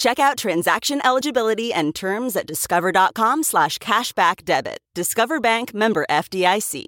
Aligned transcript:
Check 0.00 0.18
out 0.18 0.38
transaction 0.38 1.02
eligibility 1.04 1.74
and 1.74 1.94
terms 1.94 2.34
at 2.34 2.46
discover.com 2.46 3.42
slash 3.42 3.76
cashback 3.78 4.46
debit. 4.46 4.78
Discover 4.94 5.40
Bank 5.40 5.74
member 5.74 6.06
FDIC. 6.08 6.86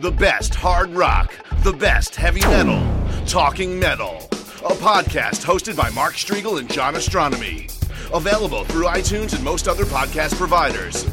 The 0.00 0.10
best 0.10 0.54
hard 0.54 0.88
rock, 0.88 1.34
the 1.62 1.74
best 1.74 2.16
heavy 2.16 2.40
metal, 2.40 2.80
Talking 3.26 3.78
Metal, 3.78 4.16
a 4.64 4.72
podcast 4.72 5.44
hosted 5.44 5.76
by 5.76 5.90
Mark 5.90 6.14
Strigl 6.14 6.58
and 6.58 6.72
John 6.72 6.94
Ostronomy. 6.94 7.70
Available 8.14 8.64
through 8.64 8.86
iTunes 8.86 9.34
and 9.34 9.44
most 9.44 9.68
other 9.68 9.84
podcast 9.84 10.36
providers. 10.36 11.04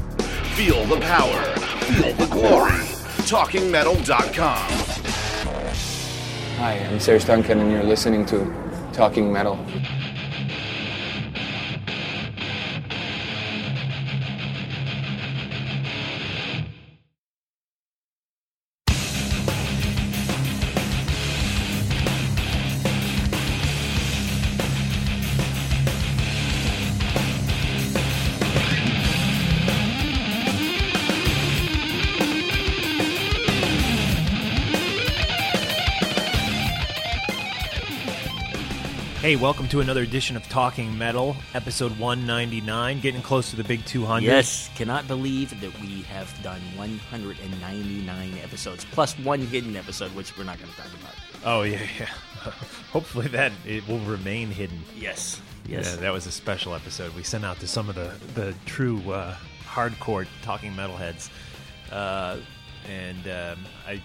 Feel 0.55 0.85
the 0.85 1.01
power, 1.01 1.43
feel 1.91 2.13
the 2.13 2.27
glory. 2.27 2.71
TalkingMetal.com. 3.27 4.69
Hi, 6.59 6.73
I'm 6.73 6.99
Serj 6.99 7.25
Tankian, 7.25 7.59
and 7.59 7.69
you're 7.69 7.83
listening 7.83 8.25
to 8.27 8.68
Talking 8.99 9.31
Metal. 9.31 9.57
Hey, 39.21 39.35
welcome 39.35 39.67
to 39.67 39.81
another 39.81 40.03
edition 40.03 40.37
of 40.37 40.47
Talking 40.47 40.97
Metal, 40.97 41.35
episode 41.53 41.91
199, 41.99 43.01
getting 43.01 43.21
close 43.21 43.49
to 43.49 43.57
the 43.57 43.65
big 43.65 43.83
200. 43.85 44.25
Yes, 44.25 44.69
cannot 44.75 45.09
believe 45.09 45.59
that 45.59 45.77
we 45.81 46.03
have 46.03 46.33
done 46.41 46.61
199 46.77 48.33
episodes 48.41 48.85
plus 48.91 49.19
one 49.19 49.41
hidden 49.41 49.75
episode, 49.75 50.15
which 50.15 50.37
we're 50.37 50.45
not 50.45 50.57
going 50.57 50.71
to 50.71 50.77
talk 50.77 50.87
about. 51.01 51.13
Oh, 51.43 51.63
yeah, 51.63 51.81
yeah. 51.99 52.05
Hopefully 52.93 53.27
that 53.27 53.51
it 53.65 53.85
will 53.89 53.99
remain 53.99 54.51
hidden. 54.51 54.79
Yes, 54.97 55.41
Yeah, 55.67 55.79
yes. 55.79 55.97
that 55.97 56.13
was 56.13 56.25
a 56.25 56.31
special 56.31 56.73
episode 56.73 57.13
we 57.13 57.23
sent 57.23 57.43
out 57.43 57.59
to 57.59 57.67
some 57.67 57.89
of 57.89 57.95
the, 57.95 58.13
the 58.35 58.55
true 58.65 59.01
uh, 59.11 59.35
hardcore 59.65 60.27
Talking 60.43 60.71
Metalheads. 60.73 61.29
Uh, 61.91 62.37
and 62.89 63.27
um, 63.27 63.65
I. 63.85 64.01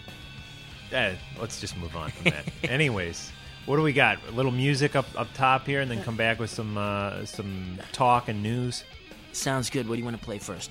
Eh, 0.91 1.15
let's 1.41 1.61
just 1.61 1.77
move 1.77 1.95
on 1.95 2.11
from 2.11 2.33
that. 2.33 2.45
Anyways. 2.65 3.31
What 3.67 3.77
do 3.77 3.83
we 3.83 3.95
got? 3.95 4.19
A 4.29 4.33
little 4.33 4.53
music 4.53 4.95
up 4.95 5.07
up 5.17 5.33
top 5.33 5.67
here, 5.67 5.81
and 5.81 5.91
then 5.91 6.03
come 6.03 6.17
back 6.17 6.39
with 6.39 6.51
some 6.51 6.77
uh, 6.77 7.25
some 7.25 7.79
talk 7.93 8.29
and 8.29 8.43
news. 8.43 8.85
Sounds 9.33 9.71
good. 9.71 9.89
What 9.89 9.95
do 9.95 10.01
you 10.01 10.05
want 10.05 10.19
to 10.19 10.25
play 10.25 10.39
first? 10.39 10.71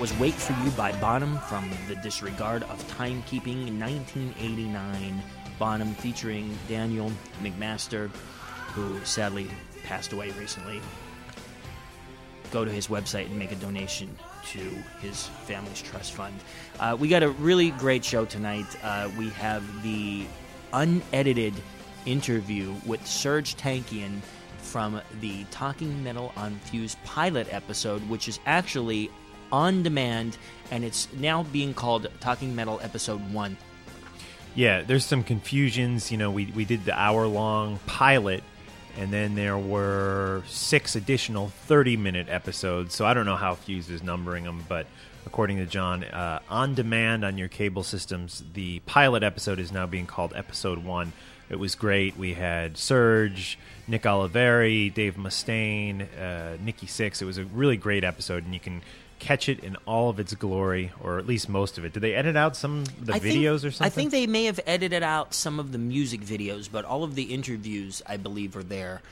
Was 0.00 0.18
Wait 0.18 0.32
for 0.32 0.54
You 0.64 0.70
by 0.70 0.92
Bonham 0.98 1.36
from 1.40 1.70
the 1.86 1.94
Disregard 1.96 2.62
of 2.62 2.82
Timekeeping 2.96 3.78
1989. 3.78 5.22
Bonham 5.58 5.92
featuring 5.96 6.56
Daniel 6.70 7.12
MacMaster, 7.42 8.08
who 8.72 8.98
sadly 9.04 9.46
passed 9.84 10.14
away 10.14 10.30
recently. 10.38 10.80
Go 12.50 12.64
to 12.64 12.70
his 12.70 12.86
website 12.88 13.26
and 13.26 13.38
make 13.38 13.52
a 13.52 13.56
donation 13.56 14.08
to 14.52 14.60
his 15.02 15.26
family's 15.44 15.82
trust 15.82 16.14
fund. 16.14 16.34
Uh, 16.78 16.96
we 16.98 17.06
got 17.06 17.22
a 17.22 17.28
really 17.32 17.72
great 17.72 18.02
show 18.02 18.24
tonight. 18.24 18.64
Uh, 18.82 19.10
we 19.18 19.28
have 19.28 19.82
the 19.82 20.24
unedited 20.72 21.52
interview 22.06 22.74
with 22.86 23.02
Serj 23.02 23.54
Tankian 23.56 24.22
from 24.56 25.02
the 25.20 25.44
Talking 25.50 26.02
Metal 26.02 26.32
on 26.36 26.54
Fuse 26.60 26.96
pilot 27.04 27.52
episode, 27.52 28.00
which 28.08 28.28
is 28.28 28.40
actually 28.46 29.10
on 29.52 29.82
demand 29.82 30.36
and 30.70 30.84
it's 30.84 31.08
now 31.12 31.42
being 31.42 31.74
called 31.74 32.06
Talking 32.20 32.54
Metal 32.54 32.80
Episode 32.82 33.32
1. 33.32 33.56
Yeah, 34.54 34.82
there's 34.82 35.04
some 35.04 35.22
confusions. 35.22 36.10
You 36.10 36.18
know, 36.18 36.30
we, 36.30 36.46
we 36.46 36.64
did 36.64 36.84
the 36.84 36.98
hour 36.98 37.26
long 37.26 37.78
pilot, 37.86 38.42
and 38.96 39.12
then 39.12 39.34
there 39.34 39.58
were 39.58 40.42
six 40.48 40.96
additional 40.96 41.48
30 41.48 41.96
minute 41.96 42.28
episodes. 42.28 42.94
So 42.94 43.06
I 43.06 43.14
don't 43.14 43.26
know 43.26 43.36
how 43.36 43.54
Fuse 43.54 43.88
is 43.90 44.02
numbering 44.02 44.44
them, 44.44 44.64
but 44.68 44.86
according 45.26 45.58
to 45.58 45.66
John, 45.66 46.04
uh, 46.04 46.40
on 46.48 46.74
demand 46.74 47.24
on 47.24 47.38
your 47.38 47.48
cable 47.48 47.82
systems, 47.82 48.42
the 48.54 48.80
pilot 48.80 49.22
episode 49.22 49.58
is 49.58 49.70
now 49.70 49.86
being 49.86 50.06
called 50.06 50.32
Episode 50.34 50.84
1. 50.84 51.12
It 51.48 51.58
was 51.58 51.74
great. 51.74 52.16
We 52.16 52.34
had 52.34 52.74
Serj, 52.74 53.56
Nick 53.88 54.02
Oliveri, 54.02 54.92
Dave 54.92 55.16
Mustaine, 55.16 56.06
uh, 56.20 56.56
Nikki 56.62 56.86
Sixx. 56.86 57.20
It 57.20 57.24
was 57.24 57.38
a 57.38 57.44
really 57.44 57.76
great 57.76 58.04
episode, 58.04 58.44
and 58.44 58.54
you 58.54 58.60
can 58.60 58.82
catch 59.20 59.48
it 59.48 59.60
in 59.60 59.76
all 59.86 60.10
of 60.10 60.18
its 60.18 60.34
glory, 60.34 60.90
or 61.00 61.18
at 61.18 61.26
least 61.26 61.48
most 61.48 61.78
of 61.78 61.84
it. 61.84 61.92
Did 61.92 62.00
they 62.00 62.14
edit 62.14 62.36
out 62.36 62.56
some 62.56 62.80
of 62.80 63.06
the 63.06 63.14
I 63.14 63.18
think- 63.20 63.38
videos 63.38 63.64
or 63.64 63.70
something? 63.70 63.86
I 63.86 63.90
think 63.90 64.10
they 64.10 64.26
may 64.26 64.46
have 64.46 64.58
edited 64.66 65.02
out 65.02 65.34
some 65.34 65.60
of 65.60 65.70
the 65.72 65.78
music 65.78 66.22
videos, 66.22 66.68
but 66.70 66.84
all 66.84 67.04
of 67.04 67.14
the 67.14 67.24
interviews, 67.34 68.02
I 68.06 68.16
believe, 68.16 68.56
are 68.56 68.62
there, 68.62 69.02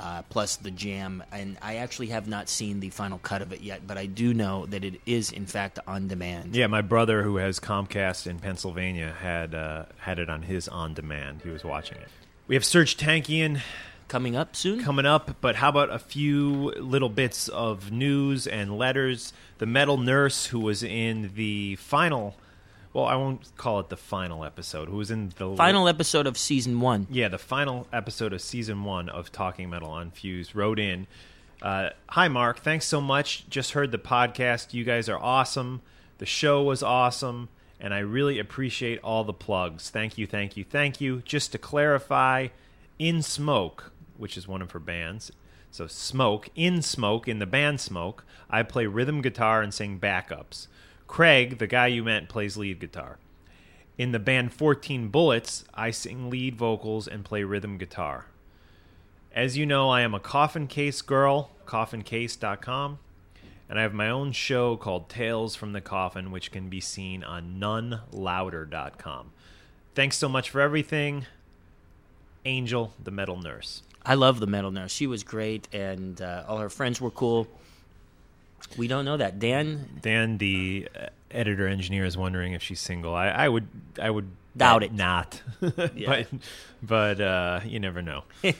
uh, 0.00 0.22
plus 0.30 0.56
the 0.56 0.70
jam. 0.70 1.22
And 1.30 1.58
I 1.62 1.76
actually 1.76 2.08
have 2.08 2.26
not 2.26 2.48
seen 2.48 2.80
the 2.80 2.90
final 2.90 3.18
cut 3.18 3.42
of 3.42 3.52
it 3.52 3.60
yet, 3.60 3.86
but 3.86 3.98
I 3.98 4.06
do 4.06 4.32
know 4.34 4.66
that 4.66 4.84
it 4.84 5.00
is, 5.06 5.30
in 5.30 5.46
fact, 5.46 5.78
on 5.86 6.08
demand. 6.08 6.56
Yeah, 6.56 6.66
my 6.66 6.82
brother, 6.82 7.22
who 7.22 7.36
has 7.36 7.60
Comcast 7.60 8.26
in 8.26 8.38
Pennsylvania, 8.38 9.14
had 9.20 9.54
uh, 9.54 9.84
had 9.98 10.18
it 10.18 10.28
on 10.30 10.42
his 10.42 10.66
on 10.68 10.94
demand. 10.94 11.42
He 11.44 11.50
was 11.50 11.64
watching 11.64 11.98
it. 11.98 12.08
We 12.46 12.54
have 12.54 12.64
Serj 12.64 12.96
Tankian 12.96 13.60
Coming 14.08 14.36
up 14.36 14.56
soon? 14.56 14.82
coming 14.82 15.04
up, 15.06 15.36
but 15.42 15.56
how 15.56 15.68
about 15.68 15.90
a 15.92 15.98
few 15.98 16.70
little 16.78 17.10
bits 17.10 17.48
of 17.48 17.92
news 17.92 18.46
and 18.46 18.78
letters? 18.78 19.32
The 19.58 19.66
metal 19.66 19.98
nurse 19.98 20.46
who 20.46 20.60
was 20.60 20.82
in 20.82 21.32
the 21.34 21.76
final, 21.76 22.34
well, 22.94 23.04
I 23.04 23.16
won't 23.16 23.54
call 23.58 23.80
it 23.80 23.90
the 23.90 23.98
final 23.98 24.44
episode, 24.46 24.88
who 24.88 24.96
was 24.96 25.10
in 25.10 25.32
the 25.36 25.54
final 25.56 25.86
episode 25.88 26.26
of 26.26 26.38
season 26.38 26.80
one. 26.80 27.06
yeah, 27.10 27.28
the 27.28 27.36
final 27.38 27.86
episode 27.92 28.32
of 28.32 28.40
season 28.40 28.82
one 28.84 29.10
of 29.10 29.30
Talking 29.30 29.68
Metal 29.68 29.90
on 29.90 30.10
Fuse 30.10 30.54
wrote 30.54 30.78
in. 30.78 31.06
Uh, 31.60 31.90
Hi, 32.10 32.28
Mark. 32.28 32.60
Thanks 32.60 32.86
so 32.86 33.00
much. 33.02 33.46
Just 33.50 33.72
heard 33.72 33.92
the 33.92 33.98
podcast. 33.98 34.72
You 34.72 34.84
guys 34.84 35.08
are 35.10 35.18
awesome. 35.18 35.82
The 36.16 36.24
show 36.26 36.62
was 36.62 36.82
awesome, 36.82 37.50
and 37.78 37.92
I 37.92 37.98
really 37.98 38.38
appreciate 38.38 39.00
all 39.02 39.22
the 39.24 39.32
plugs. 39.34 39.90
Thank 39.90 40.16
you, 40.16 40.26
thank 40.26 40.56
you, 40.56 40.64
thank 40.64 40.98
you. 41.00 41.20
Just 41.26 41.52
to 41.52 41.58
clarify, 41.58 42.48
In 42.98 43.22
Smoke, 43.22 43.92
which 44.18 44.36
is 44.36 44.46
one 44.46 44.62
of 44.62 44.72
her 44.72 44.78
bands, 44.78 45.32
so 45.70 45.86
Smoke, 45.86 46.48
In 46.54 46.82
Smoke, 46.82 47.28
in 47.28 47.38
the 47.38 47.46
band 47.46 47.80
Smoke, 47.80 48.24
I 48.50 48.62
play 48.62 48.86
rhythm 48.86 49.20
guitar 49.20 49.62
and 49.62 49.72
sing 49.72 49.98
backups. 49.98 50.66
Craig, 51.06 51.58
the 51.58 51.66
guy 51.66 51.88
you 51.88 52.04
met, 52.04 52.28
plays 52.28 52.56
lead 52.56 52.80
guitar. 52.80 53.18
In 53.96 54.12
the 54.12 54.18
band 54.18 54.52
14 54.52 55.08
Bullets, 55.08 55.64
I 55.74 55.90
sing 55.90 56.30
lead 56.30 56.56
vocals 56.56 57.08
and 57.08 57.24
play 57.24 57.42
rhythm 57.42 57.78
guitar. 57.78 58.26
As 59.34 59.56
you 59.56 59.66
know, 59.66 59.90
I 59.90 60.00
am 60.02 60.14
a 60.14 60.20
coffin 60.20 60.66
case 60.66 61.02
girl, 61.02 61.50
coffincase.com, 61.66 62.98
and 63.68 63.78
I 63.78 63.82
have 63.82 63.92
my 63.92 64.08
own 64.08 64.32
show 64.32 64.76
called 64.76 65.08
Tales 65.08 65.54
from 65.54 65.72
the 65.72 65.80
Coffin, 65.80 66.30
which 66.30 66.50
can 66.50 66.68
be 66.68 66.80
seen 66.80 67.22
on 67.22 67.58
nonelouder.com. 67.60 69.32
Thanks 69.94 70.16
so 70.16 70.28
much 70.28 70.48
for 70.48 70.60
everything. 70.60 71.26
Angel, 72.44 72.94
the 73.02 73.10
metal 73.10 73.36
nurse. 73.36 73.82
I 74.08 74.14
love 74.14 74.40
the 74.40 74.46
metal 74.46 74.70
nurse. 74.70 74.90
She 74.90 75.06
was 75.06 75.22
great, 75.22 75.68
and 75.72 76.20
uh, 76.20 76.44
all 76.48 76.58
her 76.58 76.70
friends 76.70 76.98
were 77.00 77.10
cool. 77.10 77.46
We 78.76 78.88
don't 78.88 79.04
know 79.04 79.18
that. 79.18 79.38
Dan, 79.38 80.00
Dan, 80.00 80.38
the 80.38 80.88
uh, 80.98 81.06
editor 81.30 81.68
engineer, 81.68 82.04
is 82.06 82.16
wondering 82.16 82.54
if 82.54 82.62
she's 82.62 82.80
single. 82.80 83.14
I, 83.14 83.28
I 83.28 83.48
would, 83.48 83.66
I 84.00 84.08
would 84.10 84.28
Doubt 84.56 84.82
it. 84.82 84.92
not, 84.92 85.40
Yeah. 85.94 86.24
but, 86.24 86.26
but 86.82 87.20
uh, 87.20 87.60
you 87.64 87.78
never 87.78 88.02
know. 88.02 88.24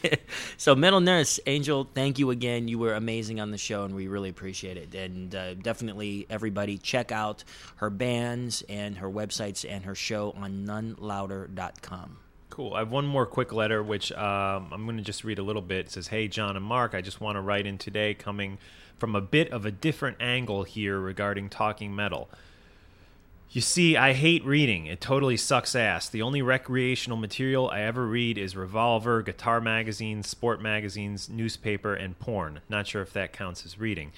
so 0.56 0.76
metal 0.76 1.00
nurse 1.00 1.40
Angel, 1.46 1.88
thank 1.92 2.18
you 2.20 2.30
again. 2.30 2.68
You 2.68 2.78
were 2.78 2.94
amazing 2.94 3.40
on 3.40 3.50
the 3.50 3.58
show, 3.58 3.84
and 3.84 3.94
we 3.96 4.06
really 4.06 4.28
appreciate 4.28 4.76
it. 4.76 4.94
And 4.94 5.34
uh, 5.34 5.55
definitely, 5.55 6.26
everybody, 6.31 6.78
check 6.78 7.10
out 7.10 7.43
her 7.76 7.90
bands 7.90 8.62
and 8.69 8.98
her 8.98 9.08
websites 9.10 9.64
and 9.69 9.84
her 9.86 9.94
show 9.96 10.32
on 10.36 10.67
nonelouder.com. 10.67 12.19
Cool. 12.58 12.74
I 12.74 12.81
have 12.81 12.91
one 12.91 13.06
more 13.06 13.24
quick 13.24 13.53
letter, 13.53 13.84
which 13.84 14.10
um, 14.10 14.70
I'm 14.72 14.84
going 14.84 14.96
to 14.96 15.03
just 15.05 15.22
read 15.22 15.38
a 15.38 15.44
little 15.44 15.62
bit. 15.62 15.86
It 15.86 15.93
says, 15.93 16.08
Hey, 16.08 16.27
John 16.27 16.56
and 16.56 16.65
Mark, 16.65 16.93
I 16.93 17.00
just 17.00 17.20
want 17.20 17.36
to 17.36 17.41
write 17.41 17.69
in 17.69 17.79
today 17.79 18.15
coming 18.15 18.58
from 18.98 19.15
a 19.15 19.20
bit 19.20 19.53
of 19.53 19.65
a 19.65 19.70
different 19.70 20.17
angle 20.19 20.65
here 20.65 20.98
regarding 20.98 21.50
talking 21.50 21.94
metal. 21.94 22.29
You 23.53 23.60
see, 23.60 23.96
I 23.96 24.12
hate 24.12 24.44
reading. 24.44 24.86
It 24.86 25.00
totally 25.00 25.36
sucks 25.36 25.77
ass. 25.77 26.08
The 26.08 26.20
only 26.20 26.43
recreational 26.43 27.17
material 27.17 27.70
I 27.70 27.82
ever 27.82 28.05
read 28.05 28.36
is 28.36 28.56
Revolver, 28.56 29.22
guitar 29.22 29.60
magazines, 29.60 30.29
sport 30.29 30.60
magazines, 30.60 31.29
newspaper, 31.29 31.94
and 31.94 32.19
porn. 32.19 32.58
Not 32.69 32.88
sure 32.88 33.03
if 33.03 33.12
that 33.12 33.32
counts 33.32 33.65
as 33.65 33.79
reading. 33.79 34.10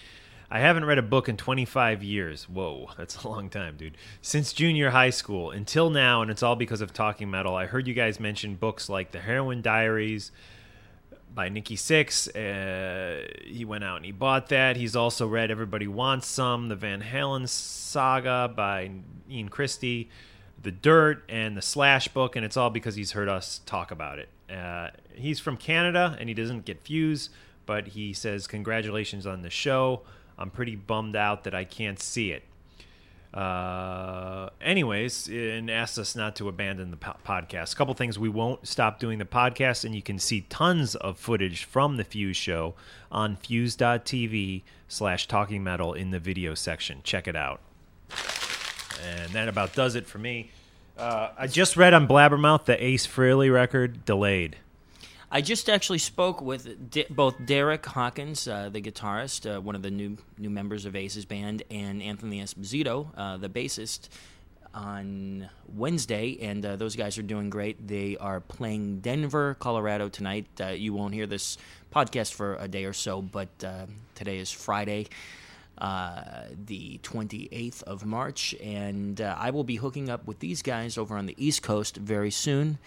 I 0.52 0.58
haven't 0.58 0.84
read 0.84 0.98
a 0.98 1.02
book 1.02 1.28
in 1.28 1.36
25 1.36 2.02
years. 2.02 2.48
Whoa, 2.48 2.90
that's 2.98 3.22
a 3.22 3.28
long 3.28 3.48
time, 3.48 3.76
dude. 3.76 3.96
Since 4.20 4.52
junior 4.52 4.90
high 4.90 5.10
school 5.10 5.50
until 5.50 5.90
now, 5.90 6.22
and 6.22 6.30
it's 6.30 6.42
all 6.42 6.56
because 6.56 6.80
of 6.80 6.92
Talking 6.92 7.30
Metal. 7.30 7.54
I 7.54 7.66
heard 7.66 7.86
you 7.86 7.94
guys 7.94 8.18
mention 8.18 8.56
books 8.56 8.88
like 8.88 9.12
The 9.12 9.20
Heroin 9.20 9.62
Diaries 9.62 10.32
by 11.32 11.48
Nikki 11.48 11.76
Sixx. 11.76 12.28
Uh, 12.34 13.28
he 13.46 13.64
went 13.64 13.84
out 13.84 13.96
and 13.96 14.04
he 14.04 14.10
bought 14.10 14.48
that. 14.48 14.76
He's 14.76 14.96
also 14.96 15.28
read 15.28 15.52
Everybody 15.52 15.86
Wants 15.86 16.26
Some, 16.26 16.68
The 16.68 16.74
Van 16.74 17.00
Halen 17.00 17.48
Saga 17.48 18.52
by 18.54 18.90
Ian 19.30 19.48
Christe, 19.48 20.08
The 20.60 20.72
Dirt, 20.72 21.22
and 21.28 21.56
the 21.56 21.62
Slash 21.62 22.08
book, 22.08 22.34
and 22.34 22.44
it's 22.44 22.56
all 22.56 22.70
because 22.70 22.96
he's 22.96 23.12
heard 23.12 23.28
us 23.28 23.60
talk 23.66 23.92
about 23.92 24.18
it. 24.18 24.28
Uh, 24.52 24.88
he's 25.14 25.38
from 25.38 25.56
Canada 25.56 26.16
and 26.18 26.28
he 26.28 26.34
doesn't 26.34 26.64
get 26.64 26.80
Fuse, 26.82 27.30
but 27.66 27.88
he 27.88 28.12
says, 28.12 28.48
Congratulations 28.48 29.26
on 29.26 29.42
the 29.42 29.50
show. 29.50 30.02
I'm 30.40 30.50
pretty 30.50 30.74
bummed 30.74 31.14
out 31.14 31.44
that 31.44 31.54
I 31.54 31.64
can't 31.64 32.00
see 32.00 32.32
it. 32.32 32.42
Uh, 33.32 34.48
anyways, 34.60 35.28
and 35.28 35.70
asks 35.70 35.98
us 35.98 36.16
not 36.16 36.34
to 36.36 36.48
abandon 36.48 36.90
the 36.90 36.96
po- 36.96 37.14
podcast. 37.24 37.74
A 37.74 37.76
couple 37.76 37.94
things 37.94 38.18
we 38.18 38.28
won't 38.28 38.66
stop 38.66 38.98
doing 38.98 39.18
the 39.18 39.24
podcast, 39.24 39.84
and 39.84 39.94
you 39.94 40.02
can 40.02 40.18
see 40.18 40.40
tons 40.48 40.96
of 40.96 41.16
footage 41.16 41.64
from 41.64 41.96
the 41.96 42.02
Fuse 42.02 42.36
show 42.36 42.74
on 43.12 43.36
fuse.tv 43.36 44.62
slash 44.88 45.28
talking 45.28 45.62
metal 45.62 45.92
in 45.94 46.10
the 46.10 46.18
video 46.18 46.54
section. 46.54 47.02
Check 47.04 47.28
it 47.28 47.36
out. 47.36 47.60
And 49.06 49.30
that 49.30 49.48
about 49.48 49.74
does 49.74 49.94
it 49.94 50.06
for 50.06 50.18
me. 50.18 50.50
Uh, 50.98 51.30
I 51.38 51.46
just 51.46 51.76
read 51.76 51.94
on 51.94 52.08
Blabbermouth 52.08 52.64
the 52.64 52.82
Ace 52.84 53.06
Frehley 53.06 53.52
record 53.52 54.04
delayed. 54.04 54.56
I 55.32 55.42
just 55.42 55.70
actually 55.70 55.98
spoke 55.98 56.42
with 56.42 56.90
D- 56.90 57.06
both 57.08 57.36
Derrek 57.46 57.86
Hawkins, 57.86 58.48
uh, 58.48 58.68
the 58.68 58.82
guitarist, 58.82 59.46
uh, 59.46 59.60
one 59.60 59.76
of 59.76 59.82
the 59.82 59.90
new 59.90 60.16
new 60.38 60.50
members 60.50 60.86
of 60.86 60.96
Ace's 60.96 61.24
band, 61.24 61.62
and 61.70 62.02
Anthony 62.02 62.40
Esposito, 62.40 63.06
uh, 63.16 63.36
the 63.36 63.48
bassist, 63.48 64.08
on 64.74 65.48
Wednesday, 65.72 66.36
and 66.40 66.66
uh, 66.66 66.74
those 66.74 66.96
guys 66.96 67.16
are 67.16 67.22
doing 67.22 67.48
great. 67.48 67.86
They 67.86 68.16
are 68.16 68.40
playing 68.40 69.00
Denver, 69.00 69.54
Colorado 69.60 70.08
tonight. 70.08 70.46
Uh, 70.60 70.68
you 70.68 70.94
won't 70.94 71.14
hear 71.14 71.28
this 71.28 71.58
podcast 71.94 72.32
for 72.34 72.56
a 72.56 72.66
day 72.66 72.84
or 72.84 72.92
so, 72.92 73.22
but 73.22 73.48
uh, 73.64 73.86
today 74.16 74.38
is 74.38 74.50
Friday. 74.50 75.06
Uh, 75.78 76.42
the 76.66 76.98
28th 77.02 77.82
of 77.84 78.04
March, 78.04 78.54
and 78.62 79.18
uh, 79.18 79.34
I 79.38 79.50
will 79.50 79.64
be 79.64 79.76
hooking 79.76 80.10
up 80.10 80.26
with 80.26 80.40
these 80.40 80.60
guys 80.60 80.98
over 80.98 81.16
on 81.16 81.24
the 81.24 81.34
East 81.38 81.62
Coast 81.62 81.96
very 81.96 82.30
soon 82.30 82.78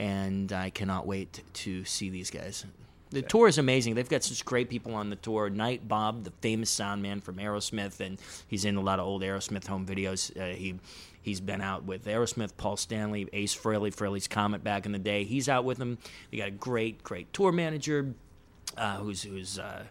and 0.00 0.50
I 0.50 0.70
cannot 0.70 1.06
wait 1.06 1.42
to 1.52 1.84
see 1.84 2.08
these 2.08 2.30
guys. 2.30 2.64
The 3.10 3.20
tour 3.20 3.48
is 3.48 3.58
amazing. 3.58 3.96
They've 3.96 4.08
got 4.08 4.24
such 4.24 4.44
great 4.44 4.70
people 4.70 4.94
on 4.94 5.10
the 5.10 5.16
tour. 5.16 5.50
Nitebob, 5.50 6.24
the 6.24 6.30
famous 6.40 6.70
sound 6.70 7.02
man 7.02 7.20
from 7.20 7.36
Aerosmith, 7.36 8.00
and 8.00 8.18
he's 8.48 8.64
in 8.64 8.76
a 8.76 8.80
lot 8.80 8.98
of 8.98 9.06
old 9.06 9.22
Aerosmith 9.22 9.66
home 9.66 9.84
videos. 9.84 10.34
Uh, 10.40 10.54
he 10.56 10.76
he's 11.20 11.40
been 11.40 11.60
out 11.60 11.84
with 11.84 12.06
Aerosmith, 12.06 12.56
Paul 12.56 12.78
Stanley, 12.78 13.28
Ace 13.34 13.54
Frehley, 13.54 13.94
Frehley's 13.94 14.26
Comet 14.26 14.64
back 14.64 14.86
in 14.86 14.92
the 14.92 14.98
day. 14.98 15.24
He's 15.24 15.50
out 15.50 15.64
with 15.64 15.76
them. 15.76 15.98
They 16.30 16.38
got 16.38 16.48
a 16.48 16.52
great, 16.52 17.02
great 17.02 17.30
tour 17.34 17.52
manager 17.52 18.14
uh, 18.78 18.96
who's 18.98 19.22
who's 19.22 19.58
uh, 19.58 19.84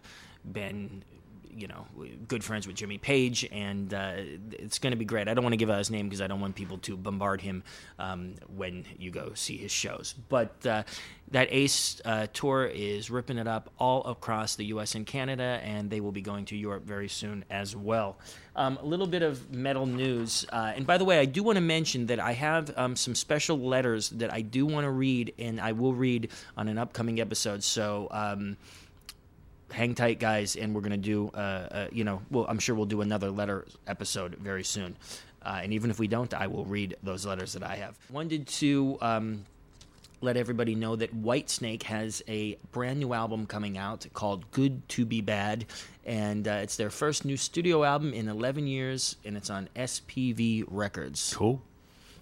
been 0.50 1.04
you 1.54 1.68
know, 1.68 1.86
good 2.28 2.42
friends 2.44 2.66
with 2.66 2.76
Jimmy 2.76 2.98
Page, 2.98 3.48
and 3.50 3.92
uh, 3.92 4.12
it's 4.52 4.78
going 4.78 4.92
to 4.92 4.96
be 4.96 5.04
great. 5.04 5.28
I 5.28 5.34
don't 5.34 5.44
want 5.44 5.52
to 5.52 5.58
give 5.58 5.70
out 5.70 5.78
his 5.78 5.90
name 5.90 6.08
because 6.08 6.20
I 6.20 6.26
don't 6.26 6.40
want 6.40 6.54
people 6.54 6.78
to 6.78 6.96
bombard 6.96 7.40
him 7.40 7.62
um, 7.98 8.34
when 8.54 8.84
you 8.98 9.10
go 9.10 9.32
see 9.34 9.56
his 9.56 9.70
shows. 9.70 10.14
But 10.28 10.66
uh, 10.66 10.84
that 11.30 11.48
Ace 11.50 12.00
uh, 12.04 12.26
tour 12.32 12.66
is 12.66 13.10
ripping 13.10 13.38
it 13.38 13.46
up 13.46 13.70
all 13.78 14.04
across 14.04 14.56
the 14.56 14.66
U.S. 14.66 14.94
and 14.94 15.06
Canada, 15.06 15.60
and 15.62 15.90
they 15.90 16.00
will 16.00 16.12
be 16.12 16.22
going 16.22 16.44
to 16.46 16.56
Europe 16.56 16.84
very 16.84 17.08
soon 17.08 17.44
as 17.50 17.76
well. 17.76 18.18
Um, 18.56 18.78
a 18.82 18.84
little 18.84 19.06
bit 19.06 19.22
of 19.22 19.52
metal 19.52 19.86
news. 19.86 20.44
Uh, 20.52 20.72
and 20.74 20.86
by 20.86 20.98
the 20.98 21.04
way, 21.04 21.18
I 21.18 21.24
do 21.24 21.42
want 21.42 21.56
to 21.56 21.62
mention 21.62 22.06
that 22.06 22.20
I 22.20 22.32
have 22.32 22.76
um, 22.76 22.96
some 22.96 23.14
special 23.14 23.58
letters 23.58 24.10
that 24.10 24.32
I 24.32 24.42
do 24.42 24.66
want 24.66 24.84
to 24.84 24.90
read, 24.90 25.34
and 25.38 25.60
I 25.60 25.72
will 25.72 25.94
read 25.94 26.30
on 26.56 26.68
an 26.68 26.78
upcoming 26.78 27.20
episode. 27.20 27.62
So. 27.62 28.08
Um, 28.10 28.56
hang 29.72 29.94
tight, 29.94 30.18
guys, 30.18 30.56
and 30.56 30.74
we're 30.74 30.80
going 30.80 30.92
to 30.92 30.96
do, 30.96 31.30
uh, 31.34 31.38
uh, 31.38 31.86
you 31.92 32.04
know, 32.04 32.22
well, 32.30 32.46
I'm 32.48 32.58
sure 32.58 32.74
we'll 32.74 32.86
do 32.86 33.00
another 33.00 33.30
letter 33.30 33.66
episode 33.86 34.36
very 34.36 34.64
soon. 34.64 34.96
Uh, 35.42 35.60
and 35.62 35.72
even 35.72 35.90
if 35.90 35.98
we 35.98 36.06
don't, 36.06 36.32
I 36.34 36.46
will 36.46 36.64
read 36.64 36.96
those 37.02 37.24
letters 37.24 37.54
that 37.54 37.62
I 37.62 37.76
have. 37.76 37.96
Wanted 38.10 38.46
to 38.46 38.98
um, 39.00 39.46
let 40.20 40.36
everybody 40.36 40.74
know 40.74 40.96
that 40.96 41.14
Whitesnake 41.14 41.84
has 41.84 42.22
a 42.28 42.56
brand 42.72 43.00
new 43.00 43.14
album 43.14 43.46
coming 43.46 43.78
out 43.78 44.06
called 44.12 44.50
Good 44.50 44.86
to 44.90 45.06
Be 45.06 45.20
Bad. 45.20 45.64
And 46.04 46.46
uh, 46.46 46.60
it's 46.62 46.76
their 46.76 46.90
first 46.90 47.24
new 47.24 47.36
studio 47.36 47.84
album 47.84 48.12
in 48.12 48.28
11 48.28 48.66
years, 48.66 49.16
and 49.24 49.36
it's 49.36 49.50
on 49.50 49.68
SPV 49.76 50.64
Records. 50.68 51.32
Cool. 51.34 51.62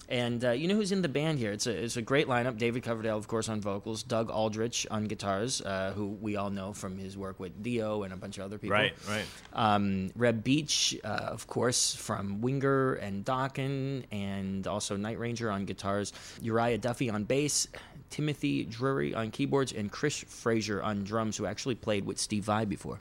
And 0.09 0.43
uh, 0.43 0.53
you 0.53 0.69
know 0.69 0.75
who's 0.75 0.91
in 0.91 1.03
the 1.03 1.09
band 1.09 1.38
here? 1.38 1.53
It's 1.53 1.67
a, 1.67 1.85
it's 1.85 1.99
a 1.99 2.03
great 2.03 2.29
lineup. 2.29 2.57
David 2.57 2.83
Coverdale, 2.83 3.19
of 3.19 3.29
course, 3.29 3.49
on 3.50 3.61
vocals. 3.61 4.03
Doug 4.03 4.31
Aldrich 4.31 4.87
on 4.91 5.05
guitars, 5.05 5.61
uh, 5.61 5.93
who 5.95 6.07
we 6.07 6.37
all 6.37 6.49
know 6.49 6.73
from 6.73 6.97
his 6.97 7.19
work 7.19 7.38
with 7.38 7.62
Dio 7.62 8.05
and 8.05 8.15
a 8.15 8.17
bunch 8.17 8.38
of 8.38 8.45
other 8.45 8.57
people. 8.57 8.75
Right, 8.75 8.95
right. 9.07 9.25
Um, 9.53 10.11
Reb 10.17 10.43
Beach, 10.43 10.99
uh, 11.05 11.09
of 11.09 11.47
course, 11.47 11.95
from 11.95 12.41
Winger 12.41 12.95
and 12.95 13.23
Dokken, 13.23 14.05
and 14.11 14.67
also 14.67 14.97
Night 14.97 15.19
Ranger 15.19 15.50
on 15.50 15.67
guitars. 15.67 16.15
Uriah 16.41 16.79
Duffy 16.79 17.11
on 17.11 17.25
bass. 17.25 17.69
Timothy 18.09 18.65
Drury 18.65 19.15
on 19.15 19.31
keyboards. 19.31 19.73
And 19.73 19.93
Chris 19.93 20.25
Frazier 20.27 20.83
on 20.83 21.05
drums, 21.05 21.37
who 21.37 21.45
actually 21.45 21.75
played 21.75 22.07
with 22.07 22.19
Steve 22.19 22.45
Vai 22.45 22.65
before. 22.65 22.99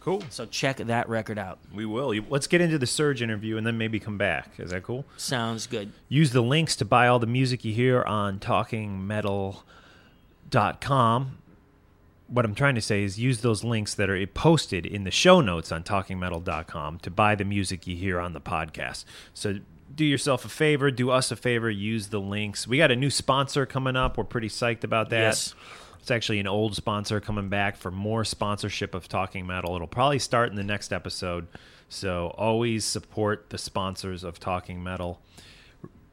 Cool. 0.00 0.22
So 0.30 0.46
check 0.46 0.78
that 0.78 1.08
record 1.10 1.38
out. 1.38 1.58
We 1.74 1.84
will. 1.84 2.14
Let's 2.28 2.46
get 2.46 2.62
into 2.62 2.78
the 2.78 2.86
Serj 2.86 3.20
interview 3.20 3.58
and 3.58 3.66
then 3.66 3.76
maybe 3.76 4.00
come 4.00 4.16
back. 4.16 4.48
Is 4.58 4.70
that 4.70 4.82
cool? 4.82 5.04
Sounds 5.18 5.66
good. 5.66 5.92
Use 6.08 6.32
the 6.32 6.40
links 6.40 6.74
to 6.76 6.86
buy 6.86 7.06
all 7.06 7.18
the 7.18 7.26
music 7.26 7.64
you 7.64 7.74
hear 7.74 8.02
on 8.02 8.38
talkingmetal.com. 8.38 11.38
What 12.28 12.44
I'm 12.44 12.54
trying 12.54 12.76
to 12.76 12.80
say 12.80 13.02
is 13.02 13.18
use 13.18 13.40
those 13.40 13.62
links 13.62 13.92
that 13.94 14.08
are 14.08 14.26
posted 14.28 14.86
in 14.86 15.04
the 15.04 15.10
show 15.10 15.40
notes 15.40 15.70
on 15.70 15.82
talkingmetal.com 15.82 17.00
to 17.00 17.10
buy 17.10 17.34
the 17.34 17.44
music 17.44 17.86
you 17.86 17.96
hear 17.96 18.20
on 18.20 18.32
the 18.32 18.40
podcast. 18.40 19.04
So 19.34 19.58
do 19.94 20.04
yourself 20.04 20.44
a 20.44 20.48
favor, 20.48 20.90
do 20.90 21.10
us 21.10 21.30
a 21.30 21.36
favor, 21.36 21.68
use 21.68 22.08
the 22.08 22.20
links. 22.20 22.66
We 22.66 22.78
got 22.78 22.90
a 22.90 22.96
new 22.96 23.10
sponsor 23.10 23.66
coming 23.66 23.96
up. 23.96 24.16
We're 24.16 24.24
pretty 24.24 24.48
psyched 24.48 24.84
about 24.84 25.10
that. 25.10 25.20
Yes. 25.20 25.54
It's 26.00 26.10
actually 26.10 26.40
an 26.40 26.46
old 26.46 26.74
sponsor 26.74 27.20
coming 27.20 27.48
back 27.48 27.76
for 27.76 27.90
more 27.90 28.24
sponsorship 28.24 28.94
of 28.94 29.06
Talking 29.06 29.46
Metal. 29.46 29.76
It'll 29.76 29.86
probably 29.86 30.18
start 30.18 30.50
in 30.50 30.56
the 30.56 30.64
next 30.64 30.92
episode. 30.92 31.46
So 31.88 32.34
always 32.38 32.84
support 32.84 33.50
the 33.50 33.58
sponsors 33.58 34.24
of 34.24 34.40
Talking 34.40 34.82
Metal. 34.82 35.20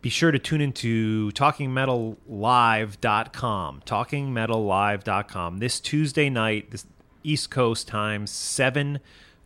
Be 0.01 0.09
sure 0.09 0.31
to 0.31 0.39
tune 0.39 0.61
into 0.61 1.31
talkingmetallive.com. 1.31 3.81
Talkingmetallive.com. 3.85 5.57
This 5.57 5.79
Tuesday 5.79 6.29
night, 6.29 6.71
this 6.71 6.85
East 7.23 7.49
Coast 7.49 7.87
time, 7.87 8.27
7 8.27 8.99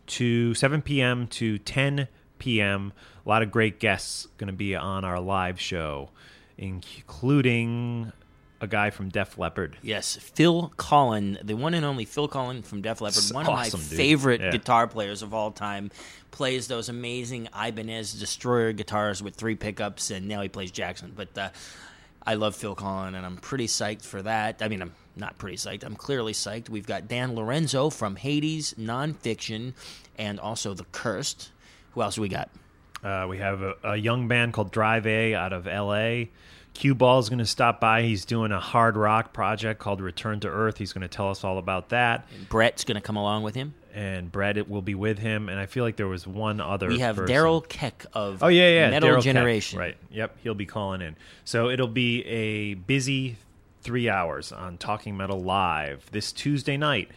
to 0.06 0.54
7 0.54 0.82
p.m. 0.82 1.26
to 1.28 1.58
10 1.58 2.08
p.m. 2.38 2.92
A 3.24 3.28
lot 3.28 3.42
of 3.42 3.50
great 3.50 3.78
guests 3.78 4.26
going 4.38 4.48
to 4.48 4.52
be 4.52 4.74
on 4.74 5.04
our 5.04 5.20
live 5.20 5.60
show, 5.60 6.10
including 6.58 8.12
a 8.62 8.66
guy 8.66 8.88
from 8.90 9.08
Def 9.10 9.36
Leppard. 9.36 9.76
Yes, 9.82 10.16
Phil 10.16 10.72
Collen, 10.78 11.36
the 11.44 11.54
one 11.54 11.74
and 11.74 11.84
only 11.84 12.04
Phil 12.06 12.28
Collen 12.28 12.64
from 12.64 12.80
Def 12.80 13.00
Leppard, 13.02 13.18
It's 13.18 13.32
one 13.32 13.46
awesome, 13.46 13.80
of 13.80 13.84
my 13.84 13.88
dude. 13.90 13.96
favorite 13.98 14.40
Yeah. 14.40 14.50
guitar 14.52 14.86
players 14.86 15.20
of 15.22 15.34
all 15.34 15.50
time, 15.50 15.90
plays 16.30 16.68
those 16.68 16.88
amazing 16.88 17.48
Ibanez 17.54 18.14
Destroyer 18.14 18.72
guitars 18.72 19.22
with 19.22 19.34
three 19.34 19.56
pickups, 19.56 20.10
and 20.10 20.28
now 20.28 20.40
he 20.40 20.48
plays 20.48 20.70
Jackson. 20.70 21.12
But 21.14 21.36
uh, 21.36 21.48
I 22.24 22.34
love 22.34 22.54
Phil 22.56 22.74
Collen, 22.76 23.08
and 23.16 23.26
I'm 23.26 23.36
pretty 23.36 23.66
psyched 23.66 24.04
for 24.04 24.22
that. 24.22 24.62
I 24.62 24.68
mean, 24.68 24.80
I'm 24.80 24.92
not 25.16 25.36
pretty 25.38 25.56
psyched. 25.56 25.82
I'm 25.84 25.96
clearly 25.96 26.32
psyched. 26.32 26.68
We've 26.70 26.86
got 26.86 27.08
Dan 27.08 27.34
Lorenzo 27.34 27.90
from 27.90 28.16
Hades 28.16 28.74
Nonfiction, 28.78 29.74
and 30.16 30.38
also 30.38 30.72
The 30.72 30.84
Cursed. 30.92 31.50
Who 31.94 32.02
else 32.02 32.16
we 32.16 32.28
got? 32.28 32.48
Uh, 33.02 33.26
we 33.28 33.38
have 33.38 33.60
a, 33.62 33.74
a 33.82 33.96
young 33.96 34.28
band 34.28 34.52
called 34.52 34.70
Drive 34.70 35.06
A 35.08 35.34
out 35.34 35.52
of 35.52 35.66
L.A. 35.66 36.30
Q 36.74 36.94
Ball's 36.94 37.28
going 37.28 37.38
to 37.38 37.46
stop 37.46 37.80
by. 37.80 38.02
He's 38.02 38.24
doing 38.24 38.50
a 38.50 38.60
hard 38.60 38.96
rock 38.96 39.32
project 39.32 39.78
called 39.78 40.00
Return 40.00 40.40
to 40.40 40.48
Earth. 40.48 40.78
He's 40.78 40.92
going 40.92 41.02
to 41.02 41.08
tell 41.08 41.30
us 41.30 41.44
all 41.44 41.58
about 41.58 41.90
that. 41.90 42.26
Brett's 42.48 42.84
going 42.84 42.94
to 42.96 43.00
come 43.00 43.16
along 43.16 43.42
with 43.42 43.54
him. 43.54 43.74
And 43.94 44.32
Brett 44.32 44.68
will 44.70 44.80
be 44.80 44.94
with 44.94 45.18
him. 45.18 45.50
And 45.50 45.60
I 45.60 45.66
feel 45.66 45.84
like 45.84 45.96
there 45.96 46.08
was 46.08 46.26
one 46.26 46.60
other. 46.62 46.88
We 46.88 47.00
have. 47.00 47.16
Daryl 47.16 47.66
Keck 47.66 48.06
of 48.14 48.42
Oh 48.42 48.48
yeah, 48.48 48.70
yeah, 48.70 48.90
Metal 48.90 49.16
Keck. 49.16 49.22
Generation. 49.24 49.78
Right. 49.78 49.96
Yep. 50.10 50.38
He'll 50.42 50.54
be 50.54 50.64
calling 50.64 51.02
in. 51.02 51.16
So 51.44 51.68
it'll 51.68 51.88
be 51.88 52.24
a 52.24 52.74
busy 52.74 53.36
three 53.82 54.08
hours 54.08 54.50
on 54.50 54.78
Talking 54.78 55.16
Metal 55.16 55.40
Live 55.40 56.06
this 56.10 56.32
Tuesday 56.32 56.76
night. 56.78 57.10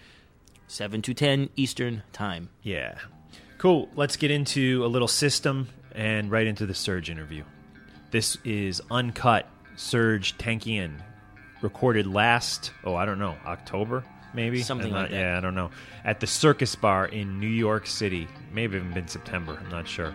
7 0.68 1.02
to 1.04 1.14
10 1.14 1.50
Eastern 1.56 2.04
Time. 2.12 2.50
Yeah. 2.62 2.98
Cool. 3.58 3.88
Let's 3.96 4.18
get 4.18 4.32
into 4.32 4.84
a 4.84 4.88
little 4.88 5.08
system 5.08 5.70
and 5.94 6.30
right 6.30 6.46
into 6.46 6.66
the 6.66 6.74
Serj 6.74 7.08
interview. 7.08 7.44
This 8.16 8.38
is 8.46 8.82
uncut 8.90 9.46
Serj 9.76 10.38
Tankian, 10.38 11.02
recorded 11.62 12.08
last, 12.08 12.72
oh, 12.86 12.96
I 12.96 13.04
don't 13.04 13.20
know, 13.20 13.36
October, 13.46 14.06
maybe? 14.34 14.62
Something 14.62 14.94
not- 14.94 15.02
like 15.02 15.12
that. 15.12 15.20
Yeah, 15.20 15.38
I 15.38 15.42
don't 15.42 15.54
know. 15.54 15.70
At 16.06 16.22
the 16.22 16.26
Circus 16.26 16.78
Bar 16.78 17.08
in 17.08 17.42
New 17.42 17.50
York 17.50 17.86
City. 17.86 18.30
Maybe 18.54 18.78
even 18.78 18.94
been 18.94 19.10
September. 19.10 19.60
I'm 19.62 19.70
not 19.70 19.86
sure. 19.86 20.14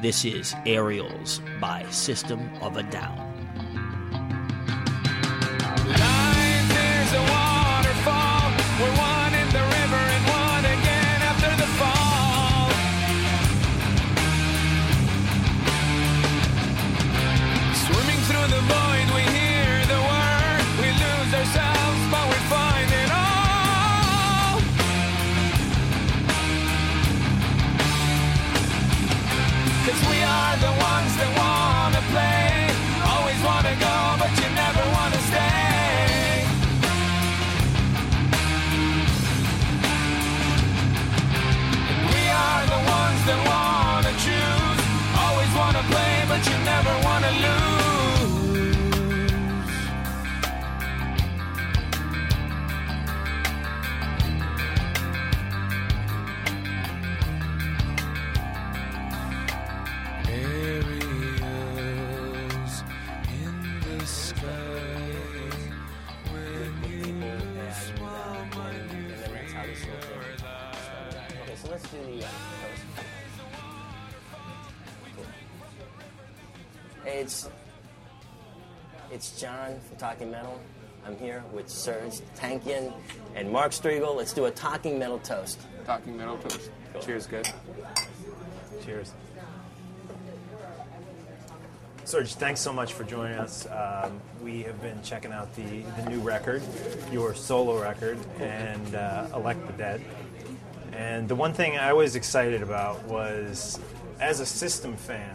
This 0.00 0.24
is 0.24 0.54
Aerials 0.64 1.42
by 1.60 1.84
System 1.90 2.48
of 2.62 2.78
a 2.78 2.84
Down. 2.84 3.31
Talking 80.22 80.30
Metal. 80.30 80.60
I'm 81.04 81.16
here 81.16 81.42
with 81.52 81.66
Serj 81.66 82.22
Tankian 82.36 82.92
and 83.34 83.50
Mark 83.50 83.72
Strigl. 83.72 84.14
Let's 84.14 84.32
do 84.32 84.44
a 84.44 84.52
Talking 84.52 84.96
Metal 84.96 85.18
toast. 85.18 85.60
Talking 85.84 86.16
metal 86.16 86.38
toast. 86.38 86.70
Cheers, 87.00 87.26
good. 87.26 87.48
Cheers. 88.84 89.12
Serj, 92.04 92.34
thanks 92.34 92.60
so 92.60 92.72
much 92.72 92.92
for 92.92 93.02
joining 93.02 93.36
us. 93.36 93.66
Um, 93.66 94.20
we 94.44 94.62
have 94.62 94.80
been 94.80 95.02
checking 95.02 95.32
out 95.32 95.52
the, 95.56 95.80
the 95.80 96.08
new 96.08 96.20
record, 96.20 96.62
your 97.10 97.34
solo 97.34 97.82
record, 97.82 98.18
and 98.38 98.94
uh, 98.94 99.26
Elect 99.34 99.66
the 99.66 99.72
Dead. 99.72 100.04
And 100.92 101.28
the 101.28 101.34
one 101.34 101.52
thing 101.52 101.78
I 101.78 101.94
was 101.94 102.14
excited 102.14 102.62
about 102.62 103.02
was, 103.06 103.80
as 104.20 104.38
a 104.38 104.46
System 104.46 104.96
fan, 104.96 105.34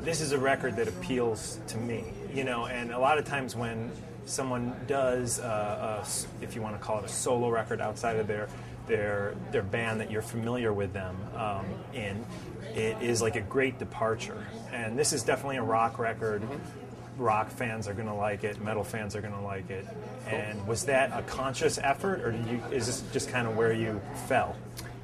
this 0.00 0.22
is 0.22 0.32
a 0.32 0.38
record 0.38 0.76
that 0.76 0.88
appeals 0.88 1.60
to 1.66 1.76
me. 1.76 2.04
You 2.32 2.44
know, 2.44 2.66
and 2.66 2.92
a 2.92 2.98
lot 2.98 3.18
of 3.18 3.24
times 3.24 3.56
when 3.56 3.90
someone 4.26 4.74
does, 4.86 5.40
uh, 5.40 6.04
a 6.04 6.44
if 6.44 6.54
you 6.54 6.62
want 6.62 6.78
to 6.78 6.82
call 6.82 6.98
it 6.98 7.04
a 7.04 7.08
solo 7.08 7.48
record 7.48 7.80
outside 7.80 8.16
of 8.16 8.26
their 8.26 8.48
their 8.86 9.34
their 9.50 9.62
band 9.62 10.00
that 10.00 10.10
you're 10.10 10.22
familiar 10.22 10.72
with 10.72 10.92
them 10.92 11.16
um, 11.36 11.66
in, 11.94 12.24
it 12.74 13.00
is 13.02 13.22
like 13.22 13.36
a 13.36 13.40
great 13.40 13.78
departure. 13.78 14.46
And 14.72 14.98
this 14.98 15.12
is 15.12 15.22
definitely 15.22 15.56
a 15.56 15.62
rock 15.62 15.98
record. 15.98 16.42
Rock 17.16 17.50
fans 17.50 17.88
are 17.88 17.94
going 17.94 18.06
to 18.06 18.14
like 18.14 18.44
it. 18.44 18.60
Metal 18.60 18.84
fans 18.84 19.16
are 19.16 19.20
going 19.20 19.34
to 19.34 19.40
like 19.40 19.70
it. 19.70 19.86
And 20.28 20.64
was 20.66 20.84
that 20.84 21.18
a 21.18 21.22
conscious 21.22 21.78
effort, 21.78 22.20
or 22.20 22.32
did 22.32 22.46
you? 22.46 22.62
Is 22.70 22.86
this 22.86 23.02
just 23.12 23.30
kind 23.30 23.46
of 23.48 23.56
where 23.56 23.72
you 23.72 24.00
fell? 24.26 24.54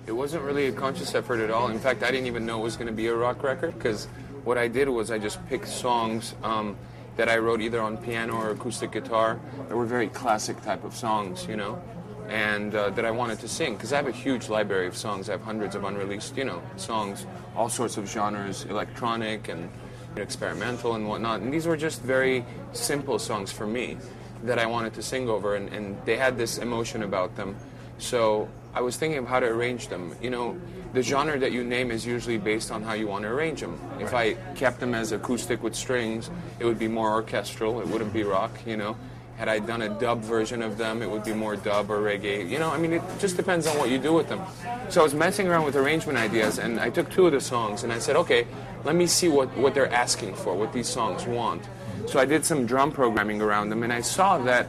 It 0.07 0.13
wasn't 0.13 0.43
really 0.45 0.67
a 0.67 0.73
conscious 0.73 1.15
effort 1.15 1.41
at 1.41 1.51
all. 1.51 1.69
In 1.69 1.79
fact, 1.79 2.03
I 2.03 2.11
didn't 2.11 2.27
even 2.27 2.45
know 2.45 2.61
it 2.61 2.63
was 2.63 2.77
going 2.77 2.89
to 2.89 2.93
be 2.93 3.07
a 3.07 3.15
rock 3.15 3.43
record 3.43 3.75
because 3.75 4.07
what 4.45 4.59
I 4.59 4.69
did 4.69 4.89
was 4.89 5.11
I 5.11 5.19
just 5.19 5.45
picked 5.49 5.67
songs 5.67 6.35
um, 6.43 6.77
that 7.17 7.29
I 7.29 7.39
wrote 7.39 7.61
either 7.61 7.81
on 7.81 7.97
piano 7.97 8.35
or 8.35 8.51
acoustic 8.51 8.93
guitar 8.93 9.39
that 9.69 9.77
were 9.77 9.87
very 9.87 10.09
classic 10.09 10.61
type 10.63 10.85
of 10.85 10.95
songs, 10.95 11.47
you 11.47 11.57
know, 11.57 11.81
and 12.29 12.75
uh, 12.75 12.91
that 12.91 13.05
I 13.05 13.11
wanted 13.11 13.39
to 13.41 13.49
sing 13.49 13.75
because 13.75 13.93
I 13.93 13.97
have 13.97 14.09
a 14.09 14.13
huge 14.13 14.49
library 14.49 14.87
of 14.87 14.97
songs. 14.97 15.29
I 15.29 15.33
have 15.33 15.43
hundreds 15.43 15.75
of 15.75 15.85
unreleased, 15.85 16.37
you 16.37 16.45
know, 16.45 16.63
songs, 16.77 17.27
all 17.57 17.69
sorts 17.69 17.97
of 17.97 18.09
genres, 18.09 18.65
electronic 18.65 19.49
and 19.49 19.71
experimental 20.17 20.95
and 20.95 21.09
whatnot. 21.09 21.41
And 21.41 21.53
these 21.53 21.67
were 21.67 21.77
just 21.77 22.03
very 22.03 22.45
simple 22.73 23.19
songs 23.19 23.53
for 23.53 23.67
me 23.67 23.97
that 24.45 24.59
I 24.59 24.67
wanted 24.67 24.95
to 24.95 25.03
sing 25.03 25.29
over, 25.29 25.57
and, 25.57 25.73
and 25.73 25.97
they 26.05 26.17
had 26.17 26.37
this 26.37 26.59
emotion 26.59 27.03
about 27.03 27.35
them. 27.37 27.57
So 27.99 28.49
I 28.75 28.81
was 28.81 28.97
thinking 28.97 29.19
of 29.19 29.27
how 29.27 29.39
to 29.39 29.47
arrange 29.47 29.89
them. 29.89 30.17
You 30.21 30.31
know, 30.31 30.61
the 30.93 31.03
genre 31.03 31.39
that 31.39 31.53
you 31.53 31.63
name 31.63 31.93
is 31.93 32.05
usually 32.05 32.39
based 32.39 32.73
on 32.73 32.83
how 32.83 32.95
you 32.95 33.07
want 33.07 33.23
to 33.23 33.29
arrange 33.29 33.61
them. 33.61 33.79
If 34.01 34.13
I 34.13 34.35
kept 34.57 34.81
them 34.81 34.95
as 34.95 35.13
acoustic 35.13 35.63
with 35.63 35.77
strings, 35.77 36.29
it 36.59 36.65
would 36.65 36.79
be 36.79 36.89
more 36.89 37.13
orchestral. 37.13 37.81
It 37.81 37.87
wouldn't 37.87 38.13
be 38.13 38.25
rock. 38.25 38.51
You 38.67 38.77
know, 38.77 38.97
had 39.37 39.49
I 39.49 39.61
done 39.61 39.83
a 39.83 39.89
dub 39.89 40.23
version 40.23 40.61
of 40.61 40.77
them, 40.77 41.03
it 41.03 41.11
would 41.11 41.23
be 41.23 41.33
more 41.33 41.55
dub 41.55 41.89
or 41.89 41.99
reggae. 41.99 42.49
You 42.51 42.59
know, 42.59 42.71
I 42.71 42.79
mean, 42.79 42.95
it 42.95 43.03
just 43.21 43.37
depends 43.37 43.69
on 43.69 43.79
what 43.79 43.91
you 43.91 43.99
do 43.99 44.13
with 44.13 44.29
them. 44.29 44.41
So 44.89 45.01
I 45.01 45.05
was 45.05 45.15
messing 45.15 45.47
around 45.47 45.65
with 45.65 45.77
arrangement 45.77 46.19
ideas, 46.19 46.59
and 46.59 46.81
I 46.81 46.91
took 46.91 47.11
two 47.11 47.27
of 47.27 47.33
the 47.33 47.41
songs, 47.41 47.85
and 47.85 47.93
I 47.93 48.01
said, 48.01 48.17
okay, 48.17 48.47
let 48.83 48.97
me 48.97 49.07
see 49.07 49.29
what, 49.29 49.57
what 49.57 49.75
they're 49.75 49.93
asking 49.93 50.35
for, 50.35 50.57
what 50.57 50.73
these 50.73 50.89
songs 50.89 51.27
want. 51.27 51.63
So 52.07 52.19
I 52.19 52.25
did 52.25 52.45
some 52.45 52.67
drum 52.67 52.91
programming 52.91 53.41
around 53.41 53.71
them, 53.71 53.83
and 53.85 53.93
I 53.93 54.01
saw 54.01 54.39
that 54.39 54.69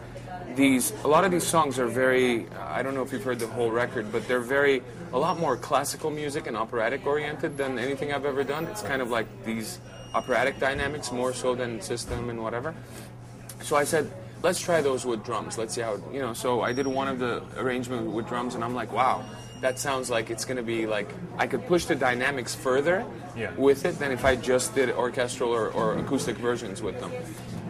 these 0.56 0.94
a 1.04 1.08
lot 1.08 1.24
of 1.26 1.32
these 1.32 1.46
songs 1.46 1.80
are 1.80 1.88
very 1.88 2.48
I 2.60 2.82
don't 2.84 2.96
know 2.96 3.04
if 3.04 3.12
you've 3.12 3.24
heard 3.24 3.40
the 3.40 3.48
whole 3.48 3.72
record, 3.72 4.12
but 4.12 4.28
they're 4.28 4.40
very 4.40 4.82
a 5.14 5.20
lot 5.20 5.40
more 5.40 5.56
classical 5.58 6.10
music 6.10 6.48
and 6.48 6.58
operatic 6.58 7.06
oriented 7.06 7.58
than 7.58 7.78
anything 7.80 8.12
I've 8.14 8.26
ever 8.26 8.44
done. 8.44 8.66
It's 8.66 8.82
kind 8.82 9.02
of 9.02 9.10
like 9.10 9.28
these 9.46 9.80
operatic 10.14 10.60
dynamics 10.60 11.12
more 11.12 11.34
so 11.34 11.56
than 11.56 11.82
system 11.82 12.30
and 12.30 12.42
whatever. 12.42 12.74
So 13.62 13.76
I 13.76 13.84
said, 13.84 14.12
let's 14.44 14.60
try 14.60 14.82
those 14.82 15.06
with 15.06 15.24
drums. 15.24 15.58
Let's 15.58 15.74
see 15.76 15.82
how 15.82 16.00
you 16.12 16.20
know. 16.20 16.34
So 16.34 16.62
I 16.62 16.74
did 16.74 16.88
one 16.88 17.08
of 17.08 17.20
the 17.20 17.44
arrangement 17.58 18.12
with 18.12 18.28
drums, 18.28 18.56
and 18.56 18.64
I'm 18.64 18.76
like, 18.76 18.92
wow, 18.92 19.24
that 19.62 19.80
sounds 19.80 20.10
like 20.10 20.30
it's 20.30 20.46
going 20.46 20.58
to 20.58 20.64
be 20.64 20.86
like 20.86 21.10
I 21.38 21.48
could 21.48 21.66
push 21.68 21.86
the 21.86 21.96
dynamics 21.96 22.54
further 22.56 23.06
Yeah. 23.36 23.52
with 23.56 23.86
it 23.86 24.00
than 24.00 24.12
if 24.12 24.24
I 24.26 24.36
just 24.36 24.76
did 24.76 24.90
orchestral 24.92 25.52
or, 25.52 25.70
or 25.70 25.98
acoustic 25.98 26.38
versions 26.38 26.82
with 26.82 27.00
them. 27.00 27.12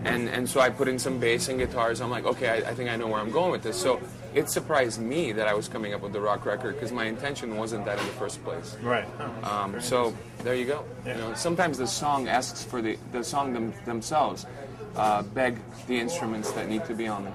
And 0.06 0.30
and 0.30 0.48
so 0.48 0.60
I 0.60 0.70
put 0.70 0.88
in 0.88 1.00
some 1.00 1.20
bass 1.20 1.50
and 1.50 1.60
guitars. 1.60 2.00
I'm 2.02 2.12
like, 2.12 2.26
okay, 2.26 2.50
I, 2.50 2.70
I 2.70 2.74
think 2.76 2.90
I 2.90 2.96
know 2.96 3.08
where 3.08 3.20
I'm 3.20 3.32
going 3.32 3.52
with 3.52 3.64
this. 3.64 3.76
So 3.76 4.00
it 4.34 4.50
surprised 4.50 5.02
me 5.02 5.32
that 5.32 5.48
I 5.48 5.54
was 5.54 5.68
coming 5.68 5.94
up 5.94 6.02
with 6.02 6.14
the 6.14 6.22
rock 6.22 6.46
record 6.46 6.76
because 6.76 6.92
my 6.92 7.06
intention 7.06 7.58
wasn't 7.58 7.86
that 7.86 7.98
in 8.00 8.06
the 8.06 8.12
first 8.14 8.44
place. 8.44 8.76
Right. 8.82 9.08
Um, 9.44 9.82
so 9.82 10.14
there 10.44 10.56
you 10.56 10.66
go. 10.66 10.84
You 11.06 11.14
know, 11.14 11.34
sometimes 11.34 11.78
the 11.78 11.88
song 11.88 12.28
asks 12.28 12.64
for 12.64 12.82
the 12.82 12.98
the 13.12 13.24
song 13.24 13.54
them, 13.54 13.74
themselves 13.86 14.46
uh, 14.96 15.22
beg 15.24 15.60
the 15.88 16.00
instruments 16.00 16.52
that 16.52 16.70
need 16.70 16.86
to 16.86 16.94
be 16.94 17.08
on 17.08 17.28
it. 17.28 17.34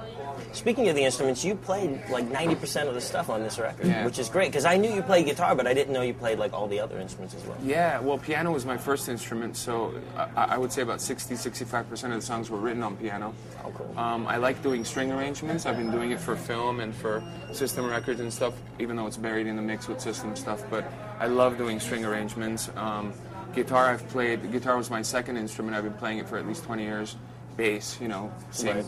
Speaking 0.52 0.88
of 0.88 0.94
the 0.96 1.04
instruments, 1.04 1.44
you 1.44 1.54
played 1.54 2.00
like 2.10 2.28
90% 2.28 2.88
of 2.88 2.94
the 2.94 3.00
stuff 3.00 3.28
on 3.30 3.42
this 3.42 3.58
record, 3.58 3.86
Yeah. 3.86 4.04
which 4.04 4.18
is 4.18 4.28
great 4.28 4.50
because 4.50 4.64
I 4.64 4.76
knew 4.76 4.90
you 4.92 5.02
played 5.02 5.26
guitar, 5.26 5.54
but 5.54 5.66
I 5.66 5.74
didn't 5.74 5.92
know 5.92 6.02
you 6.02 6.14
played 6.14 6.38
like 6.38 6.52
all 6.52 6.66
the 6.66 6.80
other 6.80 6.98
instruments 6.98 7.34
as 7.34 7.44
well. 7.44 7.56
Yeah, 7.62 8.00
well, 8.00 8.18
piano 8.18 8.50
was 8.52 8.66
my 8.66 8.76
first 8.76 9.08
instrument, 9.08 9.56
so 9.56 9.94
I, 10.36 10.44
I 10.54 10.58
would 10.58 10.72
say 10.72 10.82
about 10.82 11.00
60, 11.00 11.34
65% 11.34 12.04
of 12.04 12.10
the 12.12 12.22
songs 12.22 12.50
were 12.50 12.58
written 12.58 12.82
on 12.82 12.96
piano. 12.96 13.34
Oh, 13.64 13.70
cool. 13.70 13.98
Um, 13.98 14.26
I 14.26 14.36
like 14.36 14.62
doing 14.62 14.84
string 14.84 15.12
arrangements. 15.12 15.66
I've 15.66 15.76
been 15.76 15.90
doing 15.90 16.10
it 16.10 16.20
for 16.20 16.36
film 16.36 16.80
and 16.80 16.94
for 16.94 17.22
system 17.52 17.86
records 17.88 18.20
and 18.20 18.32
stuff, 18.32 18.54
even 18.78 18.96
though 18.96 19.06
it's 19.06 19.16
buried 19.16 19.46
in 19.46 19.56
the 19.56 19.62
mix 19.62 19.88
with 19.88 20.00
system 20.00 20.34
stuff. 20.36 20.62
But 20.70 20.84
I 21.18 21.26
love 21.26 21.58
doing 21.58 21.78
string 21.80 22.04
arrangements. 22.04 22.70
Um, 22.76 23.12
guitar, 23.54 23.86
I've 23.86 24.06
played. 24.08 24.50
Guitar 24.52 24.76
was 24.76 24.90
my 24.90 25.02
second 25.02 25.36
instrument. 25.36 25.76
I've 25.76 25.84
been 25.84 25.92
playing 25.94 26.18
it 26.18 26.28
for 26.28 26.38
at 26.38 26.46
least 26.46 26.64
20 26.64 26.82
years. 26.82 27.16
Bass, 27.56 27.98
you 28.00 28.08
know, 28.08 28.32
same 28.52 28.76
Right. 28.76 28.86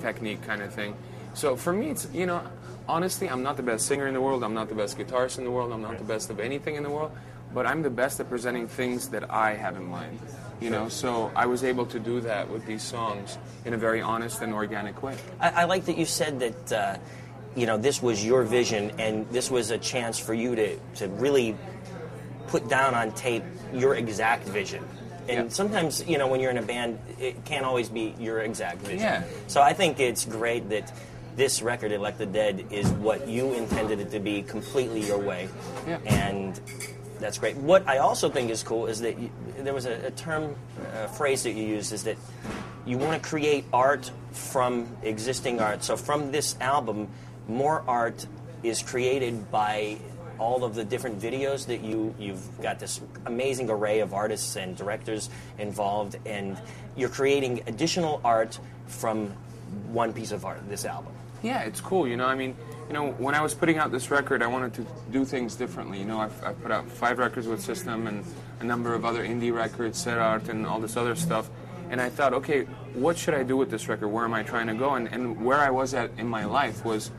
Technique 0.00 0.42
kind 0.42 0.62
of 0.62 0.72
thing. 0.72 0.96
So 1.34 1.56
for 1.56 1.72
me, 1.72 1.90
it's 1.90 2.08
you 2.12 2.26
know, 2.26 2.42
honestly, 2.88 3.28
I'm 3.28 3.42
not 3.42 3.56
the 3.56 3.62
best 3.62 3.86
singer 3.86 4.06
in 4.06 4.14
the 4.14 4.20
world. 4.20 4.44
I'm 4.44 4.54
not 4.54 4.68
the 4.68 4.74
best 4.74 4.98
guitarist 4.98 5.38
in 5.38 5.44
the 5.44 5.50
world. 5.50 5.72
I'm 5.72 5.82
not 5.82 5.98
the 5.98 6.04
best 6.04 6.30
of 6.30 6.40
anything 6.40 6.76
in 6.76 6.82
the 6.82 6.90
world. 6.90 7.12
But 7.52 7.66
I'm 7.66 7.82
the 7.82 7.90
best 7.90 8.18
at 8.18 8.28
presenting 8.28 8.66
things 8.66 9.08
that 9.10 9.30
I 9.30 9.54
have 9.54 9.76
in 9.76 9.84
mind. 9.84 10.18
You 10.60 10.70
know, 10.70 10.88
so 10.88 11.30
I 11.36 11.46
was 11.46 11.62
able 11.62 11.86
to 11.86 11.98
do 11.98 12.20
that 12.22 12.48
with 12.48 12.64
these 12.64 12.82
songs 12.82 13.38
in 13.64 13.74
a 13.74 13.76
very 13.76 14.00
honest 14.00 14.40
and 14.40 14.52
organic 14.52 15.02
way. 15.02 15.16
I, 15.40 15.50
I 15.50 15.64
like 15.64 15.84
that 15.86 15.98
you 15.98 16.06
said 16.06 16.40
that, 16.40 16.72
uh, 16.72 16.98
you 17.54 17.66
know, 17.66 17.76
this 17.76 18.02
was 18.02 18.24
your 18.24 18.44
vision 18.44 18.92
and 18.98 19.28
this 19.30 19.50
was 19.50 19.70
a 19.70 19.78
chance 19.78 20.18
for 20.18 20.32
you 20.32 20.54
to, 20.54 20.78
to 20.96 21.08
really 21.08 21.56
put 22.46 22.68
down 22.68 22.94
on 22.94 23.12
tape 23.12 23.42
your 23.72 23.94
exact 23.94 24.46
vision. 24.48 24.84
And 25.28 25.46
Yeah. 25.46 25.48
sometimes, 25.48 26.04
you 26.06 26.18
know, 26.18 26.26
when 26.26 26.40
you're 26.40 26.50
in 26.50 26.58
a 26.58 26.62
band, 26.62 26.98
it 27.18 27.44
can't 27.44 27.64
always 27.64 27.88
be 27.88 28.14
your 28.18 28.40
exact 28.40 28.78
vision. 28.82 28.98
Yeah. 29.00 29.22
So 29.46 29.62
I 29.62 29.72
think 29.72 30.00
it's 30.00 30.24
great 30.24 30.68
that 30.70 30.92
this 31.36 31.62
record, 31.62 31.92
Elect 31.92 32.18
the 32.18 32.26
Dead, 32.26 32.66
is 32.70 32.88
what 32.90 33.26
you 33.26 33.52
intended 33.54 34.00
it 34.00 34.10
to 34.12 34.20
be 34.20 34.42
completely 34.42 35.00
your 35.00 35.18
way. 35.18 35.48
Yeah. 35.86 35.98
And 36.06 36.60
that's 37.20 37.38
great. 37.38 37.56
What 37.56 37.88
I 37.88 37.98
also 37.98 38.28
think 38.28 38.50
is 38.50 38.62
cool 38.62 38.86
is 38.86 39.00
that 39.00 39.18
you, 39.18 39.30
there 39.58 39.74
was 39.74 39.86
a, 39.86 40.06
a 40.06 40.10
term, 40.10 40.54
a 40.94 41.08
phrase 41.08 41.42
that 41.44 41.52
you 41.52 41.64
used, 41.64 41.92
is 41.92 42.04
that 42.04 42.16
you 42.86 42.98
want 42.98 43.20
to 43.22 43.28
create 43.28 43.64
art 43.72 44.10
from 44.32 44.86
existing 45.02 45.60
art. 45.60 45.82
So 45.82 45.96
from 45.96 46.32
this 46.32 46.54
album, 46.60 47.08
more 47.48 47.82
art 47.88 48.26
is 48.62 48.82
created 48.82 49.50
by 49.50 49.96
all 50.38 50.64
of 50.64 50.74
the 50.74 50.84
different 50.84 51.20
videos 51.20 51.66
that 51.66 51.82
you 51.82 52.14
you've 52.18 52.60
got 52.60 52.78
this 52.78 53.00
amazing 53.26 53.70
array 53.70 54.00
of 54.00 54.14
artists 54.14 54.56
and 54.56 54.76
directors 54.76 55.30
involved 55.58 56.16
and 56.26 56.58
you're 56.96 57.08
creating 57.08 57.62
additional 57.66 58.20
art 58.24 58.58
from 58.86 59.28
one 59.92 60.12
piece 60.12 60.32
of 60.32 60.44
art 60.44 60.60
this 60.68 60.84
album 60.84 61.12
Yeah, 61.44 61.60
it's 61.64 61.80
cool. 61.80 62.08
You 62.08 62.16
know, 62.16 62.24
I 62.24 62.34
mean, 62.34 62.56
you 62.88 62.94
know, 62.94 63.12
when 63.12 63.34
I 63.34 63.42
was 63.42 63.52
putting 63.52 63.76
out 63.76 63.92
this 63.92 64.10
record, 64.10 64.42
I 64.42 64.46
wanted 64.46 64.72
to 64.74 64.86
do 65.12 65.26
things 65.26 65.56
differently. 65.56 65.98
You 65.98 66.06
know, 66.06 66.18
I've, 66.18 66.42
I've 66.42 66.60
put 66.62 66.72
out 66.72 66.88
five 66.88 67.18
records 67.18 67.46
with 67.46 67.60
System 67.60 68.06
and 68.06 68.24
a 68.60 68.64
number 68.64 68.94
of 68.94 69.04
other 69.04 69.22
indie 69.22 69.52
records, 69.54 70.02
Serart, 70.02 70.48
and 70.48 70.66
all 70.66 70.80
this 70.80 70.96
other 70.96 71.14
stuff. 71.14 71.50
And 71.90 72.00
I 72.00 72.08
thought, 72.08 72.32
okay, 72.32 72.62
what 72.94 73.18
should 73.18 73.34
I 73.34 73.42
do 73.42 73.58
with 73.58 73.70
this 73.70 73.88
record? 73.88 74.08
Where 74.08 74.24
am 74.24 74.32
I 74.32 74.42
trying 74.42 74.68
to 74.68 74.74
go? 74.74 74.94
And, 74.94 75.06
and 75.08 75.44
where 75.44 75.58
I 75.58 75.68
was 75.68 75.92
at 75.92 76.10
in 76.16 76.26
my 76.26 76.46
life 76.46 76.82
was, 76.82 77.10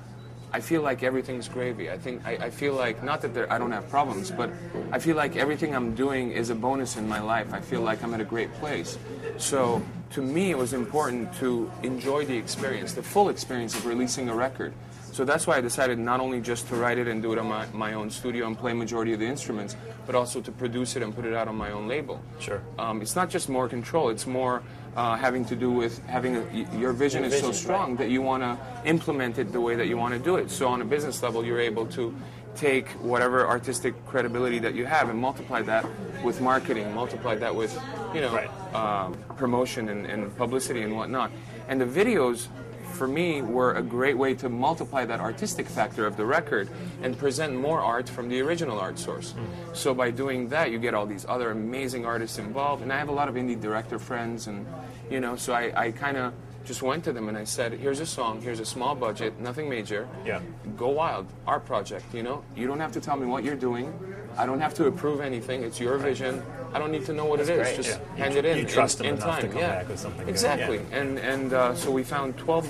I 0.56 0.62
feel 0.62 0.82
like 0.82 1.04
everything's 1.04 1.50
gravy. 1.50 1.92
I 1.92 1.98
think 1.98 2.26
I, 2.26 2.46
I 2.48 2.50
feel 2.50 2.76
like 2.76 3.04
not 3.04 3.22
that 3.24 3.34
there, 3.34 3.52
I 3.52 3.58
don't 3.58 3.74
have 3.74 3.90
problems, 3.90 4.32
but 4.32 4.50
I 4.90 5.00
feel 5.00 5.18
like 5.18 5.36
everything 5.36 5.76
I'm 5.76 5.94
doing 5.96 6.32
is 6.32 6.50
a 6.50 6.56
bonus 6.56 6.96
in 6.96 7.10
my 7.10 7.20
life. 7.20 7.54
I 7.54 7.60
feel 7.60 7.82
like 7.82 8.02
I'm 8.02 8.14
at 8.14 8.22
a 8.22 8.24
great 8.24 8.54
place. 8.54 8.98
So 9.38 9.84
to 10.12 10.22
me, 10.22 10.52
it 10.52 10.58
was 10.58 10.72
important 10.72 11.34
to 11.40 11.70
enjoy 11.84 12.24
the 12.24 12.38
experience, 12.38 12.94
the 12.94 13.04
full 13.04 13.28
experience 13.28 13.76
of 13.76 13.86
releasing 13.86 14.30
a 14.30 14.34
record. 14.34 14.74
So 15.12 15.26
that's 15.26 15.46
why 15.46 15.58
I 15.58 15.62
decided 15.62 16.00
not 16.00 16.22
only 16.22 16.40
just 16.40 16.70
to 16.70 16.76
write 16.78 17.00
it 17.00 17.10
and 17.10 17.22
do 17.22 17.34
it 17.34 17.38
on 17.38 17.48
my, 17.48 17.66
my 17.74 17.94
own 17.94 18.10
studio 18.10 18.48
and 18.48 18.58
play 18.58 18.72
majority 18.72 19.12
of 19.12 19.20
the 19.20 19.26
instruments, 19.26 19.76
but 20.06 20.16
also 20.16 20.40
to 20.40 20.52
produce 20.54 20.96
it 20.96 21.04
and 21.04 21.14
put 21.14 21.26
it 21.26 21.34
out 21.34 21.50
on 21.50 21.58
my 21.58 21.72
own 21.72 21.90
label. 21.90 22.22
Sure. 22.40 22.62
Um, 22.80 23.02
it's 23.02 23.16
not 23.16 23.30
just 23.30 23.50
more 23.50 23.68
control; 23.68 24.08
it's 24.08 24.26
more 24.26 24.64
uh, 24.96 25.16
having 25.16 25.46
to 25.46 25.56
do 25.56 25.72
with 25.72 26.04
having 26.08 26.38
a, 26.38 26.78
your 26.78 26.94
vision 26.94 27.24
Your 27.24 27.34
is 27.34 27.40
so 27.40 27.52
strong 27.52 27.90
right. 27.90 27.98
that 28.00 28.10
you 28.10 28.22
want 28.22 28.44
to 28.44 28.58
implement 28.88 29.38
it 29.38 29.52
the 29.52 29.62
way 29.62 29.76
that 29.76 29.88
you 29.88 29.98
want 29.98 30.14
to 30.14 30.20
do 30.20 30.38
it. 30.38 30.50
So 30.50 30.68
on 30.68 30.82
a 30.82 30.86
business 30.86 31.22
level, 31.22 31.46
you're 31.46 31.60
able 31.60 31.86
to 31.88 32.16
take 32.56 32.88
whatever 33.02 33.46
artistic 33.46 33.94
credibility 34.06 34.60
that 34.60 34.74
you 34.76 34.86
have 34.86 35.10
and 35.10 35.20
multiply 35.20 35.62
that 35.64 35.86
with 36.24 36.40
marketing, 36.40 36.94
multiply 36.96 37.36
that 37.36 37.54
with 37.54 37.78
you 38.14 38.22
know 38.22 38.34
Right. 38.34 38.50
uh, 38.74 39.10
promotion 39.36 39.90
and, 39.90 40.06
and 40.06 40.36
publicity 40.38 40.82
and 40.84 40.96
whatnot. 40.96 41.32
And 41.68 41.82
the 41.82 41.86
videos, 41.86 42.48
for 42.96 43.08
me, 43.08 43.42
were 43.42 43.74
a 43.74 43.82
great 43.84 44.18
way 44.18 44.34
to 44.36 44.50
multiply 44.50 45.06
that 45.06 45.20
artistic 45.20 45.68
factor 45.68 46.06
of 46.08 46.16
the 46.18 46.26
record 46.26 46.70
and 47.04 47.18
present 47.18 47.54
more 47.56 47.82
art 47.82 48.08
from 48.10 48.30
the 48.30 48.42
original 48.42 48.80
art 48.80 48.98
source. 48.98 49.36
So 49.74 49.94
by 49.94 50.12
doing 50.12 50.50
that, 50.50 50.72
you 50.72 50.80
get 50.80 50.94
all 50.94 51.06
these 51.06 51.26
other 51.28 51.52
amazing 51.52 52.06
artists 52.06 52.38
involved. 52.40 52.82
And 52.82 52.92
I 52.92 52.98
have 52.98 53.10
a 53.10 53.14
lot 53.14 53.28
of 53.30 53.36
indie 53.36 53.60
director 53.60 54.00
friends, 54.00 54.48
and 54.48 54.66
you 55.12 55.20
know, 55.20 55.36
so 55.36 55.54
I, 55.54 55.72
I 55.76 55.92
kind 55.92 56.18
of 56.18 56.34
just 56.66 56.82
went 56.82 57.04
to 57.04 57.14
them 57.14 57.30
and 57.30 57.38
I 57.38 57.44
said, 57.44 57.74
"Here's 57.74 58.00
a 58.00 58.06
song. 58.08 58.42
Here's 58.42 58.60
a 58.60 58.66
small 58.66 58.96
budget, 58.96 59.40
nothing 59.40 59.70
major. 59.70 60.08
Yeah. 60.26 60.42
Go 60.76 60.90
wild. 60.90 61.28
art 61.46 61.64
project. 61.66 62.06
You 62.14 62.24
know, 62.24 62.44
you 62.56 62.66
don't 62.66 62.80
have 62.80 62.92
to 62.94 63.02
tell 63.02 63.16
me 63.18 63.28
what 63.28 63.44
you're 63.44 63.56
doing. 63.70 63.94
I 64.38 64.46
don't 64.48 64.60
have 64.60 64.74
to 64.76 64.88
approve 64.88 65.22
anything. 65.22 65.64
It's 65.64 65.80
your 65.80 65.98
vision. 65.98 66.42
I 66.74 66.80
don't 66.80 66.92
need 66.92 67.06
to 67.06 67.14
know 67.14 67.24
what 67.26 67.40
it 67.40 67.48
is. 67.50 67.60
great. 67.62 67.76
Just 67.76 68.00
Yeah. 68.00 68.16
Hand 68.18 68.34
tr- 68.34 68.40
it 68.40 68.46
in. 68.46 68.58
you 68.58 68.66
trust 68.66 69.00
in, 69.00 69.06
them 69.06 69.16
in 69.16 69.22
enough 69.22 69.30
time. 69.36 69.42
to 69.44 69.48
come 69.48 69.62
yeah. 69.62 69.76
back 69.76 69.88
with 69.88 70.00
something 70.00 70.26
good. 70.26 70.30
Exactly. 70.30 70.78
Yeah. 70.90 70.98
And 71.00 71.20
and 71.20 71.54
uh, 71.54 71.76
so 71.76 71.92
we 71.92 72.04
found 72.04 72.36
12, 72.38 72.66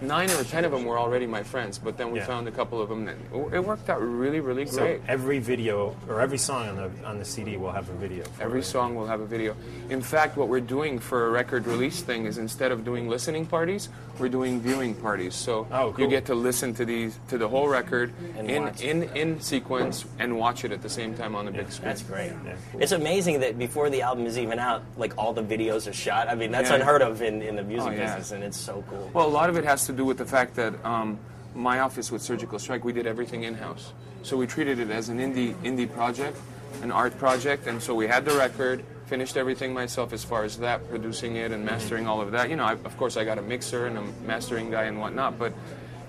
nine 0.00 0.30
or 0.30 0.44
ten 0.44 0.64
of 0.64 0.72
them 0.72 0.84
were 0.84 0.98
already 0.98 1.26
my 1.26 1.42
friends, 1.42 1.78
but 1.78 1.96
then 1.96 2.10
we 2.10 2.18
Yeah. 2.18 2.26
found 2.26 2.48
a 2.48 2.50
couple 2.50 2.80
of 2.80 2.88
them 2.88 3.04
that 3.06 3.16
it 3.52 3.60
worked 3.64 3.88
out 3.90 4.00
really, 4.00 4.40
really 4.40 4.66
So 4.66 4.80
great. 4.82 5.00
every 5.08 5.38
video 5.38 5.94
or 6.08 6.20
every 6.20 6.38
song 6.38 6.68
on 6.68 6.76
the 6.76 6.90
on 7.06 7.18
the 7.18 7.24
CD 7.24 7.56
will 7.56 7.72
have 7.72 7.88
a 7.88 7.92
video. 7.92 8.24
for 8.24 8.42
Every 8.42 8.60
it. 8.60 8.64
song 8.64 8.94
will 8.94 9.06
have 9.06 9.20
a 9.20 9.26
video. 9.26 9.54
In 9.90 10.00
fact, 10.02 10.36
what 10.36 10.48
we're 10.48 10.60
doing 10.60 10.98
for 10.98 11.26
a 11.26 11.30
record 11.30 11.66
release 11.66 12.00
thing 12.02 12.26
is 12.26 12.38
instead 12.38 12.72
of 12.72 12.84
doing 12.84 13.08
listening 13.08 13.46
parties, 13.46 13.88
we're 14.18 14.28
doing 14.28 14.60
viewing 14.60 14.94
parties. 14.94 15.34
So 15.34 15.66
Oh, 15.70 15.92
cool. 15.92 16.04
you 16.04 16.10
get 16.10 16.26
to 16.26 16.34
listen 16.34 16.74
to 16.74 16.84
these 16.84 17.18
to 17.28 17.38
the 17.38 17.48
whole 17.48 17.68
record 17.68 18.12
And 18.36 18.50
in, 18.50 18.62
watch. 18.64 18.80
in 18.82 19.02
in 19.14 19.40
sequence 19.40 20.04
and 20.18 20.38
watch 20.38 20.64
it 20.64 20.72
at 20.72 20.82
the 20.82 20.88
same 20.88 21.14
time 21.14 21.34
on 21.34 21.44
the 21.46 21.50
big 21.52 21.70
screen. 21.70 21.88
That's 21.88 22.02
great. 22.02 22.32
Yeah, 22.44 22.54
cool. 22.72 22.82
It's 22.82 22.92
amazing 22.92 23.40
that 23.40 23.58
before 23.58 23.90
the 23.90 24.02
album 24.02 24.26
is 24.26 24.38
even 24.38 24.58
out, 24.58 24.82
like 24.96 25.12
all 25.16 25.32
the 25.32 25.42
videos 25.42 25.88
are 25.88 25.92
shot. 25.92 26.28
I 26.28 26.34
mean, 26.34 26.50
that's 26.50 26.70
Yeah. 26.70 26.76
unheard 26.76 27.02
of 27.02 27.22
in, 27.22 27.42
in 27.42 27.56
the 27.56 27.62
music 27.62 27.88
Oh, 27.90 27.92
yeah. 27.94 28.06
business, 28.16 28.32
and 28.32 28.42
it's 28.44 28.56
so 28.58 28.82
cool. 28.90 29.10
Well, 29.14 29.26
a 29.26 29.28
lot 29.28 29.48
of 29.50 29.56
it 29.56 29.64
has 29.64 29.86
to 29.88 29.92
do 29.92 30.04
with 30.04 30.18
the 30.18 30.24
fact 30.24 30.54
that 30.56 30.72
um, 30.84 31.18
my 31.54 31.80
office 31.80 32.12
with 32.12 32.22
Serjical 32.22 32.60
Strike, 32.60 32.84
we 32.84 32.92
did 32.92 33.06
everything 33.06 33.42
in 33.42 33.54
house. 33.54 33.92
So 34.22 34.36
we 34.36 34.46
treated 34.46 34.78
it 34.78 34.90
as 34.90 35.08
an 35.08 35.18
indie 35.18 35.54
indie 35.64 35.90
project, 35.90 36.36
an 36.82 36.92
art 36.92 37.18
project, 37.18 37.66
and 37.66 37.82
so 37.82 37.94
we 37.94 38.06
had 38.06 38.24
the 38.24 38.36
record, 38.36 38.84
finished 39.06 39.36
everything 39.36 39.72
myself 39.72 40.12
as 40.12 40.22
far 40.22 40.44
as 40.44 40.58
that, 40.58 40.86
producing 40.90 41.36
it 41.36 41.50
and 41.52 41.64
mastering 41.64 42.06
all 42.06 42.20
of 42.20 42.32
that. 42.32 42.50
You 42.50 42.56
know, 42.56 42.64
I, 42.64 42.72
of 42.72 42.96
course, 42.98 43.16
I 43.16 43.24
got 43.24 43.38
a 43.38 43.42
mixer 43.42 43.86
and 43.86 43.96
a 43.96 44.02
mastering 44.26 44.70
guy 44.70 44.84
and 44.84 45.00
whatnot, 45.00 45.38
but 45.38 45.52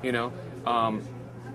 you 0.04 0.12
know. 0.12 0.34
Um, 0.66 1.02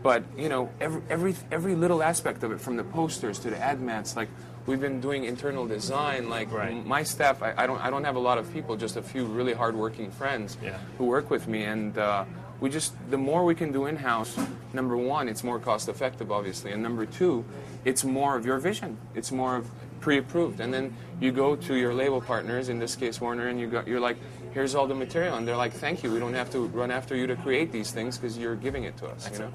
but 0.02 0.24
you 0.36 0.48
know, 0.48 0.70
every, 0.80 1.02
every 1.10 1.34
every 1.52 1.74
little 1.74 2.02
aspect 2.02 2.42
of 2.42 2.52
it, 2.52 2.60
from 2.60 2.76
the 2.76 2.84
posters 2.84 3.38
to 3.40 3.50
the 3.50 3.58
ad 3.58 3.80
mats, 3.80 4.16
like 4.16 4.28
we've 4.66 4.80
been 4.80 5.00
doing 5.00 5.24
internal 5.24 5.66
design. 5.66 6.28
Like 6.28 6.50
Right. 6.52 6.84
my 6.86 7.02
staff, 7.02 7.42
I, 7.42 7.54
I 7.56 7.66
don't 7.66 7.80
I 7.84 7.90
don't 7.90 8.04
have 8.04 8.16
a 8.16 8.20
lot 8.20 8.38
of 8.38 8.52
people, 8.52 8.76
just 8.76 8.96
a 8.96 9.02
few 9.02 9.24
really 9.26 9.52
hardworking 9.52 10.10
friends 10.10 10.56
Yeah. 10.62 10.78
who 10.98 11.04
work 11.06 11.30
with 11.30 11.46
me, 11.48 11.64
and 11.64 11.96
uh, 11.98 12.24
we 12.60 12.70
just 12.70 12.92
the 13.10 13.18
more 13.18 13.44
we 13.44 13.54
can 13.54 13.72
do 13.72 13.86
in 13.86 13.96
house. 13.96 14.36
Number 14.72 14.96
one, 14.96 15.28
it's 15.28 15.44
more 15.44 15.58
cost 15.58 15.88
effective, 15.88 16.30
obviously, 16.32 16.72
and 16.72 16.82
number 16.82 17.06
two, 17.06 17.44
it's 17.84 18.04
more 18.04 18.36
of 18.36 18.44
your 18.46 18.58
vision. 18.58 18.96
It's 19.14 19.30
more 19.30 19.56
of 19.56 19.66
pre-approved, 20.00 20.60
and 20.60 20.72
then 20.74 20.94
you 21.20 21.32
go 21.32 21.56
to 21.56 21.74
your 21.74 21.94
label 21.94 22.20
partners, 22.20 22.68
in 22.68 22.78
this 22.78 22.94
case 22.96 23.20
Warner, 23.20 23.48
and 23.48 23.58
you 23.58 23.66
go, 23.68 23.82
you're 23.86 24.00
like, 24.00 24.16
here's 24.54 24.74
all 24.74 24.86
the 24.86 24.94
material, 24.94 25.36
and 25.36 25.46
they're 25.46 25.56
like, 25.56 25.72
thank 25.72 26.02
you. 26.02 26.10
We 26.12 26.18
don't 26.20 26.32
have 26.34 26.50
to 26.52 26.60
run 26.68 26.90
after 26.90 27.14
you 27.16 27.26
to 27.26 27.36
create 27.36 27.72
these 27.72 27.90
things 27.90 28.16
because 28.16 28.38
you're 28.38 28.54
giving 28.56 28.84
it 28.84 28.96
to 28.98 29.06
us. 29.08 29.28
you 29.32 29.38
know, 29.40 29.50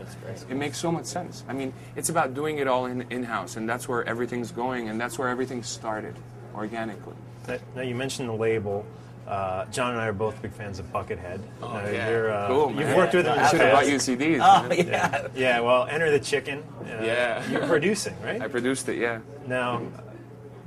it 0.50 0.56
makes 0.56 0.78
so 0.78 0.92
much 0.92 1.06
sense. 1.06 1.44
I 1.48 1.54
mean, 1.54 1.74
it's 1.96 2.10
about 2.10 2.34
doing 2.36 2.60
it 2.60 2.68
all 2.68 2.86
in 2.86 3.02
in 3.10 3.24
house, 3.24 3.56
and 3.58 3.68
that's 3.68 3.88
where 3.88 4.04
everything's 4.06 4.52
going, 4.52 4.90
and 4.90 5.00
that's 5.02 5.18
where 5.18 5.30
everything 5.30 5.64
started 5.64 6.16
organically. 6.56 7.16
Now- 7.48 7.58
Now 7.76 7.82
you 7.82 7.96
mentioned 7.96 8.30
the 8.30 8.34
label. 8.34 8.86
Uh, 9.28 9.66
John 9.66 9.92
and 9.92 10.02
I 10.02 10.08
are 10.08 10.14
both 10.14 10.42
big 10.42 10.52
fans 10.54 10.80
of 10.80 10.92
Buckethead. 10.92 11.40
Oh, 11.62 11.68
Uh, 11.68 11.88
yeah. 11.94 12.10
you're, 12.10 12.32
uh, 12.32 12.48
cool, 12.48 12.72
You've 12.74 12.96
worked 12.96 13.14
with 13.14 13.28
him. 13.28 13.34
in 13.34 13.40
I 13.40 13.48
should 13.50 13.62
have 13.62 13.74
bought 13.74 13.88
you 13.88 14.00
CDs. 14.00 14.40
Oh, 14.42 14.68
man. 14.68 14.88
yeah. 14.88 15.28
Yeah, 15.36 15.60
well, 15.60 15.86
Enter 15.86 16.10
the 16.10 16.20
Chicken. 16.20 16.64
Uh, 16.82 17.04
Yeah. 17.04 17.48
You're 17.52 17.68
producing, 17.68 18.16
right? 18.24 18.42
I 18.42 18.48
produced 18.48 18.90
it, 18.90 18.98
yeah. 18.98 19.20
Now, 19.46 19.84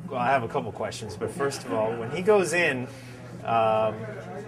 well, 0.09 0.21
I 0.21 0.27
have 0.31 0.45
a 0.45 0.49
couple 0.49 0.71
questions, 0.71 1.16
but 1.16 1.31
first 1.33 1.64
of 1.64 1.73
all, 1.73 1.90
when 1.97 2.11
he 2.12 2.23
goes 2.23 2.53
in, 2.53 2.87
um, 3.44 3.94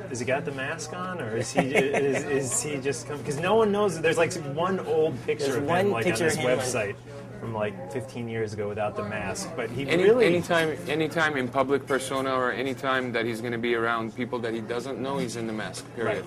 has 0.08 0.20
he 0.20 0.24
got 0.26 0.44
the 0.44 0.52
mask 0.52 0.92
on, 0.92 1.20
or 1.20 1.36
is 1.36 1.52
he 1.52 1.60
is, 1.74 2.24
is 2.24 2.62
he 2.62 2.76
just 2.78 3.06
come? 3.08 3.18
because 3.18 3.38
no 3.38 3.54
one 3.56 3.72
knows? 3.72 4.00
There's 4.00 4.18
like 4.18 4.32
one 4.54 4.78
old 4.80 5.20
picture 5.24 5.44
There's 5.46 5.56
of 5.56 5.62
him 5.68 5.90
like 5.90 6.06
on 6.06 6.12
his 6.12 6.34
him, 6.36 6.44
like- 6.44 6.58
website 6.58 6.96
from 7.40 7.52
like 7.52 7.92
15 7.92 8.28
years 8.28 8.54
ago 8.54 8.68
without 8.68 8.96
the 8.96 9.02
mask, 9.04 9.50
but 9.56 9.68
he 9.68 9.86
Any, 9.88 10.04
really 10.04 10.24
anytime, 10.24 10.78
anytime 10.88 11.36
in 11.36 11.46
public 11.48 11.86
persona 11.86 12.32
or 12.32 12.52
anytime 12.52 13.12
that 13.12 13.26
he's 13.26 13.40
going 13.40 13.52
to 13.52 13.58
be 13.58 13.74
around 13.74 14.14
people 14.16 14.38
that 14.38 14.54
he 14.54 14.60
doesn't 14.60 14.98
know, 14.98 15.18
he's 15.18 15.36
in 15.36 15.46
the 15.46 15.52
mask. 15.52 15.84
Period. 15.94 16.24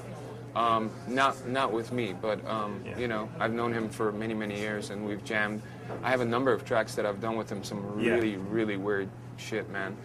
Um, 0.55 0.91
not 1.07 1.47
not 1.47 1.71
with 1.71 1.91
me, 1.91 2.13
but 2.19 2.45
um, 2.47 2.81
Yeah. 2.85 2.97
you 2.99 3.07
know, 3.07 3.29
I've 3.39 3.53
known 3.53 3.71
him 3.73 3.89
for 3.89 4.11
many 4.11 4.33
many 4.33 4.59
years, 4.59 4.89
and 4.89 5.07
we've 5.07 5.23
jammed. 5.23 5.61
I 6.03 6.09
have 6.09 6.21
a 6.21 6.25
number 6.25 6.51
of 6.51 6.65
tracks 6.65 6.95
that 6.95 7.05
I've 7.05 7.21
done 7.21 7.37
with 7.37 7.49
him. 7.51 7.63
Some 7.63 7.99
Yeah. 7.99 8.13
really 8.15 8.37
really 8.37 8.77
weird 8.77 9.07
shit, 9.37 9.69
man, 9.69 9.95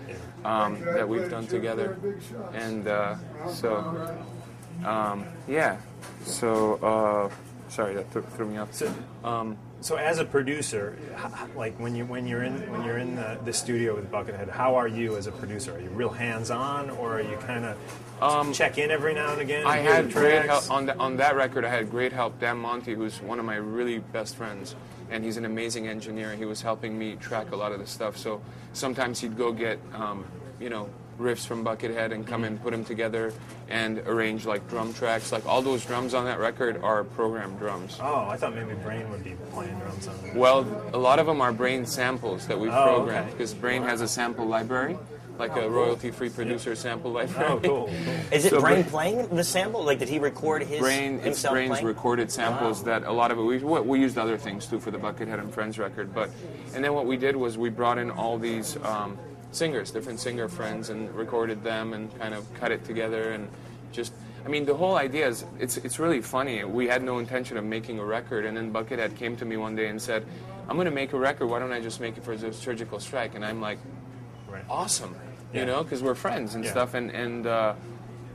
um, 0.45 0.81
that 0.81 1.09
we've 1.09 1.29
done 1.31 1.47
together, 1.47 1.99
and 2.55 2.87
uh, 2.87 3.17
so 3.49 4.15
um, 4.85 5.25
yeah. 5.49 5.79
So 6.25 6.75
uh, 6.77 7.35
sorry, 7.69 7.95
that 7.95 8.13
th- 8.13 8.25
threw 8.37 8.47
me 8.47 8.59
off. 8.59 8.73
So, 8.75 8.93
Um, 9.25 9.57
so 9.81 9.97
as 9.97 10.19
a 10.21 10.25
producer, 10.25 10.97
like 11.57 11.75
when 11.81 11.97
you 11.97 12.05
when 12.05 12.27
you're 12.27 12.45
in 12.45 12.71
when 12.71 12.85
you're 12.85 12.99
in 12.99 13.17
the, 13.17 13.39
the 13.45 13.53
studio 13.53 13.97
with 13.97 14.11
Buckethead, 14.11 14.49
how 14.51 14.77
are 14.77 14.87
you 14.89 15.17
as 15.17 15.27
a 15.27 15.33
producer? 15.33 15.75
Are 15.75 15.81
you 15.81 15.91
real 15.91 16.11
hands 16.11 16.51
on, 16.51 16.91
or 16.91 17.19
are 17.19 17.23
you 17.23 17.37
kind 17.39 17.65
of 17.65 18.55
check 18.55 18.79
in 18.79 18.91
every 18.93 19.15
now 19.15 19.33
and 19.33 19.41
again? 19.41 19.63
Um, 19.63 19.69
I 19.73 19.79
had 19.79 20.13
great 20.13 20.45
help 20.45 20.71
on, 20.71 20.87
the, 20.87 20.97
on 20.97 21.17
that 21.17 21.35
record. 21.35 21.65
I 21.65 21.71
had 21.71 21.91
great 21.91 22.13
help. 22.13 22.39
Dan 22.39 22.59
Monti, 22.59 22.95
who's 22.95 23.21
one 23.21 23.41
of 23.41 23.45
my 23.45 23.57
really 23.57 23.99
best 23.99 24.37
friends, 24.37 24.77
and 25.13 25.23
he's 25.23 25.37
an 25.37 25.45
amazing 25.45 25.87
engineer. 25.87 26.35
He 26.35 26.47
was 26.47 26.63
helping 26.63 26.99
me 26.99 27.17
track 27.17 27.53
a 27.53 27.57
lot 27.57 27.71
of 27.73 27.79
the 27.79 27.87
stuff. 27.87 28.17
So 28.17 28.41
sometimes 28.73 29.21
he'd 29.21 29.37
go 29.37 29.53
get, 29.53 29.79
um, 29.95 30.25
you 30.59 30.71
know, 30.71 30.89
riffs 31.21 31.47
from 31.47 31.63
Buckethead 31.63 32.11
and 32.13 32.27
come 32.27 32.43
and 32.45 32.61
put 32.63 32.71
them 32.71 32.85
together 32.85 33.33
and 33.69 33.99
arrange 34.07 34.47
like 34.47 34.67
drum 34.71 34.95
tracks. 34.95 35.31
Like 35.31 35.45
all 35.47 35.61
those 35.61 35.85
drums 35.85 36.15
on 36.15 36.25
that 36.25 36.39
record 36.41 36.83
are 36.83 37.05
programmed 37.05 37.59
drums. 37.59 37.99
Oh, 38.01 38.27
I 38.27 38.37
thought 38.39 38.55
maybe 38.55 38.73
Brain 38.83 39.09
would 39.11 39.23
be 39.23 39.35
playing 39.53 39.79
drums 39.79 40.09
on 40.09 40.15
it. 40.25 40.35
Well, 40.35 40.67
a 40.95 40.99
lot 40.99 41.19
of 41.19 41.27
them 41.27 41.43
are 41.43 41.53
Brain 41.53 41.85
samples 41.85 42.47
that 42.47 42.59
we've 42.59 42.73
Oh, 42.73 42.95
programmed 42.95 43.27
okay. 43.29 43.33
because 43.33 43.53
Brain 43.53 43.83
has 43.83 44.01
a 44.01 44.09
sample 44.09 44.47
library, 44.47 44.97
like 45.49 45.57
a 45.57 45.69
royalty-free 45.69 46.31
producer 46.31 46.75
sample 46.77 47.11
library. 47.11 47.47
Oh, 47.53 47.61
cool. 47.61 47.87
cool. 47.87 47.89
Is 48.33 48.45
it 48.45 48.51
So 48.51 48.61
Brain 48.61 48.83
Brain- 48.83 48.85
playing 48.85 49.29
the 49.35 49.45
sample? 49.45 49.83
Like, 49.85 49.99
did 49.99 50.09
he 50.09 50.19
record 50.19 50.63
his 50.63 50.81
Brain, 50.81 51.21
it's 51.25 51.43
Brain's 51.43 51.71
playing? 51.71 51.87
recorded 51.87 52.31
samples 52.31 52.85
that 52.85 53.05
a 53.05 53.13
lot 53.13 53.31
of 53.31 53.39
it 53.39 53.43
we 53.43 53.59
we 53.59 53.81
we 53.81 54.01
used 54.01 54.17
other 54.19 54.39
things 54.39 54.67
too 54.67 54.79
for 54.81 54.91
the 54.91 54.99
Buckethead 54.99 55.39
and 55.41 55.53
Friends 55.53 55.79
record, 55.79 56.15
but 56.15 56.31
and 56.75 56.83
then 56.85 56.95
what 56.95 57.07
we 57.07 57.17
did 57.17 57.35
was 57.37 57.59
we 57.59 57.71
brought 57.71 57.99
in 57.99 58.11
all 58.11 58.39
these 58.39 58.77
um, 58.85 59.19
singers, 59.51 59.91
different 59.91 60.21
singer 60.21 60.49
friends, 60.49 60.89
and 60.91 61.13
recorded 61.15 61.63
them 61.65 61.93
and 61.93 62.17
kind 62.19 62.35
of 62.35 62.43
cut 62.55 62.71
it 62.73 62.85
together 62.85 63.33
and 63.33 63.49
just. 63.93 64.13
I 64.45 64.49
mean, 64.49 64.65
the 64.65 64.75
whole 64.75 64.97
idea 64.97 65.29
is 65.29 65.45
it's 65.61 65.77
it's 65.77 65.99
really 66.01 66.21
funny. 66.21 66.65
We 66.65 66.89
had 66.89 67.03
no 67.05 67.19
intention 67.21 67.57
of 67.57 67.65
making 67.65 68.01
a 68.01 68.05
record, 68.05 68.45
and 68.45 68.57
then 68.57 68.73
Buckethead 68.73 69.15
came 69.17 69.37
to 69.37 69.45
me 69.45 69.57
one 69.57 69.77
day 69.77 69.87
and 69.87 70.03
said, 70.03 70.25
"I'm 70.69 70.75
going 70.75 70.87
to 70.87 70.91
make 71.03 71.13
a 71.13 71.19
record. 71.19 71.47
Why 71.47 71.61
don't 71.61 71.71
I 71.73 71.81
just 71.81 72.01
make 72.01 72.17
it 72.19 72.25
for 72.25 72.37
the 72.37 72.49
Serjical 72.49 73.01
Strike?" 73.01 73.37
And 73.37 73.45
I'm 73.45 73.61
like, 73.61 73.79
Right. 74.51 74.65
Yeah. 75.53 75.61
you 75.61 75.67
know, 75.67 75.83
because 75.83 76.03
we're 76.03 76.15
friends 76.15 76.55
and 76.55 76.65
Yeah. 76.65 76.71
stuff. 76.71 76.95
And 76.95 77.11
and 77.11 77.47
uh, 77.47 77.75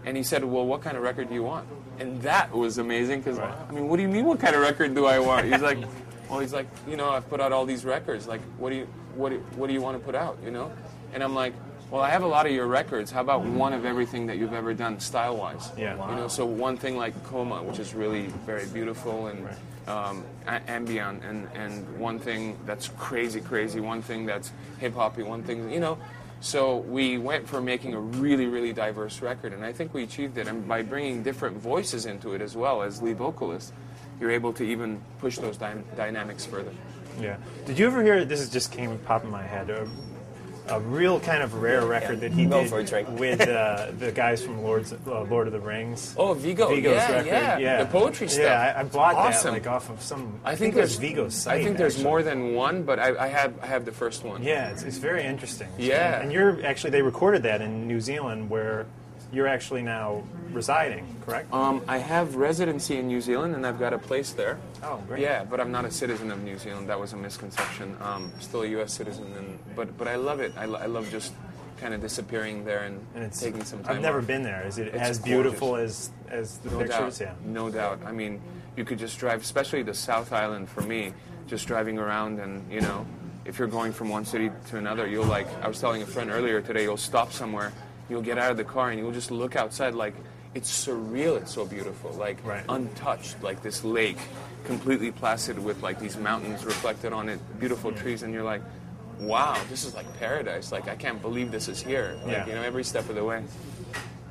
and 0.05 0.15
he 0.17 0.23
said, 0.23 0.43
well, 0.43 0.65
what 0.65 0.81
kind 0.81 0.95
of 0.97 1.03
record 1.03 1.29
do 1.29 1.33
you 1.35 1.43
want? 1.43 1.67
And 1.99 2.21
that 2.21 2.51
was 2.51 2.77
amazing 2.77 3.21
because 3.21 3.37
Right. 3.39 3.53
I 3.69 3.71
mean, 3.71 3.87
what 3.87 3.97
do 3.97 4.03
you 4.03 4.07
mean? 4.09 4.25
What 4.25 4.39
kind 4.39 4.55
of 4.55 4.61
record 4.61 4.93
do 4.95 5.05
I 5.05 5.19
want? 5.19 5.45
He's 5.51 5.61
like, 5.61 5.79
well, 6.29 6.39
he's 6.39 6.53
like, 6.53 6.67
you 6.87 6.95
know, 6.95 7.09
I've 7.09 7.27
put 7.29 7.41
out 7.41 7.51
all 7.51 7.65
these 7.65 7.83
records. 7.85 8.27
Like, 8.27 8.41
what 8.57 8.69
do 8.69 8.75
you 8.77 8.87
what 9.15 9.29
do, 9.29 9.37
what 9.55 9.67
do 9.67 9.73
you 9.73 9.81
want 9.81 9.97
to 9.99 10.03
put 10.05 10.15
out? 10.15 10.37
You 10.43 10.51
know? 10.51 10.71
And 11.13 11.23
I'm 11.23 11.33
like. 11.35 11.53
Well, 11.89 12.01
I 12.01 12.09
have 12.09 12.23
a 12.23 12.27
lot 12.27 12.45
of 12.45 12.51
your 12.51 12.67
records. 12.67 13.11
How 13.11 13.21
about 13.21 13.43
one 13.45 13.71
of 13.71 13.85
everything 13.85 14.27
that 14.27 14.35
you've 14.37 14.51
ever 14.51 14.73
done, 14.73 14.99
style-wise? 14.99 15.71
Yeah. 15.77 15.93
You 16.09 16.15
know, 16.17 16.27
so 16.27 16.45
one 16.45 16.75
thing 16.75 16.97
like 16.97 17.13
Coma, 17.23 17.63
which 17.63 17.79
is 17.79 17.93
really 17.93 18.23
very 18.45 18.65
beautiful 18.65 19.27
and 19.27 19.47
um, 19.87 20.25
a- 20.47 20.59
ambient, 20.69 21.23
and, 21.23 21.47
and 21.55 21.97
one 21.97 22.19
thing 22.19 22.57
that's 22.65 22.89
crazy, 22.97 23.39
crazy, 23.39 23.79
one 23.79 24.01
thing 24.01 24.25
that's 24.25 24.51
hip 24.79 24.95
hoppy, 24.95 25.23
one 25.23 25.43
thing, 25.43 25.71
you 25.71 25.79
know. 25.79 25.97
So 26.39 26.77
we 26.77 27.17
went 27.17 27.47
for 27.47 27.61
making 27.61 27.93
a 27.93 27.99
really, 27.99 28.45
really 28.45 28.73
diverse 28.73 29.21
record, 29.21 29.53
and 29.53 29.65
I 29.65 29.73
think 29.73 29.93
we 29.93 30.03
achieved 30.03 30.37
it. 30.37 30.47
And 30.47 30.67
by 30.67 30.83
bringing 30.83 31.23
different 31.23 31.57
voices 31.57 32.05
into 32.05 32.33
it 32.33 32.41
as 32.41 32.55
well 32.55 32.83
as 32.83 33.01
lead 33.01 33.17
vocalists, 33.17 33.73
you're 34.19 34.31
able 34.31 34.53
to 34.53 34.63
even 34.63 35.01
push 35.19 35.37
those 35.37 35.57
dy- 35.57 35.83
dynamics 35.95 36.45
further. 36.45 36.71
Yeah. 37.19 37.37
Did 37.65 37.79
you 37.79 37.87
ever 37.87 38.03
hear? 38.03 38.23
This 38.25 38.39
is 38.39 38.49
just 38.49 38.71
came 38.71 38.97
pop 38.99 39.23
in 39.23 39.31
my 39.31 39.43
head. 39.43 39.69
Uh, 39.71 39.85
A, 40.69 40.79
real 40.79 41.19
kind 41.19 41.43
of 41.43 41.55
rare 41.55 41.85
record 41.85 42.21
that 42.21 42.31
he 42.31 42.45
Go 42.45 42.61
did 42.61 42.69
for 42.69 42.79
it, 42.79 42.87
Drake. 42.87 43.07
with 43.09 43.41
uh, 43.47 43.91
the 43.97 44.11
guys 44.11 44.43
from 44.43 44.63
Lords, 44.63 44.93
uh, 44.93 45.21
Lord 45.23 45.47
of 45.47 45.53
the 45.53 45.59
Rings. 45.59 46.13
Oh, 46.17 46.33
Viggo, 46.33 46.69
Viggo's 46.69 46.95
yeah, 46.95 47.11
record. 47.11 47.61
yeah, 47.61 47.83
the 47.83 47.89
poetry 47.89 48.27
stuff. 48.27 48.43
Yeah, 48.43 48.73
I, 48.75 48.81
I 48.81 48.83
bought 48.83 49.15
Awesome. 49.15 49.53
that 49.53 49.53
like 49.53 49.67
off 49.67 49.89
of 49.89 50.01
some. 50.01 50.39
I 50.43 50.55
think 50.55 50.75
it 50.75 50.81
was 50.81 50.97
there's 50.97 51.11
Viggo's 51.11 51.35
site. 51.35 51.61
I 51.61 51.63
think 51.63 51.77
there's 51.77 51.93
actually. 51.95 52.03
more 52.03 52.23
than 52.23 52.53
one, 52.53 52.83
but 52.83 52.99
I, 52.99 53.25
I 53.25 53.27
have 53.27 53.53
I 53.61 53.67
have 53.67 53.85
the 53.85 53.91
first 53.91 54.23
one. 54.23 54.43
Yeah, 54.43 54.69
it's, 54.69 54.83
it's 54.83 54.97
very 54.97 55.23
interesting. 55.23 55.69
Yeah. 55.77 56.21
and 56.21 56.31
you're 56.31 56.65
actually 56.65 56.91
they 56.91 57.01
recorded 57.01 57.43
that 57.43 57.61
in 57.61 57.87
New 57.87 57.99
Zealand, 58.01 58.49
where 58.49 58.85
you're 59.31 59.47
actually 59.47 59.81
now 59.81 60.23
residing, 60.51 61.05
correct? 61.25 61.51
Um, 61.53 61.81
I 61.87 61.97
have 61.97 62.35
residency 62.35 62.97
in 62.97 63.07
New 63.07 63.21
Zealand, 63.21 63.55
and 63.55 63.65
I've 63.65 63.79
got 63.79 63.93
a 63.93 63.97
place 63.97 64.31
there. 64.31 64.57
Oh, 64.83 65.01
great. 65.07 65.21
Yeah, 65.21 65.43
but 65.43 65.59
I'm 65.59 65.71
not 65.71 65.85
a 65.85 65.91
citizen 65.91 66.31
of 66.31 66.41
New 66.43 66.57
Zealand. 66.57 66.89
That 66.89 66.99
was 66.99 67.13
a 67.13 67.17
misconception. 67.17 67.97
Um, 68.01 68.31
still 68.39 68.61
a 68.63 68.67
U.S. 68.67 68.93
citizen, 68.93 69.31
and 69.37 69.59
but 69.75 69.97
but 69.97 70.07
I 70.07 70.15
love 70.15 70.39
it. 70.39 70.53
I, 70.57 70.65
lo- 70.65 70.79
I 70.79 70.85
love 70.85 71.09
just 71.11 71.33
kind 71.79 71.93
of 71.93 72.01
disappearing 72.01 72.65
there 72.65 72.83
and, 72.85 72.99
And 73.13 73.23
it's 73.23 73.39
taking 73.39 73.63
some 73.63 73.83
time. 73.83 73.97
I've 73.97 74.01
never 74.01 74.17
off. 74.19 74.25
been 74.27 74.41
there. 74.41 74.65
Is 74.65 74.79
it 74.79 74.87
It's 74.87 74.95
as 74.97 75.19
gorgeous. 75.19 75.23
beautiful 75.25 75.75
as 75.75 76.09
as 76.29 76.57
the 76.59 76.71
no 76.71 76.77
pictures? 76.79 77.19
Doubt. 77.19 77.27
Yeah. 77.45 77.51
No 77.51 77.69
doubt. 77.69 77.99
I 78.05 78.11
mean, 78.11 78.41
you 78.75 78.83
could 78.83 78.97
just 78.97 79.19
drive, 79.19 79.41
especially 79.41 79.83
the 79.83 79.93
South 79.93 80.33
Island 80.33 80.69
for 80.69 80.81
me, 80.81 81.13
just 81.45 81.67
driving 81.67 81.99
around 81.99 82.39
and, 82.39 82.71
you 82.71 82.81
know, 82.81 83.05
if 83.45 83.59
you're 83.59 83.67
going 83.67 83.91
from 83.93 84.09
one 84.09 84.25
city 84.25 84.49
to 84.69 84.77
another, 84.77 85.07
you'll 85.07 85.25
like, 85.25 85.47
I 85.63 85.67
was 85.67 85.79
telling 85.79 86.01
a 86.01 86.05
friend 86.05 86.29
earlier 86.31 86.61
today, 86.61 86.83
you'll 86.83 86.97
stop 86.97 87.31
somewhere, 87.31 87.71
you'll 88.09 88.21
get 88.21 88.37
out 88.37 88.51
of 88.51 88.57
the 88.57 88.63
car 88.63 88.89
and 88.91 88.99
you'll 88.99 89.11
just 89.11 89.31
look 89.31 89.55
outside 89.55 89.93
like, 89.93 90.13
it's 90.55 90.71
surreal, 90.87 91.37
it's 91.39 91.53
so 91.53 91.65
beautiful, 91.65 92.11
like 92.13 92.37
Right. 92.45 92.63
untouched, 92.69 93.41
like 93.43 93.61
this 93.61 93.83
lake, 93.83 94.17
completely 94.65 95.11
placid 95.11 95.59
with 95.59 95.81
like 95.83 95.99
these 95.99 96.17
mountains 96.17 96.65
reflected 96.65 97.13
on 97.13 97.29
it, 97.29 97.39
beautiful 97.59 97.91
Mm. 97.91 97.97
trees, 98.01 98.23
and 98.23 98.33
you're 98.33 98.43
like, 98.43 98.61
wow, 99.19 99.55
this 99.69 99.83
is 99.85 99.93
like 99.95 100.05
paradise. 100.19 100.71
Like, 100.71 100.87
I 100.87 100.95
can't 100.95 101.21
believe 101.21 101.51
this 101.51 101.67
is 101.67 101.81
here. 101.81 102.15
Like, 102.23 102.31
Yeah. 102.31 102.45
you 102.47 102.55
know, 102.55 102.61
every 102.63 102.83
step 102.83 103.09
of 103.09 103.15
the 103.15 103.23
way. 103.23 103.43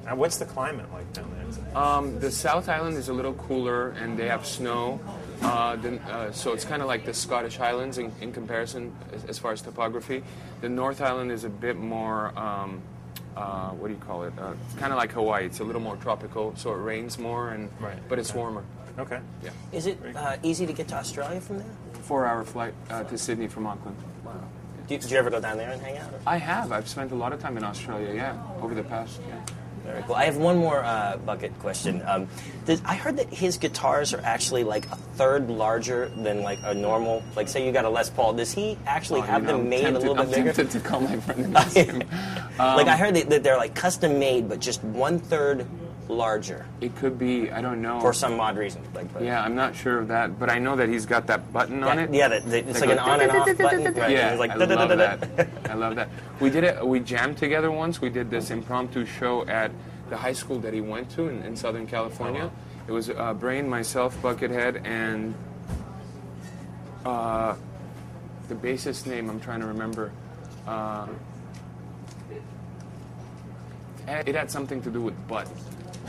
Now, 0.04 0.14
what's 0.14 0.36
the 0.36 0.44
climate 0.46 0.86
like 0.92 1.12
down 1.12 1.30
there? 1.34 1.76
Um, 1.76 2.20
the 2.20 2.30
South 2.30 2.68
Island 2.68 2.96
is 2.96 3.08
a 3.08 3.12
little 3.12 3.34
cooler, 3.34 3.90
and 4.00 4.16
they 4.16 4.28
have 4.28 4.46
snow. 4.46 5.00
Uh, 5.42 5.74
then, 5.76 5.98
uh, 6.10 6.30
so 6.32 6.52
it's 6.52 6.64
kind 6.64 6.80
of 6.80 6.86
like 6.88 7.04
the 7.04 7.12
Scottish 7.12 7.56
Highlands 7.56 7.98
in, 7.98 8.12
in 8.20 8.32
comparison 8.32 8.94
as, 9.12 9.24
as 9.24 9.38
far 9.38 9.50
as 9.52 9.60
topography. 9.62 10.22
The 10.60 10.68
North 10.68 11.00
Island 11.00 11.30
is 11.32 11.42
a 11.44 11.48
bit 11.50 11.76
more, 11.76 12.32
um, 12.38 12.80
uh, 13.37 13.70
what 13.70 13.88
do 13.88 13.94
you 13.94 14.01
call 14.01 14.22
it? 14.25 14.33
Uh, 14.38 14.53
it's 14.66 14.79
kind 14.79 14.92
of 14.92 14.99
like 14.99 15.12
Hawaii. 15.12 15.46
It's 15.46 15.61
a 15.61 15.64
little 15.64 15.81
more 15.83 15.96
tropical, 15.96 16.55
so 16.57 16.72
it 16.72 16.77
rains 16.79 17.18
more, 17.18 17.51
and 17.51 17.70
Right, 17.81 17.99
but 18.09 18.18
it's 18.18 18.31
okay. 18.31 18.38
warmer. 18.38 18.64
Okay. 18.99 19.20
Yeah, 19.44 19.51
Is 19.72 19.87
it 19.87 19.99
uh, 20.16 20.37
easy 20.42 20.64
to 20.66 20.72
get 20.72 20.88
to 20.88 20.94
Australia 20.96 21.40
from 21.40 21.59
there? 21.59 21.66
four-hour 22.03 22.44
flight 22.44 22.72
uh, 22.88 23.03
to 23.05 23.18
Sydney 23.18 23.49
from 23.49 23.66
Auckland. 23.66 23.96
Wow. 24.25 24.33
Do 24.87 24.94
you, 24.94 25.01
did 25.01 25.11
you 25.11 25.18
ever 25.18 25.29
go 25.29 25.40
down 25.40 25.57
there 25.59 25.70
and 25.72 25.83
hang 25.83 25.99
out? 25.99 26.12
or- 26.12 26.20
I 26.27 26.37
have. 26.37 26.70
I've 26.72 26.88
spent 26.88 27.11
a 27.12 27.16
lot 27.16 27.33
of 27.33 27.40
time 27.40 27.57
in 27.57 27.64
Australia. 27.64 28.14
Yeah, 28.14 28.38
over 28.62 28.75
the 28.75 28.85
past. 28.85 29.20
Yeah. 29.29 29.40
Very 29.87 30.03
cool. 30.03 30.14
I 30.16 30.25
have 30.25 30.37
one 30.37 30.57
more 30.59 30.85
uh, 30.85 31.16
bucket 31.18 31.57
question. 31.61 32.03
Um, 32.05 32.29
did, 32.64 32.81
I 32.85 32.94
heard 32.96 33.16
that 33.18 33.33
his 33.33 33.57
guitars 33.57 34.12
are 34.12 34.20
actually 34.25 34.64
like 34.64 34.87
a 34.90 34.96
third 34.96 35.49
larger 35.49 36.09
than 36.16 36.42
like 36.42 36.59
a 36.64 36.75
normal. 36.75 37.22
Like, 37.37 37.49
say 37.49 37.64
you 37.64 37.72
got 37.72 37.85
a 37.85 37.88
Les 37.88 38.11
Paul. 38.11 38.33
Does 38.35 38.53
he 38.53 38.77
actually 38.87 39.20
Oh, 39.20 39.25
have 39.25 39.42
you 39.42 39.46
know, 39.49 39.53
them 39.59 39.61
I'm 39.62 39.68
made 39.70 39.83
tempted, 39.83 39.96
a 39.96 40.01
little 40.09 40.14
bit 40.16 40.22
I'm 40.25 40.31
bigger? 40.31 40.53
tempted 40.53 40.70
to 40.83 40.87
call 40.87 41.01
my 41.01 41.16
friend 41.20 41.44
and 41.46 41.57
ask 41.64 41.77
him. 41.77 42.03
like 42.59 42.88
I 42.88 42.96
heard 42.96 43.14
that, 43.14 43.31
that 43.31 43.42
they're 43.44 43.57
like 43.59 43.75
custom 43.75 44.18
made, 44.18 44.49
but 44.49 44.61
just 44.61 44.83
one 44.85 45.18
third 45.18 45.66
larger 46.08 46.66
It 46.80 46.94
could 46.96 47.18
be. 47.18 47.50
I 47.50 47.60
don't 47.60 47.82
know. 47.82 48.00
for 48.00 48.12
some 48.12 48.38
odd 48.40 48.56
reason. 48.56 48.82
Like, 48.94 49.12
but, 49.12 49.22
Yeah, 49.22 49.42
I'm 49.42 49.54
not 49.54 49.74
sure 49.74 49.98
of 49.98 50.08
that, 50.08 50.38
but 50.38 50.50
I 50.50 50.58
know 50.58 50.76
that 50.76 50.88
he's 50.88 51.06
got 51.06 51.26
that 51.26 51.52
button 51.52 51.82
on 51.82 51.98
it. 51.98 52.12
yeah, 52.14 52.28
that, 52.28 52.44
that, 52.48 52.68
it's 52.68 52.80
That 52.80 52.88
like 52.88 52.98
an 52.98 53.04
goes 53.04 53.08
on 53.08 53.20
and 53.20 53.30
off 53.32 53.58
button. 53.58 53.84
Right. 53.94 54.10
Yeah, 54.10 54.30
it's 54.30 54.40
like 54.40 54.50
I 54.50 54.56
love 54.56 54.88
that. 54.90 55.48
I 55.68 55.74
love 55.74 55.96
that. 55.96 56.08
We 56.40 56.50
did 56.50 56.64
it. 56.64 56.86
We 56.86 57.00
jammed 57.00 57.38
together 57.38 57.70
once. 57.70 58.00
We 58.00 58.10
did 58.10 58.30
this 58.30 58.50
impromptu 58.50 59.04
show 59.06 59.46
at 59.46 59.70
the 60.08 60.16
high 60.16 60.32
school 60.32 60.58
that 60.60 60.72
he 60.72 60.80
went 60.80 61.10
to 61.10 61.28
in, 61.28 61.42
in 61.42 61.56
Southern 61.56 61.86
California. 61.86 62.50
It 62.86 62.92
was 62.92 63.10
uh, 63.10 63.34
Brain, 63.34 63.68
myself, 63.68 64.16
Buckethead, 64.22 64.86
and 64.86 65.34
uh, 67.04 67.56
the 68.48 68.54
bassist 68.54 69.06
name 69.06 69.28
I'm 69.28 69.40
trying 69.40 69.60
to 69.60 69.66
remember. 69.66 70.12
Uh, 70.66 71.08
it 74.06 74.34
had 74.34 74.50
something 74.50 74.80
to 74.82 74.90
do 74.90 75.00
with 75.00 75.14
butt 75.26 75.48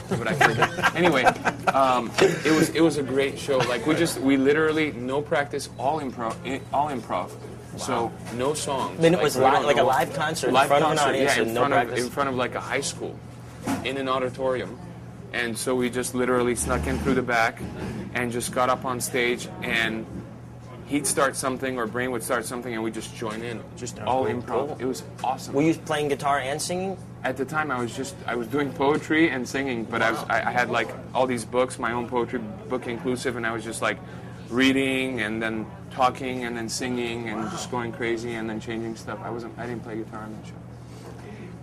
but 0.10 0.28
I 0.28 0.34
forget. 0.34 0.96
anyway, 0.96 1.24
um, 1.68 2.12
it 2.20 2.56
was 2.56 2.70
it 2.70 2.82
was 2.82 2.98
a 2.98 3.04
great 3.04 3.38
show. 3.38 3.58
Like 3.58 3.86
we 3.86 3.96
just 3.96 4.20
we 4.20 4.38
literally 4.38 4.92
no 4.94 5.22
practice, 5.22 5.70
all 5.78 6.00
improv, 6.00 6.36
all 6.74 6.90
improv. 6.90 7.32
So 7.78 8.12
no 8.36 8.54
songs. 8.54 9.00
Then 9.00 9.14
it 9.14 9.22
was 9.22 9.38
we 9.38 9.44
li- 9.44 9.66
like 9.66 9.78
a 9.78 9.84
live 9.84 10.14
concert 10.14 10.48
in 10.48 10.54
live 10.54 10.68
front 10.68 10.84
of 10.84 10.92
an 10.92 10.98
concert, 10.98 11.10
audience 11.10 11.36
yeah, 11.36 11.42
in 11.42 11.48
and 11.50 11.72
no 11.72 11.82
of 11.82 11.98
in 11.98 12.10
front 12.10 12.30
of 12.30 12.36
like 12.36 12.56
a 12.56 12.62
high 12.62 12.82
school, 12.82 13.18
in 13.84 13.98
an 13.98 14.10
auditorium, 14.10 14.80
and 15.34 15.58
so 15.58 15.76
we 15.76 15.90
just 15.90 16.16
literally 16.16 16.56
snuck 16.56 16.88
in 16.88 16.98
through 17.00 17.16
the 17.16 17.22
back, 17.22 17.62
and 18.14 18.32
just 18.32 18.52
got 18.52 18.70
up 18.70 18.86
on 18.86 19.00
stage 19.00 19.48
and. 19.62 20.06
He'd 20.88 21.06
start 21.06 21.36
something, 21.36 21.78
or 21.78 21.86
Brain 21.86 22.12
would 22.12 22.24
start 22.24 22.46
something, 22.46 22.74
and 22.74 22.82
we'd 22.82 22.94
just 22.94 23.14
join 23.16 23.42
in. 23.42 23.62
Just 23.76 24.00
all 24.00 24.26
improv. 24.26 24.80
It 24.80 24.86
was 24.86 25.04
awesome. 25.22 25.54
Were 25.54 25.62
you 25.62 25.74
playing 25.74 26.08
guitar 26.08 26.40
and 26.40 26.62
singing? 26.62 26.98
At 27.24 27.36
the 27.36 27.44
time, 27.44 27.72
I 27.72 27.80
was 27.80 27.96
just 27.96 28.16
I 28.26 28.36
was 28.36 28.48
doing 28.48 28.72
poetry 28.72 29.30
and 29.30 29.48
singing, 29.48 29.84
but 29.84 30.02
I 30.02 30.12
was 30.12 30.24
I, 30.30 30.48
I 30.48 30.52
had 30.52 30.70
like 30.70 30.88
all 31.14 31.28
these 31.28 31.44
books, 31.44 31.78
my 31.78 31.92
own 31.92 32.08
poetry 32.08 32.40
book 32.70 32.88
inclusive, 32.88 33.36
and 33.36 33.46
I 33.46 33.52
was 33.52 33.66
just 33.66 33.82
like 33.82 33.98
reading 34.50 35.20
and 35.20 35.44
then 35.44 35.66
talking 35.92 36.46
and 36.46 36.56
then 36.56 36.70
singing 36.70 37.28
and 37.28 37.50
just 37.52 37.70
going 37.70 37.92
crazy 37.92 38.36
and 38.36 38.50
then 38.50 38.62
changing 38.62 38.96
stuff. 38.96 39.20
I 39.22 39.30
wasn't 39.30 39.60
I 39.60 39.68
didn't 39.68 39.84
play 39.84 39.98
guitar 39.98 40.22
on 40.22 40.34
that 40.34 40.48
show. 40.48 40.54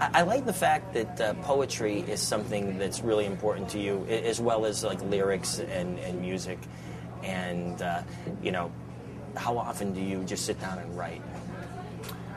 I, 0.01 0.21
I 0.21 0.23
like 0.23 0.45
the 0.45 0.53
fact 0.53 0.93
that 0.93 1.21
uh, 1.21 1.35
poetry 1.35 2.01
is 2.01 2.21
something 2.21 2.79
that's 2.79 3.01
really 3.01 3.25
important 3.25 3.71
to 3.71 3.79
you, 3.81 4.05
as 4.05 4.39
well 4.41 4.67
as 4.67 4.85
like 4.85 5.01
lyrics 5.03 5.61
and, 5.61 5.99
and 6.01 6.21
music. 6.21 6.59
And 7.23 7.81
uh, 7.81 8.03
you 8.43 8.53
know, 8.53 8.71
how 9.37 9.59
often 9.59 9.93
do 9.93 10.01
you 10.01 10.23
just 10.25 10.45
sit 10.45 10.61
down 10.61 10.79
and 10.79 10.97
write? 10.97 11.23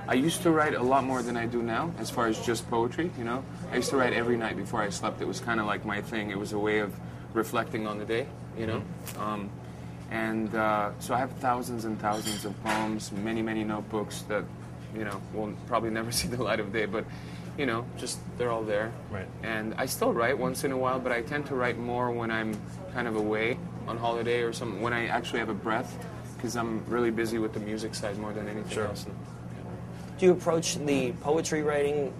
I 0.07 0.13
used 0.13 0.41
to 0.43 0.51
write 0.51 0.73
a 0.73 0.81
lot 0.81 1.03
more 1.03 1.21
than 1.21 1.36
I 1.36 1.45
do 1.45 1.62
now, 1.62 1.93
as 1.97 2.10
far 2.10 2.27
as 2.27 2.39
just 2.45 2.69
poetry. 2.69 3.12
You 3.17 3.25
know, 3.25 3.43
I 3.71 3.75
used 3.75 3.89
to 3.89 3.97
write 3.97 4.13
every 4.13 4.38
night 4.38 4.55
before 4.55 4.81
I 4.81 4.89
slept. 4.89 5.21
It 5.21 5.27
was 5.27 5.41
kind 5.41 5.60
of 5.60 5.65
like 5.65 5.86
my 5.86 6.01
thing. 6.01 6.31
It 6.31 6.39
was 6.39 6.53
a 6.53 6.60
way 6.60 6.79
of 6.79 6.93
reflecting 7.33 7.86
on 7.86 7.99
the 7.99 8.05
day. 8.05 8.27
You 8.57 8.67
know, 8.67 8.83
um, 9.19 9.49
and 10.10 10.53
uh, 10.55 10.91
so 10.99 11.13
I 11.13 11.19
have 11.19 11.31
thousands 11.33 11.83
and 11.83 11.99
thousands 11.99 12.45
of 12.45 12.63
poems, 12.63 13.12
many 13.12 13.41
many 13.41 13.65
notebooks 13.65 14.21
that 14.23 14.45
you 14.95 15.03
know 15.03 15.21
will 15.33 15.53
probably 15.67 15.89
never 15.89 16.12
see 16.19 16.27
the 16.27 16.41
light 16.41 16.60
of 16.60 16.71
day, 16.71 16.86
but. 16.86 17.05
You 17.57 17.65
know, 17.65 17.88
just 17.97 18.19
they're 18.38 18.51
all 18.51 18.62
there. 18.62 18.91
Right. 19.10 19.25
And 19.41 19.73
I 19.79 19.88
still 19.88 20.13
write 20.13 20.38
once 20.38 20.63
in 20.63 20.71
a 20.71 20.77
while, 20.77 20.99
but 20.99 21.12
I 21.12 21.23
tend 21.23 21.47
to 21.47 21.55
write 21.55 21.79
more 21.79 22.12
when 22.12 22.29
I'm 22.29 22.55
kind 22.93 23.07
of 23.07 23.15
away 23.15 23.57
on 23.88 23.97
holiday 23.97 24.41
or 24.41 24.53
something, 24.53 24.79
when 24.79 24.93
I 24.93 25.07
actually 25.07 25.39
have 25.39 25.49
a 25.49 25.55
breath, 25.55 25.97
because 26.38 26.56
I'm 26.56 26.86
really 26.88 27.12
busy 27.12 27.38
with 27.39 27.54
the 27.54 27.60
music 27.60 27.95
side 27.95 28.17
more 28.17 28.32
than 28.32 28.47
anything 28.47 28.71
Sure. 28.71 28.86
else. 28.88 29.06
Do 30.17 30.26
you 30.26 30.32
approach 30.32 30.78
the 30.78 31.12
poetry 31.21 31.62
writing 31.63 32.13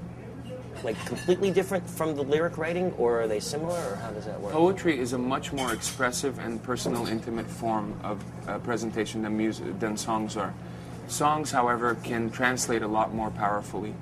like 0.84 1.04
completely 1.06 1.50
different 1.50 1.90
from 1.90 2.16
the 2.16 2.24
lyric 2.24 2.58
writing, 2.58 2.94
or 2.98 3.22
are 3.22 3.28
they 3.28 3.40
similar, 3.40 3.80
or 3.92 3.96
how 3.96 4.12
does 4.12 4.26
that 4.26 4.40
work? 4.40 4.54
Poetry 4.54 5.00
is 5.00 5.14
a 5.14 5.18
much 5.18 5.52
more 5.52 5.74
expressive 5.74 6.38
and 6.40 6.62
personal, 6.62 7.08
intimate 7.08 7.48
form 7.48 8.00
of 8.04 8.24
uh, 8.48 8.60
presentation 8.60 9.24
than 9.24 9.36
music 9.36 9.80
than 9.80 9.98
songs 9.98 10.38
are. 10.38 10.54
Songs, 11.08 11.50
however, 11.52 11.96
can 12.04 12.30
translate 12.30 12.84
a 12.84 12.88
lot 12.88 13.14
more 13.14 13.32
powerfully, 13.32 13.96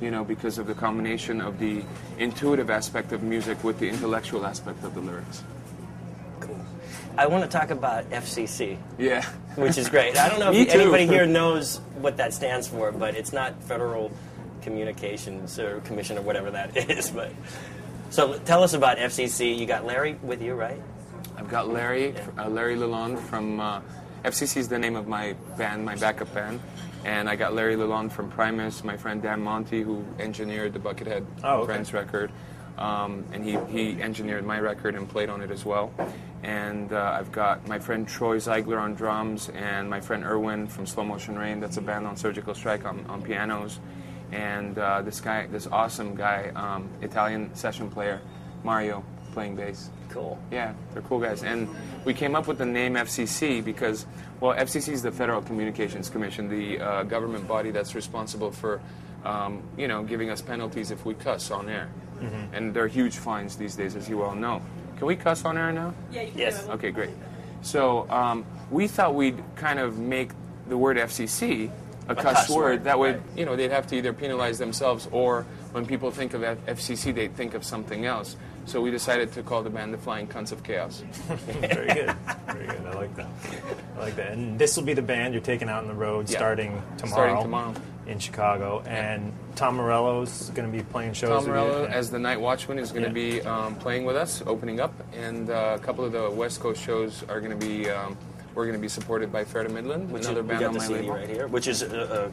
you 0.00 0.10
know, 0.10 0.22
because 0.22 0.58
of 0.58 0.66
the 0.66 0.74
combination 0.74 1.40
of 1.40 1.58
the 1.58 1.82
intuitive 2.18 2.70
aspect 2.70 3.12
of 3.12 3.22
music 3.22 3.64
with 3.64 3.78
the 3.80 3.88
intellectual 3.88 4.46
aspect 4.46 4.84
of 4.84 4.94
the 4.94 5.00
lyrics. 5.00 5.42
I 7.18 7.26
want 7.26 7.44
to 7.44 7.50
talk 7.50 7.70
about 7.70 8.08
FCC, 8.10 8.78
Yeah. 8.98 9.24
which 9.56 9.76
is 9.78 9.88
great. 9.88 10.16
I 10.16 10.28
don't 10.28 10.38
know 10.40 10.52
if 10.54 10.68
anybody 10.74 11.06
here 11.06 11.26
knows 11.26 11.78
what 12.00 12.16
that 12.18 12.32
stands 12.32 12.66
for, 12.68 12.92
but 12.92 13.14
it's 13.14 13.32
not 13.32 13.62
Federal 13.64 14.10
Communications 14.62 15.58
or 15.58 15.80
Commission 15.80 16.16
or 16.18 16.22
whatever 16.22 16.50
that 16.50 16.76
is. 16.90 17.10
But 17.10 17.30
so 18.10 18.38
tell 18.40 18.62
us 18.62 18.72
about 18.74 18.98
FCC. 18.98 19.56
You 19.58 19.66
got 19.66 19.84
Larry 19.84 20.14
with 20.22 20.40
you, 20.42 20.54
right? 20.54 20.80
I've 21.36 21.48
got 21.48 21.68
Larry, 21.68 22.14
uh, 22.38 22.48
Larry 22.48 22.76
Lalonde 22.76 23.18
from 23.18 23.60
uh, 23.60 23.80
FCC 24.24 24.58
is 24.58 24.68
the 24.68 24.78
name 24.78 24.96
of 24.96 25.06
my 25.08 25.34
band, 25.56 25.84
my 25.84 25.94
backup 25.96 26.32
band, 26.34 26.60
and 27.04 27.28
I 27.28 27.36
got 27.36 27.54
Larry 27.54 27.76
Lalonde 27.76 28.12
from 28.12 28.30
Primus, 28.30 28.84
my 28.84 28.96
friend 28.96 29.22
Dan 29.22 29.40
Monti, 29.40 29.82
who 29.82 30.04
engineered 30.18 30.74
the 30.74 30.78
Buckethead 30.78 31.24
Oh, 31.42 31.58
okay. 31.60 31.66
Friends 31.72 31.92
record, 31.94 32.30
um, 32.78 33.24
and 33.32 33.44
he, 33.44 33.58
he 33.68 34.02
engineered 34.02 34.44
my 34.44 34.58
record 34.58 34.94
and 34.94 35.08
played 35.08 35.28
on 35.28 35.42
it 35.42 35.50
as 35.50 35.64
well. 35.64 35.92
And 36.42 36.92
uh, 36.92 37.16
I've 37.18 37.32
got 37.32 37.66
my 37.68 37.78
friend 37.78 38.08
Troy 38.08 38.38
Zeigler 38.38 38.80
on 38.80 38.94
drums, 38.94 39.50
and 39.50 39.90
my 39.90 40.00
friend 40.00 40.24
Erwin 40.24 40.66
from 40.66 40.86
Slow 40.86 41.04
Motion 41.04 41.38
Rain, 41.38 41.60
that's 41.60 41.76
a 41.76 41.82
band 41.82 42.06
on 42.06 42.16
Serjical 42.16 42.56
Strike 42.56 42.84
on, 42.84 43.04
on 43.06 43.22
pianos, 43.22 43.78
and 44.32 44.78
uh, 44.78 45.02
this 45.02 45.20
guy, 45.20 45.46
this 45.46 45.66
awesome 45.66 46.14
guy, 46.14 46.50
um, 46.54 46.88
Italian 47.02 47.54
session 47.54 47.90
player, 47.90 48.20
Mario, 48.62 49.04
playing 49.32 49.56
bass. 49.56 49.90
Cool. 50.10 50.38
Yeah, 50.50 50.74
they're 50.92 51.02
cool 51.02 51.20
guys. 51.20 51.42
And 51.42 51.68
we 52.04 52.14
came 52.14 52.34
up 52.34 52.48
with 52.48 52.58
the 52.58 52.66
name 52.66 52.94
FCC 52.94 53.64
because, 53.64 54.06
well, 54.40 54.56
FCC 54.56 54.92
is 54.92 55.02
the 55.02 55.12
Federal 55.12 55.40
Communications 55.40 56.10
Commission, 56.10 56.48
the 56.48 56.80
uh, 56.80 57.02
government 57.04 57.46
body 57.46 57.70
that's 57.70 57.94
responsible 57.94 58.50
for, 58.50 58.80
um, 59.24 59.62
you 59.76 59.86
know, 59.86 60.02
giving 60.02 60.30
us 60.30 60.42
penalties 60.42 60.90
if 60.90 61.04
we 61.04 61.14
cuss 61.14 61.50
on 61.50 61.68
air. 61.68 61.88
And 62.52 62.74
they're 62.74 62.88
huge 62.88 63.16
fines 63.16 63.56
these 63.56 63.74
days, 63.76 63.96
as 63.96 64.08
you 64.08 64.18
well 64.18 64.34
know. 64.34 64.60
Can 64.98 65.06
we 65.06 65.16
cuss 65.16 65.44
on 65.44 65.56
air 65.56 65.72
now? 65.72 65.94
Yes. 66.12 66.66
Okay, 66.68 66.90
great. 66.90 67.10
So 67.62 68.08
um, 68.10 68.44
we 68.70 68.86
thought 68.88 69.14
we'd 69.14 69.42
kind 69.56 69.78
of 69.78 69.98
make 69.98 70.30
the 70.68 70.76
word 70.76 70.96
FCC 70.96 71.70
a, 72.08 72.14
cuss, 72.14 72.24
cuss 72.24 72.50
word. 72.50 72.56
word, 72.62 72.84
That 72.84 72.98
would, 72.98 73.14
right. 73.16 73.22
you 73.36 73.44
know, 73.44 73.56
they'd 73.56 73.70
have 73.70 73.86
to 73.88 73.96
either 73.96 74.12
penalize 74.12 74.58
themselves 74.58 75.08
or 75.12 75.46
when 75.72 75.86
people 75.86 76.10
think 76.10 76.34
of 76.34 76.42
F- 76.42 76.58
FCC, 76.66 77.14
they'd 77.14 77.34
think 77.36 77.54
of 77.54 77.64
something 77.64 78.04
else. 78.06 78.36
So 78.66 78.80
we 78.80 78.90
decided 78.90 79.32
to 79.34 79.42
call 79.42 79.62
the 79.62 79.70
band 79.70 79.94
the 79.94 79.98
Flying 79.98 80.26
Cunts 80.26 80.52
of 80.52 80.62
Chaos. 80.62 81.00
Very 81.28 81.86
good. 81.94 82.14
Very 82.46 82.66
good. 82.66 82.86
I 82.86 82.92
like 82.94 83.14
that. 83.16 83.26
I 83.96 84.00
like 84.00 84.16
that. 84.16 84.32
And 84.32 84.58
this 84.58 84.76
will 84.76 84.84
be 84.84 84.94
the 84.94 85.02
band 85.02 85.34
you're 85.34 85.42
taking 85.42 85.68
out 85.68 85.82
on 85.82 85.88
the 85.88 85.94
road 85.94 86.28
Yeah. 86.28 86.36
starting 86.38 86.82
tomorrow. 86.98 87.12
Starting 87.28 87.42
tomorrow. 87.42 87.74
in 88.06 88.18
Chicago, 88.18 88.82
and 88.86 89.32
Tom 89.56 89.76
Morello's 89.76 90.50
going 90.50 90.70
to 90.70 90.76
be 90.76 90.82
playing 90.84 91.12
shows. 91.12 91.28
Tom 91.30 91.38
with 91.38 91.46
you. 91.46 91.52
Morello, 91.52 91.84
as 91.86 92.10
the 92.10 92.18
Night 92.18 92.40
Watchman, 92.40 92.78
is 92.78 92.92
going 92.92 93.02
to 93.02 93.08
Yeah. 93.20 93.40
be 93.40 93.42
um, 93.42 93.74
playing 93.76 94.04
with 94.04 94.16
us, 94.16 94.42
opening 94.46 94.80
up, 94.80 94.92
and 95.14 95.50
uh, 95.50 95.76
a 95.80 95.82
couple 95.84 96.04
of 96.04 96.12
the 96.12 96.30
West 96.30 96.60
Coast 96.60 96.82
shows 96.82 97.22
are 97.28 97.40
going 97.40 97.58
to 97.58 97.66
be. 97.66 97.88
Um, 97.90 98.16
we're 98.52 98.64
going 98.64 98.76
to 98.76 98.80
be 98.82 98.88
supported 98.88 99.30
by 99.32 99.44
Fair 99.44 99.62
to 99.62 99.68
Midland, 99.68 100.10
Which 100.10 100.24
another 100.24 100.40
is, 100.40 100.46
band 100.48 100.64
on 100.64 100.74
my 100.74 100.80
CD 100.84 101.00
label. 101.02 101.14
right 101.14 101.28
here, 101.28 101.46
which 101.46 101.68
is 101.68 101.84
uh, 101.84 101.86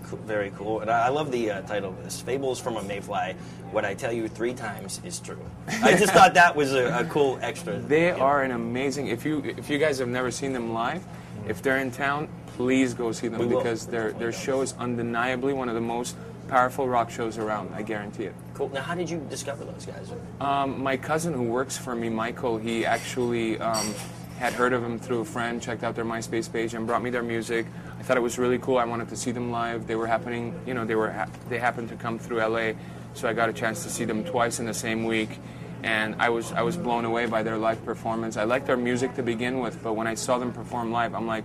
uh, 0.04 0.08
co- 0.10 0.16
very 0.18 0.52
cool. 0.58 0.80
And 0.80 0.90
I, 0.90 1.06
I 1.06 1.10
love 1.10 1.32
the 1.32 1.52
uh, 1.52 1.62
title 1.62 1.92
of 1.92 2.04
this. 2.04 2.20
Fables 2.20 2.60
from 2.60 2.76
a 2.76 2.82
Mayfly. 2.82 3.36
What 3.72 3.86
I 3.86 3.94
tell 3.94 4.12
you 4.12 4.28
three 4.28 4.56
times 4.56 5.00
is 5.06 5.20
true. 5.20 5.40
I 5.84 5.96
just 5.96 6.12
thought 6.14 6.34
that 6.34 6.56
was 6.56 6.74
a, 6.74 7.02
a 7.02 7.06
cool 7.06 7.38
extra. 7.44 7.78
They 7.88 8.08
Yeah. 8.08 8.16
are 8.16 8.42
an 8.42 8.50
amazing. 8.52 9.08
If 9.08 9.26
you 9.26 9.44
if 9.46 9.70
you 9.70 9.78
guys 9.78 10.00
have 10.00 10.08
never 10.08 10.32
seen 10.32 10.54
them 10.54 10.74
live, 10.74 11.04
if 11.48 11.62
they're 11.62 11.78
in 11.78 11.92
town, 11.92 12.30
please 12.56 12.96
go 12.96 13.12
see 13.12 13.28
them 13.28 13.40
We 13.40 13.46
will. 13.46 13.58
because 13.60 13.86
their 13.86 14.12
their 14.14 14.32
show 14.32 14.62
is 14.62 14.74
undeniably 14.80 15.54
one 15.54 15.70
of 15.70 15.76
the 15.76 15.82
most 15.82 16.16
powerful 16.48 16.88
rock 16.88 17.10
shows 17.10 17.38
around. 17.38 17.74
I 17.74 17.82
guarantee 17.82 18.26
it. 18.26 18.36
cool. 18.54 18.70
Now, 18.70 18.82
how 18.82 18.96
did 18.96 19.10
you 19.10 19.20
discover 19.30 19.64
those 19.66 19.86
guys? 19.86 20.12
Um, 20.42 20.82
my 20.82 20.98
cousin 20.98 21.34
who 21.34 21.44
works 21.44 21.78
for 21.78 21.96
me, 21.96 22.10
Michael, 22.10 22.58
he 22.58 22.86
actually 22.86 23.60
um, 23.60 23.94
had 24.40 24.54
heard 24.54 24.74
of 24.74 24.82
them 24.82 24.98
through 25.00 25.22
a 25.22 25.26
friend, 25.26 25.62
checked 25.62 25.84
out 25.84 25.96
their 25.96 26.06
MySpace 26.06 26.52
page, 26.52 26.74
and 26.74 26.86
brought 26.88 27.02
me 27.04 27.10
their 27.10 27.24
music. 27.24 27.66
I 28.00 28.04
thought 28.04 28.18
it 28.18 28.22
was 28.22 28.38
really 28.38 28.60
cool. 28.60 28.78
I 28.78 28.86
wanted 28.86 29.10
to 29.10 29.16
see 29.16 29.32
them 29.32 29.52
live. 29.52 29.88
They 29.88 29.96
were 29.96 30.08
happening, 30.08 30.60
you 30.66 30.74
know, 30.74 30.86
they 30.86 30.96
were 30.96 31.12
ha- 31.12 31.30
they 31.50 31.60
happened 31.60 31.90
to 31.90 31.96
come 31.96 32.20
through 32.20 32.40
LA, 32.40 32.74
so 33.14 33.28
I 33.28 33.34
got 33.34 33.50
a 33.50 33.54
chance 33.54 33.84
to 33.84 33.90
see 33.90 34.06
them 34.06 34.24
twice 34.24 34.60
in 34.60 34.66
the 34.66 34.74
same 34.74 35.06
week, 35.06 35.40
and 35.84 36.16
I 36.20 36.30
was 36.30 36.52
I 36.54 36.62
was 36.62 36.78
blown 36.78 37.06
away 37.06 37.26
by 37.26 37.42
their 37.44 37.58
live 37.58 37.84
performance. 37.84 38.38
I 38.38 38.44
liked 38.44 38.68
their 38.68 38.78
music 38.78 39.16
to 39.16 39.24
begin 39.24 39.60
with, 39.60 39.82
but 39.84 39.94
when 39.94 40.06
I 40.08 40.14
saw 40.14 40.38
them 40.38 40.54
perform 40.54 40.92
live, 40.92 41.16
I'm 41.16 41.26
like, 41.28 41.44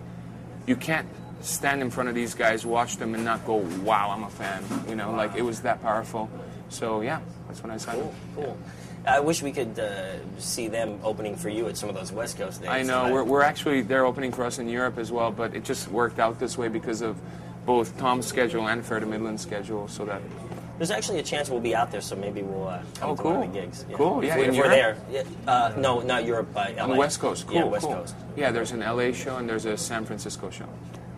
you 0.66 0.76
can't 0.76 1.08
stand 1.42 1.82
in 1.82 1.90
front 1.90 2.08
of 2.08 2.14
these 2.14 2.34
guys, 2.34 2.64
watch 2.64 2.96
them, 2.96 3.14
and 3.14 3.24
not 3.24 3.44
go, 3.46 3.56
wow, 3.84 4.10
I'm 4.10 4.24
a 4.24 4.30
fan. 4.30 4.62
You 4.88 4.94
know, 4.96 5.12
like 5.12 5.34
it 5.36 5.42
was 5.42 5.60
that 5.62 5.82
powerful. 5.82 6.30
So 6.68 7.00
yeah, 7.02 7.20
that's 7.46 7.62
when 7.62 7.70
I 7.70 7.76
signed 7.76 8.00
Cool, 8.00 8.08
them. 8.44 8.44
cool. 8.46 8.58
I 9.04 9.18
wish 9.20 9.42
we 9.42 9.50
could 9.50 9.76
uh, 9.78 10.14
see 10.38 10.68
them 10.68 11.00
opening 11.02 11.34
for 11.36 11.48
you 11.48 11.66
at 11.68 11.76
some 11.76 11.88
of 11.88 11.94
those 11.96 12.12
West 12.12 12.38
Coast 12.38 12.60
days. 12.60 12.70
I 12.70 12.82
know. 12.82 13.12
We're, 13.12 13.24
we're 13.24 13.42
actually, 13.42 13.82
they're 13.82 14.06
opening 14.06 14.30
for 14.30 14.44
us 14.44 14.58
in 14.60 14.68
Europe 14.68 14.96
as 14.96 15.10
well, 15.10 15.32
but 15.32 15.54
it 15.56 15.64
just 15.64 15.88
worked 15.88 16.20
out 16.20 16.38
this 16.38 16.56
way 16.56 16.68
because 16.68 17.02
of 17.02 17.16
both 17.66 17.98
Tom's 17.98 18.26
schedule 18.26 18.68
and 18.68 18.84
Fair 18.84 19.00
to 19.00 19.06
Midland's 19.06 19.42
schedule, 19.42 19.88
so 19.88 20.04
that. 20.04 20.22
There's 20.78 20.90
actually 20.92 21.18
a 21.18 21.22
chance 21.22 21.50
we'll 21.50 21.60
be 21.60 21.74
out 21.74 21.90
there, 21.90 22.00
so 22.00 22.14
maybe 22.16 22.42
we'll 22.42 22.68
uh, 22.68 22.82
come 23.00 23.10
Oh, 23.10 23.16
to 23.16 23.22
one 23.22 23.34
cool. 23.34 23.42
of 23.42 23.52
the 23.52 23.60
gigs. 23.60 23.84
Cool, 23.92 24.24
yeah, 24.24 24.32
If, 24.34 24.38
we, 24.38 24.44
in 24.44 24.50
if 24.54 24.56
we're 24.56 24.68
there. 24.68 24.96
Yeah, 25.10 25.22
uh, 25.48 25.72
no, 25.76 26.00
not 26.00 26.24
Europe, 26.24 26.48
but 26.54 26.76
LA. 26.76 26.82
On 26.84 26.90
the 26.90 26.96
West 26.96 27.18
Coast, 27.20 27.46
cool. 27.48 27.56
Yeah, 27.56 27.64
West 27.64 27.84
cool. 27.86 27.94
Coast. 27.96 28.14
Yeah, 28.36 28.52
there's 28.52 28.70
an 28.70 28.80
LA 28.80 29.12
show 29.12 29.36
and 29.36 29.48
there's 29.48 29.64
a 29.64 29.76
San 29.76 30.04
Francisco 30.04 30.48
show. 30.50 30.68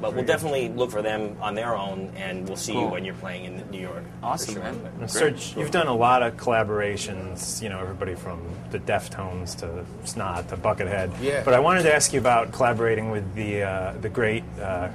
But 0.01 0.15
we'll 0.15 0.25
definitely 0.25 0.69
look 0.69 0.91
for 0.91 1.03
them 1.03 1.37
on 1.41 1.55
their 1.55 1.77
own, 1.77 2.13
and 2.17 2.47
we'll 2.47 2.57
see 2.57 2.73
you 2.73 2.87
when 2.87 3.05
you're 3.05 3.15
playing 3.15 3.45
in 3.45 3.71
New 3.71 3.81
York. 3.81 4.03
Awesome, 4.23 4.55
sure. 4.55 4.63
man. 4.63 4.75
And 4.75 5.11
Great. 5.11 5.35
Serj, 5.37 5.57
you've 5.57 5.71
done 5.71 5.87
a 5.87 5.95
lot 5.95 6.23
of 6.23 6.37
collaborations, 6.37 7.63
you 7.63 7.69
know, 7.69 7.79
everybody 7.79 8.15
from 8.15 8.43
the 8.71 8.79
Deftones 8.79 9.57
to 9.61 9.85
Snot 10.05 10.49
to 10.49 10.57
Buckethead. 10.57 11.13
Yeah. 11.23 11.43
But 11.45 11.55
I 11.55 11.61
wanted 11.61 11.85
to 11.85 11.95
ask 11.95 12.13
you 12.13 12.21
about 12.21 12.53
collaborating 12.53 13.11
with 13.11 13.35
the 13.35 13.63
uh, 13.63 13.95
the 14.01 14.09
great 14.09 14.45
uh, 14.61 14.89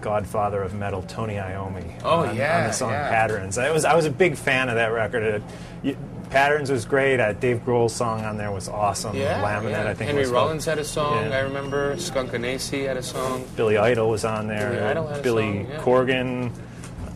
godfather 0.00 0.62
of 0.62 0.74
metal, 0.74 1.02
Tony 1.02 1.34
Iommi. 1.34 2.00
Oh, 2.04 2.18
on, 2.18 2.28
on 2.28 2.36
the 2.36 2.72
song 2.72 2.92
yeah. 2.92 3.08
Patterns. 3.08 3.58
I 3.58 3.70
was 3.70 3.84
I 3.84 3.96
was 3.96 4.04
a 4.04 4.10
big 4.10 4.36
fan 4.36 4.68
of 4.68 4.76
that 4.76 4.92
record. 4.92 5.22
It, 5.22 5.42
you, 5.82 5.96
Patterns 6.30 6.70
was 6.70 6.84
great. 6.84 7.20
Uh, 7.20 7.32
Dave 7.34 7.58
Grohl's 7.64 7.94
song 7.94 8.24
on 8.24 8.36
there 8.36 8.50
was 8.50 8.68
awesome. 8.68 9.16
Yeah, 9.16 9.42
Laminate, 9.42 9.70
yeah. 9.70 9.90
I 9.90 9.94
think. 9.94 10.08
Henry 10.08 10.22
was 10.22 10.30
Rollins 10.30 10.64
had 10.64 10.78
a 10.78 10.84
song, 10.84 11.30
Yeah. 11.30 11.36
I 11.36 11.40
remember. 11.40 11.96
Skunk 11.98 12.32
Anansie 12.32 12.86
had 12.86 12.96
a 12.96 13.02
song. 13.02 13.44
Billy 13.56 13.76
Idol 13.78 14.10
was 14.10 14.24
on 14.24 14.46
there. 14.48 14.70
Billy 14.70 14.82
Idol 14.82 15.06
had 15.06 15.20
a 15.20 15.22
Billy 15.22 15.62
song, 15.64 15.66
yeah. 15.70 15.78
Corgan. 15.80 16.52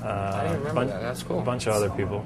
Uh, 0.02 0.06
I 0.06 0.42
didn't 0.44 0.58
remember 0.60 0.74
bun- 0.74 0.86
that. 0.88 1.00
That's 1.02 1.22
cool. 1.22 1.38
A 1.40 1.42
bunch 1.42 1.66
of 1.66 1.74
other 1.74 1.90
people. 1.90 2.24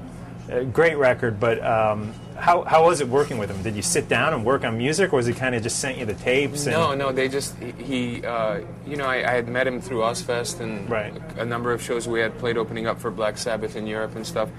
Uh, 0.52 0.62
great 0.64 0.96
record, 0.98 1.40
but 1.40 1.64
um, 1.64 2.12
how, 2.36 2.62
how 2.64 2.84
was 2.84 3.00
it 3.00 3.08
working 3.08 3.38
with 3.38 3.50
him? 3.50 3.62
Did 3.62 3.74
you 3.74 3.80
sit 3.82 4.08
down 4.10 4.34
and 4.34 4.44
work 4.44 4.62
on 4.62 4.76
music, 4.76 5.10
or 5.14 5.16
was 5.16 5.24
he 5.26 5.32
kind 5.32 5.54
of 5.54 5.62
just 5.62 5.78
sent 5.78 5.96
you 5.96 6.04
the 6.04 6.12
tapes? 6.12 6.66
And, 6.66 6.74
No, 6.76 6.94
no, 6.94 7.12
they 7.12 7.28
just 7.28 7.56
he, 7.58 7.72
he 8.18 8.26
uh, 8.26 8.60
you 8.86 8.96
know, 8.96 9.06
I, 9.06 9.26
I 9.28 9.32
had 9.34 9.48
met 9.48 9.66
him 9.66 9.80
through 9.80 10.00
Ozzfest 10.00 10.60
and 10.60 10.88
Right. 10.90 11.14
a 11.38 11.46
number 11.46 11.72
of 11.72 11.80
shows 11.82 12.06
we 12.06 12.20
had 12.20 12.36
played 12.38 12.58
opening 12.58 12.86
up 12.86 13.00
for 13.00 13.10
Black 13.10 13.38
Sabbath 13.38 13.74
in 13.74 13.86
Europe 13.86 14.16
and 14.16 14.26
stuff, 14.26 14.50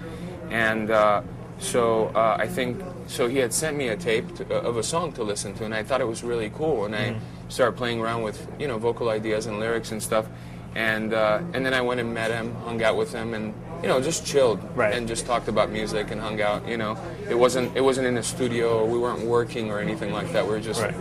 and 0.50 0.90
uh, 0.90 1.22
so 1.60 2.08
uh, 2.16 2.38
I 2.40 2.48
think 2.48 2.82
so 3.08 3.28
he 3.28 3.38
had 3.38 3.54
sent 3.54 3.78
me 3.78 3.90
a 3.90 3.98
tape 3.98 4.36
to, 4.36 4.56
of 4.56 4.78
a 4.78 4.84
song 4.84 5.14
to 5.14 5.24
listen 5.24 5.54
to, 5.56 5.66
and 5.66 5.74
I 5.74 5.84
thought 5.84 6.02
it 6.02 6.08
was 6.08 6.24
really 6.24 6.50
cool, 6.50 6.86
and 6.86 6.96
I 6.96 7.16
started 7.50 7.78
playing 7.78 8.00
around 8.02 8.24
with 8.24 8.48
you 8.60 8.68
know 8.68 8.78
vocal 8.78 9.10
ideas 9.10 9.46
and 9.46 9.60
lyrics 9.60 9.92
and 9.92 10.02
stuff, 10.02 10.28
and 10.76 11.14
uh, 11.14 11.40
and 11.54 11.66
then 11.66 11.74
I 11.74 11.82
went 11.82 12.00
and 12.00 12.14
met 12.14 12.32
him, 12.32 12.54
hung 12.66 12.84
out 12.84 12.98
with 12.98 13.14
him, 13.14 13.34
and 13.34 13.54
you 13.82 13.88
know 13.88 14.02
just 14.02 14.26
chilled 14.26 14.60
Right. 14.76 14.94
and 14.94 15.08
just 15.08 15.26
talked 15.26 15.48
about 15.48 15.72
music 15.72 16.12
and 16.12 16.20
hung 16.22 16.42
out. 16.42 16.68
You 16.68 16.78
know, 16.78 16.98
it 17.30 17.36
wasn't 17.36 17.76
it 17.78 17.82
wasn't 17.82 18.08
in 18.08 18.18
a 18.18 18.24
studio, 18.24 18.80
or 18.80 18.86
we 18.88 18.98
weren't 19.00 19.26
working 19.26 19.72
or 19.72 19.80
anything 19.80 20.12
like 20.14 20.32
that. 20.34 20.44
We 20.46 20.52
were 20.52 20.60
just 20.60 20.82
Right. 20.82 20.94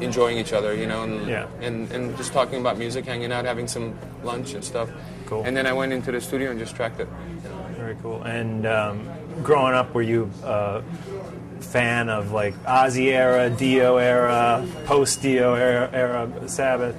enjoying 0.00 0.36
each 0.38 0.52
other, 0.52 0.74
you 0.74 0.86
know, 0.86 1.02
and, 1.04 1.26
Yeah. 1.28 1.46
and 1.60 1.90
and 1.92 2.16
just 2.16 2.32
talking 2.32 2.60
about 2.60 2.76
music, 2.78 3.06
hanging 3.06 3.32
out, 3.32 3.44
having 3.44 3.68
some 3.68 3.94
lunch 4.22 4.54
and 4.54 4.62
stuff. 4.64 4.88
Cool. 5.26 5.44
And 5.44 5.56
then 5.56 5.66
I 5.66 5.72
went 5.72 5.92
into 5.92 6.12
the 6.12 6.20
studio 6.20 6.50
and 6.50 6.58
just 6.58 6.76
tracked 6.76 7.00
it. 7.00 7.08
Very 7.78 7.96
cool. 8.02 8.22
And 8.24 8.66
um, 8.66 9.08
growing 9.42 9.74
up, 9.74 9.94
were 9.94 10.02
you 10.02 10.30
a 10.44 10.82
fan 11.60 12.08
of 12.10 12.32
like 12.32 12.54
Ozzy 12.64 13.12
era, 13.12 13.48
Dio 13.48 13.96
era, 13.96 14.62
post 14.84 15.22
Dio 15.22 15.54
era, 15.54 15.88
era 15.92 16.28
Sabbath? 16.46 16.94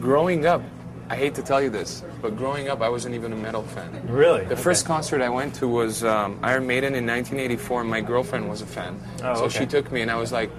Growing 0.00 0.46
up, 0.46 0.62
I 1.10 1.16
hate 1.16 1.34
to 1.34 1.42
tell 1.42 1.60
you 1.60 1.70
this, 1.70 2.04
but 2.22 2.36
growing 2.36 2.68
up, 2.68 2.80
I 2.80 2.88
wasn't 2.88 3.16
even 3.16 3.32
a 3.32 3.36
metal 3.36 3.64
fan. 3.64 3.90
Really? 4.06 4.44
The 4.44 4.56
first 4.56 4.86
concert 4.86 5.20
I 5.20 5.28
went 5.28 5.54
to 5.56 5.66
was 5.66 6.04
um, 6.04 6.38
Iron 6.40 6.68
Maiden 6.68 6.94
in 6.94 7.04
1984. 7.04 7.80
and 7.80 7.90
My 7.90 8.00
girlfriend 8.00 8.48
was 8.48 8.62
a 8.62 8.66
fan, 8.66 9.00
Oh, 9.24 9.34
so 9.34 9.44
okay. 9.46 9.58
she 9.58 9.66
took 9.66 9.90
me, 9.90 10.02
and 10.02 10.10
I 10.10 10.14
was 10.14 10.30
like, 10.30 10.50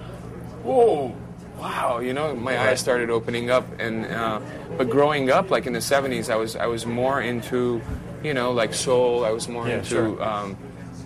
"Whoa, 0.62 1.16
wow!" 1.58 2.00
You 2.00 2.12
know, 2.12 2.34
my 2.36 2.54
Right. 2.56 2.68
eyes 2.68 2.80
started 2.80 3.08
opening 3.08 3.48
up. 3.48 3.64
And 3.80 4.04
uh, 4.04 4.40
but 4.76 4.90
growing 4.90 5.30
up, 5.30 5.50
like 5.50 5.66
in 5.66 5.72
the 5.72 5.80
70s, 5.80 6.28
I 6.30 6.36
was 6.36 6.54
I 6.54 6.66
was 6.66 6.84
more 6.84 7.22
into, 7.22 7.80
you 8.22 8.34
know, 8.34 8.52
like 8.52 8.74
soul. 8.74 9.24
I 9.24 9.30
was 9.30 9.48
more 9.48 9.66
Yeah, 9.66 9.76
into, 9.78 9.88
sure. 9.88 10.22
um, 10.22 10.56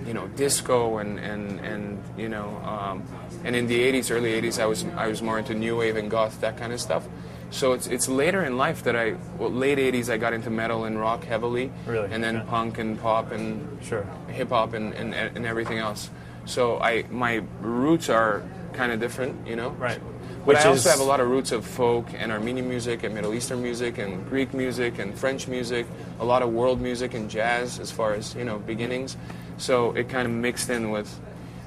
you 0.04 0.12
know, 0.12 0.26
disco 0.34 0.98
and 0.98 1.20
and 1.20 1.60
and 1.60 2.02
you 2.18 2.28
know, 2.28 2.48
um, 2.66 3.04
and 3.44 3.54
in 3.54 3.68
the 3.68 3.78
80s, 3.78 4.10
early 4.10 4.32
80s, 4.42 4.58
I 4.60 4.66
was 4.66 4.84
I 4.96 5.06
was 5.06 5.22
more 5.22 5.38
into 5.38 5.54
new 5.54 5.76
wave 5.78 5.94
and 5.96 6.10
goth, 6.10 6.40
that 6.40 6.56
kind 6.58 6.72
of 6.72 6.80
stuff. 6.80 7.04
So 7.50 7.72
it's 7.72 7.86
it's 7.86 8.08
later 8.08 8.42
in 8.44 8.56
life 8.56 8.82
that 8.84 8.96
I, 8.96 9.14
well, 9.38 9.50
late 9.50 9.78
80s, 9.78 10.10
I 10.10 10.16
got 10.18 10.32
into 10.32 10.50
metal 10.50 10.84
and 10.84 10.98
rock 10.98 11.24
heavily, 11.24 11.70
Really? 11.86 12.08
and 12.12 12.22
then 12.22 12.36
Okay. 12.38 12.46
punk 12.48 12.78
and 12.78 13.00
pop 13.00 13.30
and 13.32 13.78
Sure. 13.82 14.04
hip 14.28 14.48
hop 14.50 14.74
and, 14.74 14.92
and, 14.94 15.14
and 15.14 15.46
everything 15.46 15.78
else. 15.78 16.10
So 16.44 16.78
I 16.80 17.04
my 17.10 17.42
roots 17.60 18.08
are 18.10 18.42
kind 18.72 18.92
of 18.92 19.00
different, 19.00 19.46
you 19.46 19.56
know. 19.56 19.70
Right. 19.78 20.00
But 20.44 20.54
Which 20.56 20.64
I 20.64 20.68
also 20.68 20.88
is- 20.88 20.90
have 20.90 21.00
a 21.00 21.08
lot 21.08 21.20
of 21.20 21.28
roots 21.28 21.50
of 21.52 21.64
folk 21.64 22.06
and 22.16 22.30
Armenian 22.30 22.68
music 22.68 23.02
and 23.04 23.14
Middle 23.14 23.32
Eastern 23.34 23.62
music 23.62 23.98
and 23.98 24.28
Greek 24.28 24.52
music 24.54 24.98
and 24.98 25.14
French 25.18 25.48
music, 25.48 25.86
a 26.20 26.24
lot 26.24 26.42
of 26.42 26.52
world 26.52 26.80
music 26.80 27.14
and 27.14 27.28
jazz 27.30 27.78
as 27.80 27.90
far 27.90 28.12
as, 28.14 28.34
you 28.36 28.44
know, 28.44 28.58
beginnings. 28.58 29.16
So 29.58 29.92
it 29.92 30.08
kind 30.08 30.26
of 30.26 30.32
mixed 30.32 30.68
in 30.70 30.90
with 30.90 31.08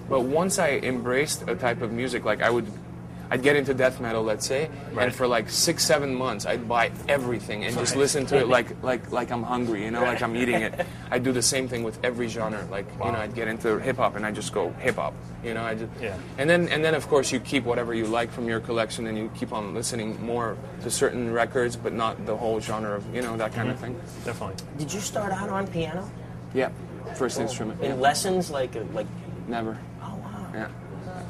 but 0.09 0.21
once 0.21 0.57
I 0.59 0.79
embraced 0.81 1.43
a 1.47 1.55
type 1.55 1.81
of 1.83 1.91
music, 1.91 2.25
like 2.25 2.41
I 2.41 2.49
would 2.49 2.65
I'd 3.31 3.43
get 3.43 3.55
into 3.55 3.73
death 3.73 3.99
metal, 3.99 4.23
let's 4.23 4.45
say, 4.47 4.69
Right. 4.91 5.05
and 5.05 5.13
for 5.15 5.27
like 5.27 5.49
six, 5.49 5.85
seven 5.85 6.15
months, 6.15 6.45
I'd 6.45 6.67
buy 6.67 6.91
everything 7.07 7.63
and 7.65 7.75
just 7.77 7.95
listen 7.95 8.25
to 8.27 8.37
it 8.37 8.47
like, 8.57 8.81
like, 8.83 9.11
like 9.11 9.31
I'm 9.31 9.43
hungry, 9.43 9.83
you 9.83 9.91
know, 9.91 10.01
like 10.01 10.21
I'm 10.23 10.35
eating 10.35 10.61
it. 10.61 10.73
I 11.11 11.19
do 11.19 11.31
the 11.31 11.41
same 11.41 11.67
thing 11.67 11.83
with 11.83 11.99
every 12.03 12.27
genre. 12.27 12.65
Like, 12.71 12.87
you 13.03 13.11
know, 13.11 13.19
I'd 13.19 13.35
get 13.35 13.47
into 13.47 13.77
hip 13.79 13.97
hop 13.97 14.15
and 14.15 14.25
I 14.25 14.31
just 14.31 14.51
go 14.51 14.69
hip 14.79 14.95
hop, 14.95 15.13
you 15.43 15.53
know. 15.53 15.63
I 15.63 15.75
just, 15.75 15.91
Yeah. 16.01 16.17
And 16.39 16.49
then, 16.49 16.67
and 16.69 16.83
then, 16.83 16.95
of 16.95 17.07
course, 17.07 17.31
you 17.31 17.39
keep 17.39 17.65
whatever 17.65 17.93
you 17.93 18.07
like 18.07 18.31
from 18.31 18.47
your 18.47 18.59
collection, 18.59 19.05
and 19.07 19.17
you 19.17 19.29
keep 19.37 19.53
on 19.53 19.73
listening 19.75 20.19
more 20.25 20.57
to 20.81 20.89
certain 20.89 21.31
records, 21.31 21.75
but 21.75 21.93
not 21.93 22.25
the 22.25 22.35
whole 22.35 22.59
genre 22.59 22.95
of, 22.97 23.15
you 23.15 23.21
know, 23.21 23.37
that 23.37 23.53
kind 23.53 23.69
of 23.69 23.79
thing. 23.79 23.99
Definitely. 24.25 24.55
Did 24.77 24.91
you 24.93 24.99
start 24.99 25.31
out 25.31 25.49
on 25.49 25.67
piano? 25.67 26.09
Yeah. 26.53 26.69
First 27.15 27.39
instrument. 27.39 27.79
In 27.81 27.91
Yeah. 27.91 27.95
lessons, 27.97 28.49
like 28.49 28.71
like? 28.93 29.07
Never. 29.47 29.77
Oh 30.01 30.15
wow. 30.23 30.45
Yeah. 30.53 30.67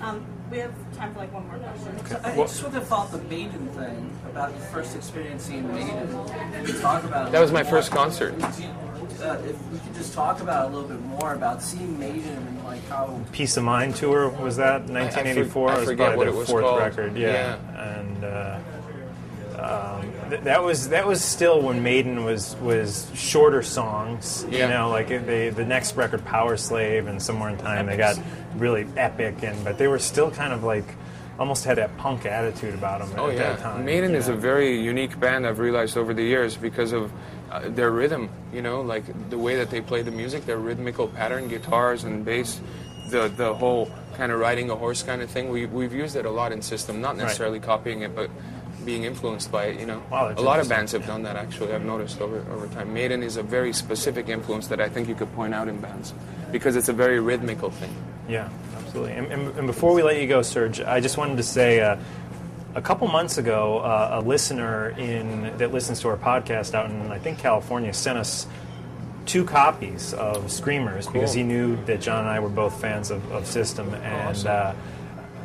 Um, 0.01 0.25
we 0.51 0.57
have 0.59 0.73
time 0.99 1.13
for 1.13 1.19
like 1.19 1.33
one 1.33 1.47
more 1.47 1.57
question. 1.57 2.05
So 2.05 2.21
I 2.23 2.35
just 2.35 2.63
want 2.63 2.75
to 2.75 2.81
follow 2.81 3.03
up 3.05 3.11
the 3.11 3.17
Maiden 3.23 3.67
thing 3.69 4.19
about 4.29 4.51
your 4.51 4.59
first 4.67 4.95
experience 4.95 5.43
seeing 5.43 5.67
Maiden. 5.73 6.07
Can 6.27 6.67
you 6.67 6.79
talk 6.79 7.03
about 7.03 7.31
That 7.31 7.41
was 7.41 7.51
my 7.51 7.63
more? 7.63 7.71
first 7.71 7.91
concert. 7.91 8.37
Do 8.39 8.63
you- 8.63 8.69
Uh, 9.19 9.33
if 9.45 9.61
we 9.69 9.77
could 9.79 9.93
just 9.95 10.13
talk 10.13 10.39
about 10.39 10.67
a 10.67 10.73
little 10.73 10.87
bit 10.87 11.01
more 11.01 11.33
about 11.33 11.61
seeing 11.61 11.99
Maiden 11.99 12.37
and 12.47 12.63
like 12.63 12.87
how 12.87 13.19
Piece 13.33 13.57
of 13.57 13.65
Mind 13.65 13.93
tour 13.97 14.29
was 14.29 14.55
that 14.55 14.87
1984? 14.87 15.69
I 15.69 15.73
It 15.73 15.79
was 15.79 15.89
forget 15.89 16.15
what 16.17 16.27
it 16.29 16.33
was 16.33 16.47
called. 16.47 16.79
record. 16.79 17.17
Yeah, 17.17 17.57
and 17.77 18.23
uh, 18.23 18.59
um, 19.59 20.11
th- 20.29 20.41
that 20.41 20.63
was 20.63 20.89
that 20.89 21.05
was 21.05 21.23
still 21.23 21.61
when 21.61 21.83
Maiden 21.83 22.23
was 22.23 22.55
was 22.57 23.09
shorter 23.13 23.61
songs. 23.61 24.45
Yeah. 24.49 24.65
You 24.65 24.73
know, 24.73 24.89
like 24.89 25.07
they 25.09 25.49
the 25.49 25.65
next 25.65 25.95
record, 25.95 26.23
Powerslave, 26.25 27.07
and 27.07 27.21
Somewhere 27.21 27.49
in 27.49 27.57
Time, 27.57 27.85
they 27.87 27.97
got 27.97 28.19
really 28.55 28.87
epic, 28.97 29.43
and 29.43 29.61
but 29.63 29.77
they 29.77 29.87
were 29.87 29.99
still 29.99 30.31
kind 30.31 30.53
of 30.53 30.63
like 30.63 30.85
almost 31.37 31.63
had 31.63 31.77
that 31.77 31.95
punk 31.97 32.25
attitude 32.25 32.73
about 32.73 32.99
them 32.99 33.09
Oh 33.17 33.29
at 33.29 33.35
yeah, 33.37 33.53
that 33.53 33.59
time. 33.59 33.85
Maiden 33.85 34.13
is 34.13 34.27
a 34.27 34.33
very 34.35 34.77
unique 34.81 35.17
band. 35.19 35.47
I've 35.47 35.59
realized 35.59 35.97
over 35.97 36.13
the 36.13 36.23
years 36.23 36.57
because 36.57 36.91
of 36.91 37.11
uh, 37.49 37.69
their 37.69 37.91
rhythm. 37.91 38.29
You 38.53 38.61
know, 38.61 38.81
like 38.81 39.03
the 39.29 39.37
way 39.37 39.55
that 39.55 39.69
they 39.69 39.81
play 39.81 40.01
the 40.01 40.11
music, 40.11 40.45
their 40.45 40.57
rhythmical 40.57 41.07
pattern, 41.07 41.47
guitars 41.47 42.03
and 42.03 42.25
bass, 42.25 42.59
the 43.09 43.27
the 43.29 43.53
whole 43.53 43.89
kind 44.15 44.31
of 44.33 44.39
riding 44.39 44.69
a 44.69 44.75
horse 44.75 45.01
kind 45.01 45.21
of 45.21 45.29
thing. 45.29 45.49
We 45.49 45.65
we've 45.65 45.93
used 45.93 46.15
it 46.17 46.25
a 46.25 46.29
lot 46.29 46.51
in 46.51 46.61
System, 46.61 46.99
not 46.99 47.15
Right. 47.15 47.23
necessarily 47.23 47.59
copying 47.61 48.01
it, 48.01 48.13
but 48.15 48.29
being 48.89 49.03
influenced 49.03 49.51
by 49.51 49.65
it. 49.65 49.79
You 49.79 49.85
know, 49.85 50.01
Wow, 50.09 50.33
a 50.35 50.41
lot 50.41 50.59
of 50.59 50.67
bands 50.67 50.91
have 50.93 51.05
done 51.05 51.21
that. 51.23 51.35
Actually, 51.35 51.73
I've 51.75 51.85
noticed 51.85 52.21
over 52.21 52.39
over 52.51 52.65
time. 52.73 52.91
Maiden 52.91 53.21
is 53.21 53.37
a 53.37 53.43
very 53.43 53.71
specific 53.71 54.29
influence 54.29 54.65
that 54.67 54.81
I 54.81 54.89
think 54.89 55.07
you 55.07 55.13
could 55.15 55.31
point 55.35 55.53
out 55.53 55.67
in 55.67 55.77
bands 55.79 56.13
because 56.51 56.75
it's 56.75 56.89
a 56.89 56.93
very 56.93 57.19
rhythmical 57.19 57.69
thing. 57.69 57.93
Yeah, 58.27 58.49
absolutely. 58.77 59.13
And, 59.13 59.27
and, 59.31 59.57
and 59.59 59.67
before 59.67 59.93
we 59.93 60.01
let 60.01 60.19
you 60.19 60.27
go, 60.27 60.39
Serj, 60.39 60.83
I 60.87 60.99
just 61.01 61.17
wanted 61.17 61.37
to 61.37 61.43
say 61.43 61.81
uh, 61.81 61.97
a 62.73 62.81
couple 62.81 63.07
months 63.07 63.37
ago, 63.37 63.79
uh, 63.79 64.19
a 64.19 64.27
listener 64.27 64.89
in 64.97 65.55
that 65.59 65.71
listens 65.71 65.99
to 66.01 66.07
our 66.09 66.17
podcast 66.17 66.73
out 66.73 66.89
in 66.89 67.11
I 67.11 67.19
think 67.19 67.37
California 67.37 67.93
sent 67.93 68.17
us 68.17 68.47
two 69.27 69.45
copies 69.45 70.13
of 70.15 70.51
Screamers 70.51 71.05
because 71.05 71.33
he 71.35 71.43
knew 71.43 71.77
that 71.85 72.01
John 72.01 72.21
and 72.21 72.29
I 72.29 72.39
were 72.39 72.49
both 72.49 72.81
fans 72.81 73.11
of, 73.11 73.21
of 73.31 73.45
System, 73.45 73.93
and 73.93 74.29
Awesome. 74.29 74.47
uh, 74.49 74.73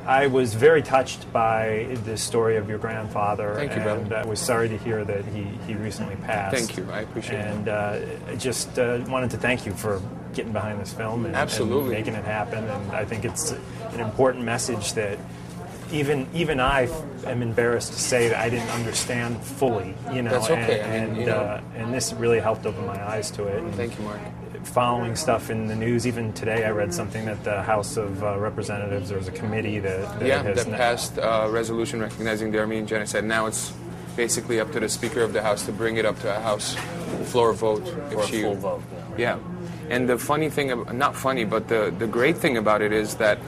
I 0.06 0.26
was 0.26 0.54
very 0.54 0.82
touched 0.82 1.32
by 1.32 1.96
the 2.04 2.16
story 2.16 2.56
of 2.56 2.68
your 2.68 2.78
grandfather. 2.78 3.54
Thank 3.54 3.74
you, 3.74 3.80
brother. 3.82 4.02
and 4.02 4.12
I 4.12 4.26
was 4.26 4.38
sorry 4.40 4.68
to 4.68 4.76
hear 4.78 5.04
that 5.04 5.24
he, 5.24 5.44
he 5.66 5.74
recently 5.74 6.16
passed. 6.16 6.54
Thank 6.56 6.76
you. 6.76 6.86
I 6.90 7.00
appreciate 7.00 7.38
it. 7.40 7.46
And 7.46 7.68
uh, 7.68 7.98
I 8.28 8.36
just 8.36 8.78
uh, 8.78 9.02
wanted 9.08 9.30
to 9.30 9.38
thank 9.38 9.64
you 9.64 9.72
for 9.72 10.02
getting 10.34 10.52
behind 10.52 10.80
this 10.80 10.92
film 10.92 11.24
and, 11.26 11.34
Absolutely. 11.34 11.80
and 11.84 11.90
making 11.90 12.14
it 12.14 12.24
happen. 12.24 12.64
And 12.64 12.92
I 12.92 13.04
think 13.04 13.24
it's 13.24 13.52
an 13.52 14.00
important 14.00 14.44
message 14.44 14.92
that 14.94 15.18
even 15.92 16.26
even 16.34 16.60
I 16.60 16.88
am 17.26 17.40
embarrassed 17.42 17.92
to 17.92 17.98
say 18.00 18.28
that 18.28 18.38
I 18.38 18.48
didn't 18.50 18.70
understand 18.70 19.40
fully. 19.42 19.94
You 20.12 20.22
know, 20.22 20.30
That's 20.30 20.50
okay. 20.50 20.80
I 20.80 20.84
And, 20.86 21.12
mean, 21.12 21.12
and, 21.12 21.16
you 21.20 21.26
know- 21.26 21.38
uh, 21.38 21.60
and 21.76 21.94
this 21.94 22.12
really 22.14 22.40
helped 22.40 22.66
open 22.66 22.84
my 22.86 23.00
eyes 23.08 23.30
to 23.32 23.44
it. 23.46 23.58
And 23.62 23.74
Thank 23.74 23.98
you, 23.98 24.04
Mark. 24.04 24.18
Following 24.64 25.14
stuff 25.14 25.50
in 25.50 25.68
the 25.68 25.76
news, 25.76 26.06
even 26.06 26.32
today, 26.32 26.64
I 26.64 26.70
read 26.70 26.92
something 26.92 27.26
that 27.26 27.44
the 27.44 27.62
House 27.62 27.96
of 27.96 28.24
uh, 28.24 28.38
Representatives 28.38 29.08
there 29.08 29.18
was 29.18 29.28
a 29.28 29.32
committee 29.32 29.78
that, 29.78 30.18
that 30.18 30.26
yeah, 30.26 30.42
has 30.42 30.64
that 30.64 30.70
na- 30.70 30.76
passed 30.76 31.18
uh, 31.18 31.46
resolution 31.50 32.00
recognizing 32.00 32.50
the 32.50 32.58
Armenian 32.58 32.86
genocide. 32.86 33.24
Now 33.24 33.46
it's 33.46 33.72
basically 34.16 34.58
up 34.60 34.72
to 34.72 34.80
the 34.80 34.88
Speaker 34.88 35.20
of 35.20 35.32
the 35.32 35.42
House 35.42 35.64
to 35.66 35.72
bring 35.72 35.96
it 35.96 36.04
up 36.04 36.18
to 36.20 36.36
a 36.36 36.40
House 36.40 36.74
floor 37.26 37.52
vote. 37.52 37.86
If 38.10 38.14
Or 38.16 38.22
a 38.22 38.26
she, 38.26 38.42
full 38.42 38.54
vote, 38.56 38.82
Yeah, 39.16 39.38
and 39.90 40.08
the 40.08 40.18
funny 40.18 40.50
thing, 40.50 40.68
not 40.96 41.14
funny, 41.14 41.44
but 41.44 41.68
the 41.68 41.94
the 41.98 42.06
great 42.06 42.36
thing 42.38 42.56
about 42.56 42.80
it 42.82 42.92
is 42.92 43.14
that 43.16 43.38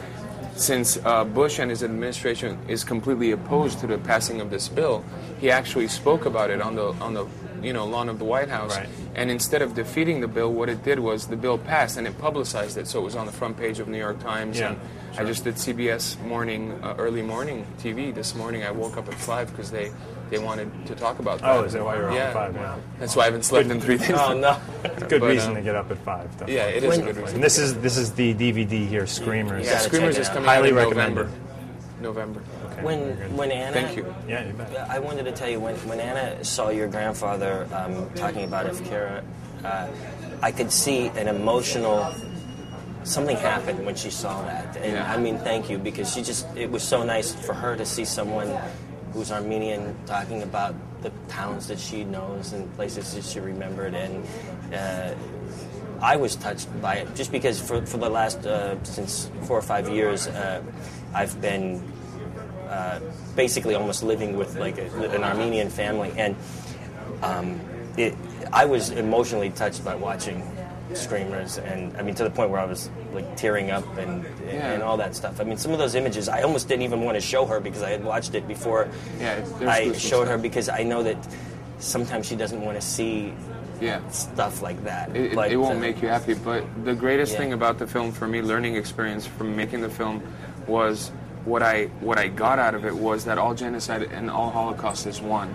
since 0.55 0.99
uh, 1.05 1.25
Bush 1.25 1.59
and 1.59 1.71
his 1.71 1.83
administration 1.83 2.59
is 2.69 2.85
completely 2.85 3.33
opposed 3.33 3.81
to 3.81 3.87
the 3.87 3.99
passing 3.99 4.41
of 4.41 4.51
this 4.51 4.69
bill, 4.69 5.03
he 5.41 5.51
actually 5.51 5.89
spoke 5.89 6.25
about 6.27 6.51
it 6.51 6.61
on 6.61 6.77
the 6.77 6.93
on 7.01 7.15
the 7.15 7.27
you 7.67 7.73
know 7.73 7.85
lawn 7.85 8.09
of 8.09 8.19
the 8.19 8.25
White 8.25 8.49
House. 8.49 8.77
Right. 8.77 8.89
And 9.17 9.31
instead 9.31 9.61
of 9.61 9.75
defeating 9.75 10.21
the 10.21 10.29
bill, 10.29 10.53
what 10.53 10.69
it 10.69 10.85
did 10.85 11.01
was 11.01 11.27
the 11.27 11.37
bill 11.37 11.59
passed 11.59 11.97
and 11.97 12.07
it 12.07 12.17
publicized 12.19 12.79
it, 12.79 12.87
so 12.87 13.01
it 13.01 13.03
was 13.03 13.17
on 13.17 13.27
the 13.27 13.33
front 13.33 13.57
page 13.57 13.81
of 13.81 13.89
New 13.89 13.99
York 13.99 14.21
Times. 14.21 14.59
Yeah, 14.59 14.71
and 14.71 14.81
I 15.19 15.25
just 15.25 15.43
did 15.45 15.55
CBS 15.57 16.21
morning, 16.23 16.79
uh, 16.83 16.95
early 16.99 17.23
morning 17.23 17.67
TV 17.79 18.15
this 18.15 18.35
morning. 18.35 18.63
I 18.63 18.71
woke 18.71 18.97
up 18.97 19.09
at 19.09 19.15
five 19.15 19.51
because 19.51 19.71
they, 19.71 19.91
they 20.31 20.39
wanted 20.39 20.71
to 20.87 20.95
talk 20.95 21.19
about 21.19 21.41
that. 21.41 21.51
Oh, 21.51 21.65
is 21.65 21.73
that 21.73 21.85
why 21.85 21.97
you're 21.97 22.09
on 22.09 22.15
yeah. 22.15 22.29
at 22.29 22.33
five? 22.35 22.55
Yeah. 22.55 22.79
That's 23.01 23.17
why 23.17 23.23
I 23.23 23.27
haven't 23.27 23.45
slept 23.45 23.69
in 23.69 23.81
three 23.81 23.99
days. 23.99 24.13
Oh 24.15 24.33
no. 24.39 24.61
Good 25.09 25.21
But, 25.21 25.31
reason 25.31 25.53
uh, 25.53 25.57
to 25.57 25.63
get 25.63 25.75
up 25.75 25.91
at 25.91 25.99
five. 25.99 26.31
Definitely. 26.33 26.55
Yeah, 26.55 26.67
it 26.67 26.85
is 26.85 26.99
a 26.99 27.03
good 27.03 27.17
reason. 27.17 27.35
And 27.35 27.43
this 27.45 27.59
is 27.59 27.75
this 27.79 27.97
is 27.97 28.13
the 28.13 28.33
DVD 28.35 28.87
here, 28.87 29.07
Screamers. 29.07 29.67
Yeah, 29.67 29.73
gotta 29.73 29.85
Screamers 29.85 30.15
check 30.15 30.19
it 30.19 30.23
is 30.23 30.29
out. 30.29 30.35
coming 30.35 30.49
Highly 30.49 30.69
out 30.69 30.71
in 30.71 30.77
recommended. 30.77 31.17
November. 31.27 31.46
November. 32.01 32.41
Okay, 32.73 32.83
When 32.83 33.37
when 33.37 33.51
Anna, 33.51 33.73
Thank 33.73 33.97
you. 33.97 34.15
yeah, 34.29 34.47
you 34.47 34.53
bet. 34.53 34.75
I 34.91 34.99
wanted 34.99 35.25
to 35.25 35.33
tell 35.33 35.49
you 35.49 35.61
when 35.61 35.75
when 35.89 36.01
Anna 36.01 36.45
saw 36.45 36.69
your 36.71 36.89
grandfather 36.89 37.67
um, 37.73 38.11
talking 38.15 38.45
about 38.45 38.67
Ifkara, 38.67 39.23
uh, 39.65 39.89
I 40.43 40.53
could 40.53 40.71
see 40.73 41.09
an 41.09 41.29
emotional. 41.29 42.13
Something 43.05 43.37
happened 43.37 43.87
when 43.87 43.95
she 43.95 44.11
saw 44.11 44.43
that, 44.43 44.77
and 44.77 44.93
Yeah. 44.95 45.13
I 45.13 45.17
mean, 45.17 45.39
thank 45.39 45.71
you 45.71 45.79
because 45.79 46.13
she 46.13 46.23
just. 46.23 46.47
It 46.57 46.71
was 46.71 46.83
so 46.83 47.05
nice 47.05 47.33
for 47.33 47.55
her 47.55 47.77
to 47.77 47.87
see 47.87 48.05
someone 48.05 48.51
who's 49.13 49.31
Armenian 49.31 49.95
talking 50.07 50.43
about 50.43 50.75
the 51.03 51.11
towns 51.29 51.69
that 51.69 51.79
she 51.79 52.03
knows 52.05 52.53
and 52.53 52.67
places 52.75 53.15
that 53.15 53.23
she 53.25 53.39
remembered, 53.41 53.95
and 53.95 54.27
uh, 54.75 55.15
I 56.03 56.17
was 56.17 56.35
touched 56.37 56.69
by 56.83 56.97
it 56.97 57.15
just 57.15 57.31
because 57.31 57.61
for 57.61 57.87
for 57.87 57.99
the 57.99 58.11
last 58.11 58.45
uh, 58.45 58.75
since 58.83 59.31
four 59.47 59.57
or 59.57 59.63
five 59.63 59.89
years, 59.89 60.27
uh, 60.27 60.61
I've 61.17 61.41
been 61.41 61.83
uh, 62.69 63.01
basically 63.35 63.75
almost 63.75 64.03
living 64.03 64.37
with 64.37 64.57
like 64.59 64.77
a, 64.79 64.87
an 65.11 65.25
Armenian 65.25 65.71
family, 65.71 66.13
and 66.17 66.37
um, 67.23 67.59
it, 67.97 68.15
I 68.53 68.65
was 68.67 68.91
emotionally 68.91 69.51
touched 69.51 69.83
by 69.85 69.95
watching 69.95 70.43
Screamers, 70.95 71.59
and 71.59 71.97
I 71.97 72.03
mean 72.03 72.15
to 72.17 72.25
the 72.25 72.31
point 72.31 72.51
where 72.51 72.61
I 72.61 72.65
was 72.67 72.91
like 73.13 73.37
tearing 73.37 73.71
up 73.71 73.87
and 73.97 74.25
Yeah. 74.47 74.73
and 74.73 74.83
all 74.83 74.97
that 74.99 75.17
stuff. 75.17 75.41
I 75.41 75.45
mean, 75.45 75.57
some 75.57 75.73
of 75.73 75.79
those 75.79 75.95
images 75.95 76.29
I 76.29 76.43
almost 76.43 76.69
didn't 76.69 76.83
even 76.83 77.01
want 77.01 77.17
to 77.17 77.21
show 77.21 77.45
her 77.47 77.59
because 77.61 77.83
I 77.83 77.91
had 77.91 78.05
watched 78.05 78.35
it 78.35 78.47
before. 78.47 78.89
Yeah, 79.19 79.43
I 79.63 79.93
showed 79.93 80.29
her 80.29 80.39
because 80.39 80.69
I 80.69 80.83
know 80.85 81.03
that 81.03 81.17
sometimes 81.79 82.27
she 82.27 82.37
doesn't 82.37 82.61
want 82.61 82.81
to 82.81 82.87
see 82.87 83.33
Yeah. 83.81 84.01
stuff 84.11 84.63
like 84.63 84.83
that. 84.85 85.11
It, 85.17 85.33
it- 85.33 85.35
But, 85.35 85.51
it 85.53 85.57
won't 85.57 85.79
uh, 85.79 85.87
make 85.89 86.01
you 86.03 86.09
happy, 86.09 86.35
but 86.35 86.63
the 86.85 86.95
greatest 86.95 87.33
Yeah. 87.33 87.39
thing 87.41 87.53
about 87.53 87.79
the 87.79 87.87
film 87.87 88.13
for 88.13 88.27
me, 88.29 88.41
learning 88.41 88.77
experience 88.77 89.27
from 89.27 89.57
making 89.57 89.81
the 89.83 89.91
film, 89.91 90.23
was 90.67 91.11
what 91.45 91.63
I 91.63 91.87
what 92.01 92.19
I 92.19 92.29
got 92.29 92.59
out 92.59 92.75
of 92.75 92.85
it 92.85 92.95
was 92.95 93.25
that 93.25 93.39
all 93.39 93.55
genocide 93.55 94.03
and 94.03 94.31
all 94.31 94.51
Holocaust 94.51 95.07
is 95.07 95.21
one. 95.21 95.55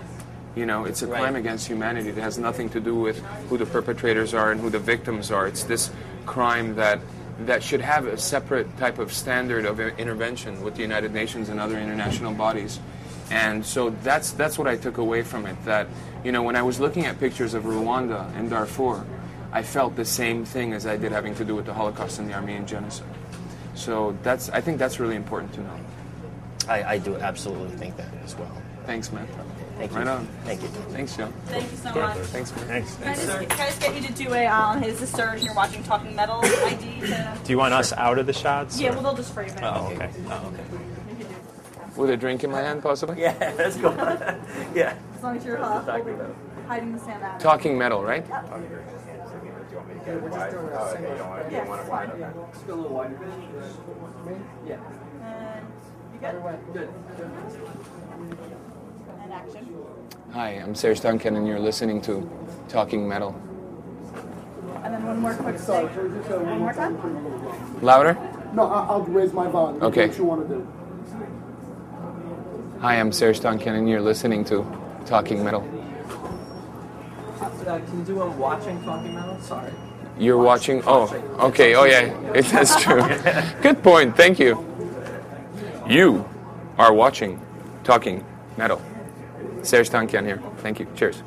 You 0.54 0.66
know, 0.66 0.84
it's 0.84 1.02
a 1.02 1.06
Right. 1.06 1.20
crime 1.20 1.36
against 1.36 1.66
humanity. 1.66 2.10
It 2.10 2.16
has 2.18 2.38
nothing 2.38 2.68
to 2.70 2.80
do 2.80 2.94
with 2.94 3.18
who 3.48 3.56
the 3.58 3.66
perpetrators 3.66 4.34
are 4.34 4.50
and 4.52 4.60
who 4.60 4.70
the 4.70 4.78
victims 4.78 5.30
are. 5.30 5.46
It's 5.46 5.64
this 5.64 5.90
crime 6.26 6.74
that 6.76 7.00
that 7.46 7.62
should 7.62 7.80
have 7.80 8.06
a 8.06 8.18
separate 8.18 8.68
type 8.78 8.98
of 8.98 9.12
standard 9.12 9.64
of 9.64 9.80
intervention 9.80 10.62
with 10.62 10.74
the 10.74 10.82
United 10.82 11.12
Nations 11.12 11.48
and 11.48 11.58
other 11.58 11.78
international 11.78 12.32
bodies. 12.32 12.78
And 13.30 13.64
so 13.64 13.90
that's 14.02 14.32
that's 14.32 14.58
what 14.58 14.68
I 14.68 14.76
took 14.76 14.98
away 14.98 15.22
from 15.22 15.46
it. 15.46 15.56
That 15.64 15.86
you 16.24 16.32
know, 16.32 16.42
when 16.42 16.56
I 16.56 16.62
was 16.62 16.78
looking 16.80 17.06
at 17.06 17.18
pictures 17.18 17.54
of 17.54 17.64
Rwanda 17.64 18.30
and 18.36 18.50
Darfur, 18.50 19.04
I 19.52 19.62
felt 19.62 19.96
the 19.96 20.04
same 20.04 20.44
thing 20.44 20.72
as 20.72 20.86
I 20.86 20.96
did 20.96 21.12
having 21.12 21.34
to 21.36 21.44
do 21.44 21.54
with 21.56 21.66
the 21.66 21.74
Holocaust 21.74 22.18
and 22.18 22.28
the 22.28 22.34
Armenian 22.34 22.66
genocide. 22.66 23.08
So 23.74 24.16
that's 24.22 24.48
I 24.50 24.60
think 24.60 24.78
that's 24.78 25.00
really 25.00 25.16
important 25.16 25.52
to 25.54 25.60
know. 25.60 25.76
I, 26.68 26.82
I 26.94 26.98
do 26.98 27.16
absolutely 27.16 27.76
think 27.76 27.96
that 27.96 28.12
as 28.24 28.36
well. 28.36 28.62
Thanks, 28.86 29.12
man. 29.12 29.26
Thank 29.78 29.92
you. 29.92 29.98
Right 29.98 30.06
on. 30.06 30.26
Thank 30.44 30.62
you. 30.62 30.68
Thanks, 30.68 31.16
Joe. 31.16 31.32
Thank 31.46 31.70
you 31.70 31.76
so 31.76 31.94
much. 31.94 32.16
Thanks, 32.18 32.54
man. 32.54 32.66
Thanks. 32.66 32.96
Can 32.96 33.08
I, 33.08 33.14
just, 33.14 33.26
can 33.26 33.60
I 33.60 33.66
just 33.66 33.80
get 33.80 33.94
you 33.94 34.02
to 34.06 34.12
do 34.12 34.34
a 34.34 34.46
um, 34.46 34.82
his 34.82 34.98
sister 34.98 35.22
and 35.22 35.42
you're 35.42 35.54
watching 35.54 35.82
Talking 35.82 36.14
Metal 36.14 36.40
ID 36.44 37.00
to 37.00 37.38
Do 37.44 37.52
you 37.52 37.58
want 37.58 37.74
us 37.74 37.92
out 37.92 38.18
of 38.18 38.26
the 38.26 38.32
shots? 38.32 38.80
Yeah, 38.80 38.90
or- 38.90 38.92
well 38.94 39.02
they'll 39.02 39.14
just 39.14 39.32
frame 39.32 39.48
it. 39.48 39.60
Oh, 39.62 39.90
okay. 39.92 40.10
Oh, 40.28 40.52
okay. 40.52 40.64
With 41.96 42.10
a 42.10 42.16
drink 42.16 42.42
in 42.44 42.50
my 42.50 42.60
hand, 42.60 42.82
possibly. 42.82 43.20
Yeah, 43.20 43.32
that's 43.54 43.76
cool. 43.76 43.92
yeah. 44.74 44.96
As 45.16 45.22
long 45.22 45.36
as 45.36 45.44
you're 45.44 45.62
uh, 45.62 45.82
holding, 45.82 46.18
hiding 46.66 46.92
the 46.92 46.98
sand 47.00 47.22
out. 47.22 47.38
Talking 47.40 47.76
metal, 47.76 48.02
right? 48.02 48.24
Yeah, 48.28 48.42
it's 50.06 51.88
fine. 51.88 52.10
Just 52.52 52.66
go 52.66 52.74
a 52.74 52.76
little 52.76 52.96
wider. 52.96 53.18
Yeah. 54.66 54.76
And 55.22 55.66
you 56.12 56.18
good? 56.20 56.42
Good. 56.72 56.88
And 59.22 59.32
action. 59.32 59.68
Hi, 60.32 60.48
I'm 60.50 60.74
Serj 60.74 61.00
Tankian, 61.00 61.36
and 61.36 61.46
you're 61.46 61.60
listening 61.60 62.00
to 62.02 62.28
Talking 62.68 63.08
Metal. 63.08 63.34
And 64.82 64.94
then 64.94 65.06
one 65.06 65.20
more 65.20 65.34
quick 65.34 65.56
thing. 65.58 65.86
One 65.86 66.58
more 66.58 66.72
time. 66.72 67.82
Louder. 67.82 68.16
No, 68.54 68.66
I- 68.66 68.86
I'll 68.86 69.02
raise 69.02 69.32
my 69.32 69.46
volume. 69.48 69.82
Okay. 69.82 70.08
What 70.08 70.18
you 70.18 70.24
want 70.24 70.48
to 70.48 70.54
do? 70.54 70.66
Hi, 72.80 72.96
I'm 72.98 73.10
Serj 73.12 73.40
Tankian, 73.40 73.78
and 73.78 73.88
you're 73.88 74.00
listening 74.00 74.44
to 74.46 74.66
Talking 75.06 75.44
Metal. 75.44 75.62
Uh, 77.40 77.78
can 77.78 77.98
you 77.98 78.04
do 78.04 78.16
one 78.16 78.36
watching 78.38 78.82
Talking 78.82 79.14
Metal? 79.14 79.38
Sorry. 79.40 79.72
You're 80.22 80.38
watching. 80.38 80.84
Oh, 80.86 81.12
okay. 81.40 81.74
Oh, 81.74 81.82
yeah. 81.84 82.18
It, 82.32 82.46
that's 82.46 82.80
true. 82.80 83.02
Good 83.62 83.82
point. 83.82 84.16
Thank 84.16 84.38
you. 84.38 84.64
You 85.86 86.24
are 86.78 86.94
watching 86.94 87.40
Talking 87.82 88.24
Metal. 88.56 88.80
Serj 89.62 89.90
Tankian 89.90 90.24
here. 90.24 90.40
Thank 90.58 90.78
you. 90.78 90.86
Cheers. 90.94 91.22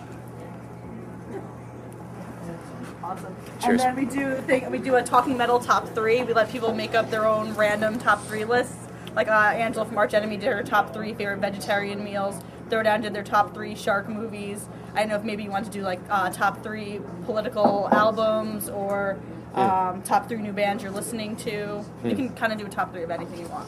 Awesome. 3.04 3.36
Cheers. 3.62 3.66
And 3.70 3.80
then 3.82 3.96
we 3.98 4.06
do 4.06 4.36
think 4.48 4.70
we 4.70 4.80
do 4.80 4.96
a 4.96 5.04
talking 5.04 5.38
metal 5.38 5.60
top 5.60 5.90
three. 5.90 6.24
We 6.24 6.34
let 6.34 6.50
people 6.50 6.74
make 6.74 6.96
up 6.96 7.12
their 7.12 7.26
own 7.28 7.54
random 7.54 8.00
top 8.00 8.26
three 8.26 8.46
lists. 8.46 8.78
Like 9.14 9.28
uh, 9.28 9.54
Angela 9.56 9.86
from 9.86 9.98
Arch 9.98 10.14
Enemy 10.14 10.38
did 10.38 10.52
her 10.52 10.64
top 10.64 10.94
three 10.94 11.14
favorite 11.14 11.40
vegetarian 11.40 12.04
meals. 12.04 12.42
Throwdown 12.70 13.02
did 13.02 13.14
their 13.14 13.24
top 13.24 13.54
three 13.54 13.76
shark 13.76 14.10
movies. 14.10 14.68
I 14.96 15.00
don't 15.02 15.10
know 15.10 15.16
if 15.16 15.24
maybe 15.24 15.44
you 15.44 15.52
want 15.52 15.66
to 15.66 15.72
do 15.72 15.82
like 15.82 16.00
uh, 16.10 16.30
top 16.32 16.64
three 16.64 17.00
political 17.26 17.88
albums 17.92 18.70
or 18.70 19.18
um, 19.54 20.02
top 20.04 20.28
three 20.28 20.40
new 20.42 20.52
bands 20.54 20.82
you're 20.84 20.92
listening 20.92 21.36
to. 21.38 21.50
You 21.52 21.84
Hmm. 22.02 22.16
can 22.16 22.30
kind 22.36 22.52
of 22.54 22.60
do 22.60 22.66
a 22.66 22.70
top 22.70 22.92
three 22.92 23.04
of 23.04 23.12
anything 23.12 23.40
you 23.40 23.48
want. 23.48 23.68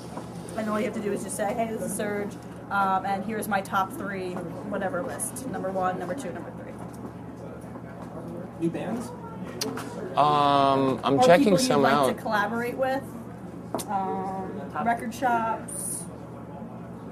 and 0.57 0.67
all 0.69 0.79
you 0.79 0.85
have 0.85 0.95
to 0.95 0.99
do 1.01 1.11
is 1.13 1.23
just 1.23 1.37
say, 1.37 1.53
"Hey, 1.53 1.67
this 1.71 1.81
is 1.83 1.99
Serj, 1.99 2.33
um, 2.71 3.05
and 3.05 3.23
here's 3.23 3.47
my 3.47 3.61
top 3.61 3.93
three, 3.93 4.31
whatever 4.33 5.03
list: 5.03 5.47
number 5.49 5.69
one, 5.69 5.99
number 5.99 6.15
two, 6.15 6.31
number 6.31 6.51
three. 6.59 6.73
New 8.59 8.69
bands? 8.71 9.11
Um, 10.15 10.99
I'm 11.03 11.19
or 11.19 11.23
checking 11.23 11.43
people 11.45 11.57
some 11.59 11.77
you'd 11.81 11.83
like 11.83 11.93
out. 11.93 12.07
to 12.07 12.13
collaborate 12.15 12.75
with, 12.75 13.03
um, 13.87 14.49
record 14.83 15.13
shops, 15.13 15.96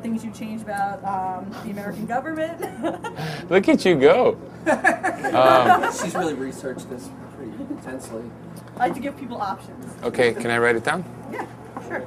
things 0.06 0.24
you 0.24 0.30
change 0.32 0.62
about 0.62 1.04
um, 1.04 1.50
the 1.64 1.72
American 1.72 2.06
government. 2.06 2.62
Look 3.50 3.68
at 3.68 3.84
you 3.86 3.96
go. 4.00 4.38
Um, 5.26 5.92
She's 5.92 6.16
really 6.16 6.34
researched 6.34 6.90
this 6.90 7.10
pretty 7.36 7.52
intensely. 7.70 8.24
I 8.78 8.86
like 8.86 8.94
to 8.94 9.00
give 9.00 9.18
people 9.18 9.42
options. 9.42 9.92
okay, 10.04 10.34
can 10.34 10.50
I 10.50 10.58
write 10.60 10.76
it 10.76 10.84
down? 10.84 11.04
Yeah, 11.32 11.46
sure. 11.88 12.06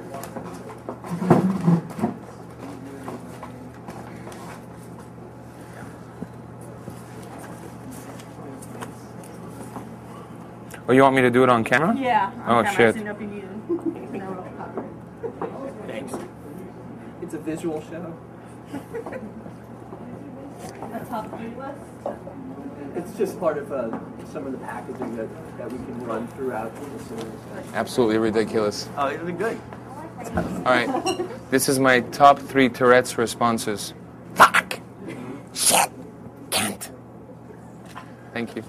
Oh, 10.87 10.91
you 10.93 11.01
want 11.03 11.15
me 11.15 11.21
to 11.21 11.29
do 11.29 11.43
it 11.43 11.49
on 11.49 11.63
camera? 11.63 11.95
Yeah. 11.97 12.31
Oh, 12.47 12.55
on 12.55 12.65
camera. 12.65 12.69
I 12.69 12.75
shit. 12.75 12.93
didn't 12.95 13.05
know 13.05 13.11
if 13.11 13.21
you 13.21 13.27
needed. 13.27 14.13
No, 14.13 14.45
copyright. 14.57 15.87
Thanks. 15.87 16.13
It's 17.29 17.35
a 17.35 17.41
visual 17.41 17.79
show. 17.91 18.11
A 20.91 21.05
top 21.05 21.29
three 21.37 21.49
list. 21.49 21.79
It's 22.95 23.15
just 23.19 23.39
part 23.39 23.59
of 23.59 23.71
uh, 23.71 23.99
some 24.33 24.47
of 24.47 24.51
the 24.51 24.57
packaging 24.57 25.15
that, 25.15 25.27
that 25.59 25.71
we 25.71 25.77
can 25.77 26.07
run 26.07 26.27
throughout 26.29 26.73
the 26.73 27.03
series. 27.03 27.23
Absolutely 27.75 28.17
ridiculous. 28.17 28.89
Oh, 28.97 29.11
it'll 29.11 29.27
be 29.27 29.33
good. 29.33 29.61
All 30.35 30.63
right, 30.63 30.89
this 31.51 31.69
is 31.69 31.77
my 31.77 31.99
top 31.99 32.39
three 32.39 32.67
Tourette's 32.67 33.15
responses. 33.19 33.93
Fuck. 34.33 34.79
Shit. 35.53 35.87
Can't. 36.49 36.89
Thank 38.33 38.55
you. 38.55 38.63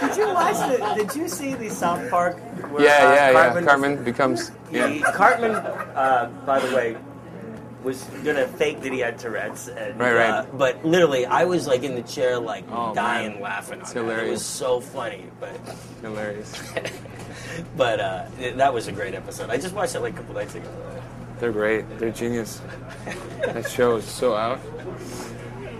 Did 0.00 0.16
you 0.16 0.32
watch 0.32 0.56
the? 0.56 0.94
Did 0.96 1.14
you 1.14 1.28
see 1.28 1.52
the 1.52 1.68
South 1.68 2.08
Park? 2.08 2.38
Where, 2.70 2.84
Yeah, 2.84 2.88
uh, 2.88 3.14
yeah, 3.14 3.30
yeah. 3.30 3.32
Cartman- 3.32 3.64
Cartman 3.66 4.02
becomes. 4.04 4.48
He- 4.70 4.78
Yeah. 4.78 5.12
Cartman, 5.12 5.50
uh, 5.56 6.30
by 6.46 6.58
the 6.58 6.74
way, 6.74 6.96
was 7.82 8.02
gonna 8.24 8.46
fake 8.46 8.80
that 8.82 8.92
he 8.92 8.98
had 9.00 9.18
Tourette's, 9.18 9.68
and, 9.68 9.98
Right, 9.98 10.12
right. 10.14 10.30
Uh, 10.30 10.46
but 10.52 10.84
literally, 10.84 11.26
I 11.26 11.44
was 11.44 11.66
like 11.66 11.82
in 11.82 11.94
the 11.94 12.02
chair, 12.02 12.38
like 12.38 12.64
Oh, 12.70 12.94
dying 12.94 13.32
man. 13.34 13.42
laughing. 13.42 13.80
It's 13.80 13.94
on 13.96 14.08
it. 14.10 14.18
It 14.26 14.30
was 14.30 14.44
so 14.44 14.80
funny, 14.80 15.24
but 15.40 15.50
Hilarious. 16.02 16.52
but 17.76 18.00
uh, 18.00 18.24
it- 18.40 18.56
that 18.56 18.72
was 18.74 18.88
a 18.88 18.92
great 18.92 19.14
episode. 19.14 19.50
I 19.50 19.56
just 19.56 19.74
watched 19.74 19.94
it 19.94 20.00
like 20.00 20.14
a 20.14 20.16
couple 20.18 20.34
nights 20.34 20.54
ago. 20.54 20.68
They're 21.38 21.52
great. 21.52 21.88
They're 21.98 22.10
genius. 22.10 22.60
That 23.46 23.68
show 23.70 23.96
is 23.96 24.04
so 24.04 24.34
out. 24.36 24.60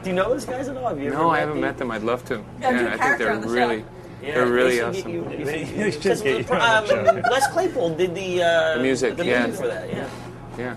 Do 0.03 0.09
you 0.09 0.17
know 0.17 0.31
those 0.31 0.47
guys 0.47 0.69
at 0.69 0.77
all? 0.79 0.89
Have 0.89 0.99
you 0.99 1.09
ever 1.09 1.17
No, 1.19 1.29
I 1.31 1.41
haven't 1.41 1.61
met 1.61 1.77
them. 1.77 1.91
I'd 1.91 2.03
love 2.03 2.25
to. 2.27 2.43
Yeah, 2.63 2.71
do 2.79 2.87
a 2.87 2.91
I 2.93 2.97
think 2.97 3.19
they're 3.19 3.33
on 3.33 3.41
the 3.43 3.47
show. 3.49 3.53
really, 3.53 3.85
Yeah, 4.23 4.35
they're 4.37 4.47
really 4.47 4.77
should 4.77 4.85
awesome. 4.85 5.03
Get 5.03 5.11
you, 5.13 5.39
you, 5.39 5.45
They 5.45 5.65
should 5.91 6.03
because 6.03 6.23
get 6.23 6.49
you 6.49 6.55
on 6.55 6.87
the 6.87 7.11
um, 7.11 7.23
Les 7.31 7.47
Claypool 7.53 7.97
did 7.97 8.15
the 8.15 8.43
uh, 8.43 8.75
The 8.79 8.83
music, 8.83 9.17
the 9.17 9.27
yeah. 9.27 9.45
music 9.47 9.61
for 9.61 9.69
that. 9.69 9.91
Yeah. 9.91 10.09
Yeah. 10.57 10.77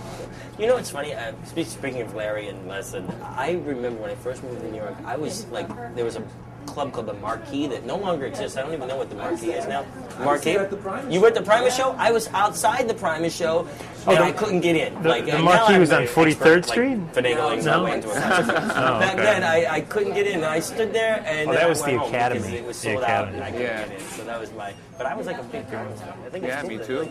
You 0.60 0.68
know, 0.68 0.78
it's 0.78 0.92
funny. 0.92 1.14
Uh, 1.16 1.34
spe- 1.46 1.68
speaking 1.68 2.02
of 2.02 2.14
Larry 2.14 2.48
and 2.48 2.68
Les, 2.68 2.94
and 2.94 3.12
I 3.24 3.54
remember 3.54 4.02
when 4.02 4.12
I 4.12 4.16
first 4.16 4.44
moved 4.44 4.62
to 4.62 4.70
New 4.72 4.78
York, 4.78 4.96
I 5.04 5.18
was 5.18 5.48
like, 5.48 5.68
there 5.96 6.06
was 6.06 6.16
a 6.16 6.24
club 6.64 6.92
called 6.94 7.06
the 7.08 7.14
Marquee 7.14 7.68
that 7.68 7.86
no 7.86 7.96
longer 7.98 8.26
exists. 8.26 8.58
I 8.58 8.62
don't 8.62 8.74
even 8.74 8.88
know 8.88 8.96
what 8.98 9.10
the 9.10 9.16
Marquee 9.16 9.52
is 9.52 9.68
now. 9.68 9.86
Marquee. 10.20 10.54
you 10.54 10.68
the 10.68 10.78
Primus 10.78 11.14
You 11.14 11.22
were 11.22 11.28
at 11.28 11.36
the 11.36 11.42
Primus 11.42 11.76
show. 11.76 11.92
I 11.98 12.12
was 12.12 12.28
outside 12.34 12.88
the 12.88 12.94
Primus 12.94 13.36
show, 13.36 13.68
and 14.08 14.20
I 14.20 14.32
couldn't 14.32 14.62
get 14.62 14.76
in. 14.76 15.02
the- 15.02 15.10
like 15.10 15.26
the 15.26 15.40
Marquee 15.40 15.80
was 15.80 15.92
on 15.92 16.04
43rd 16.08 16.66
Street? 16.66 16.98
Like, 16.98 17.14
finagling 17.14 17.58
my 17.58 17.72
No? 17.72 17.84
way 17.84 17.94
into 17.96 18.10
a 18.12 18.14
concert. 18.22 18.56
Oh, 18.56 19.00
Back 19.00 19.14
okay. 19.14 19.24
then, 19.24 19.44
I, 19.44 19.66
I 19.76 19.82
couldn't 19.82 20.14
get 20.14 20.28
in. 20.28 20.36
and 20.36 20.46
I 20.46 20.60
stood 20.60 20.94
there, 20.94 21.24
and 21.26 21.50
Oh, 21.50 21.52
then 21.54 21.62
that 21.62 21.64
I 21.66 21.70
was 21.70 21.82
the 21.84 22.02
Academy. 22.02 22.48
It 22.58 22.66
was 22.66 22.82
The 22.82 22.92
sold 22.94 23.04
out, 23.04 23.28
Academy. 23.30 23.36
and 23.36 23.44
I 23.44 23.52
couldn't 23.52 23.62
Yeah. 23.66 23.88
get 23.88 24.00
in. 24.00 24.08
So 24.08 24.24
that 24.26 24.40
was 24.40 24.52
my. 24.54 24.74
But 24.98 25.06
I 25.08 25.16
was 25.16 25.28
like 25.28 25.40
a 25.40 25.44
big 25.44 25.66
fan. 25.68 25.88
I 25.88 26.30
think 26.30 26.46
it's 26.46 26.54
Yeah, 26.54 26.62
cool 26.62 26.70
me 26.70 26.78
too. 26.86 27.00
like, 27.00 27.10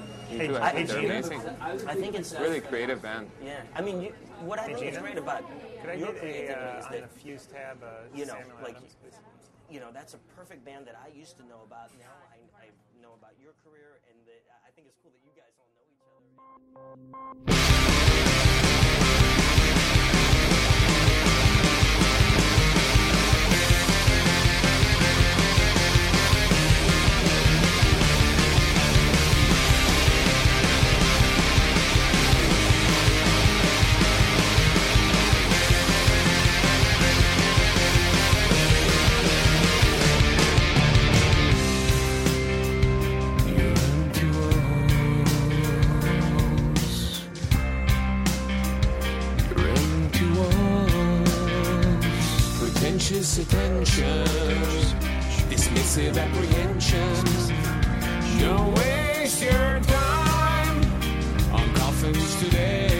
too. 0.48 0.56
I 0.60 0.70
think 0.70 0.88
they're 0.88 0.98
amazing. 1.04 1.42
I 1.60 1.94
think 1.94 2.14
it's 2.14 2.32
Really 2.34 2.60
creative 2.60 3.02
band. 3.02 3.28
yeah. 3.44 3.60
I 3.76 3.80
mean, 3.82 4.00
you, 4.02 4.12
what 4.40 4.58
I 4.58 4.72
think 4.72 4.82
is 4.82 4.98
great 4.98 5.18
about 5.18 5.42
Could 5.82 5.90
I 5.90 5.94
your 5.94 6.12
get 6.12 6.24
a, 6.24 6.28
uh, 6.28 6.78
is 6.78 6.86
on 6.86 6.92
that 6.92 7.02
the 7.14 7.20
fuse 7.20 7.46
tab, 7.46 7.78
uh, 7.82 7.86
you 8.14 8.24
know, 8.26 8.32
Samuel 8.34 8.56
like 8.62 8.76
Adams, 8.76 8.96
please? 9.02 9.14
You 9.72 9.80
know, 9.80 9.88
that's 9.90 10.12
a 10.12 10.18
perfect 10.36 10.64
band 10.66 10.86
that 10.86 11.00
I 11.02 11.08
used 11.16 11.38
to 11.38 11.44
know 11.44 11.62
about. 11.64 11.88
Now 11.98 12.12
I, 12.28 12.36
I 12.60 12.68
know 13.00 13.16
about 13.18 13.32
your 13.40 13.54
career, 13.64 14.00
and 14.10 14.20
that 14.28 14.44
I 14.68 14.70
think 14.76 14.86
it's 14.86 14.98
cool 15.02 15.12
that 15.12 15.24
you 15.24 15.32
guys 15.32 15.56
all 15.56 15.72
know 15.72 15.88
each 15.88 16.04
other. 18.92 19.01
Pretentious 53.12 53.38
attentions, 53.40 54.94
dismissive 55.50 56.16
apprehensions. 56.16 57.52
Don't 58.40 58.74
waste 58.74 59.42
your 59.42 59.80
time 59.80 60.80
on 61.52 61.74
coffins 61.74 62.42
today. 62.42 62.91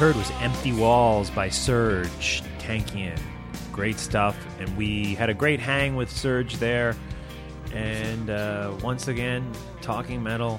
Heard 0.00 0.16
was 0.16 0.30
Empty 0.40 0.72
Walls 0.72 1.28
by 1.28 1.50
Serj, 1.50 2.42
Tankian. 2.58 3.20
Great 3.70 3.98
stuff. 3.98 4.34
And 4.58 4.74
we 4.74 5.14
had 5.14 5.28
a 5.28 5.34
great 5.34 5.60
hang 5.60 5.94
with 5.94 6.08
Serj 6.08 6.52
there. 6.54 6.96
And 7.74 8.30
uh, 8.30 8.72
once 8.82 9.08
again, 9.08 9.52
talking 9.82 10.22
metal, 10.22 10.58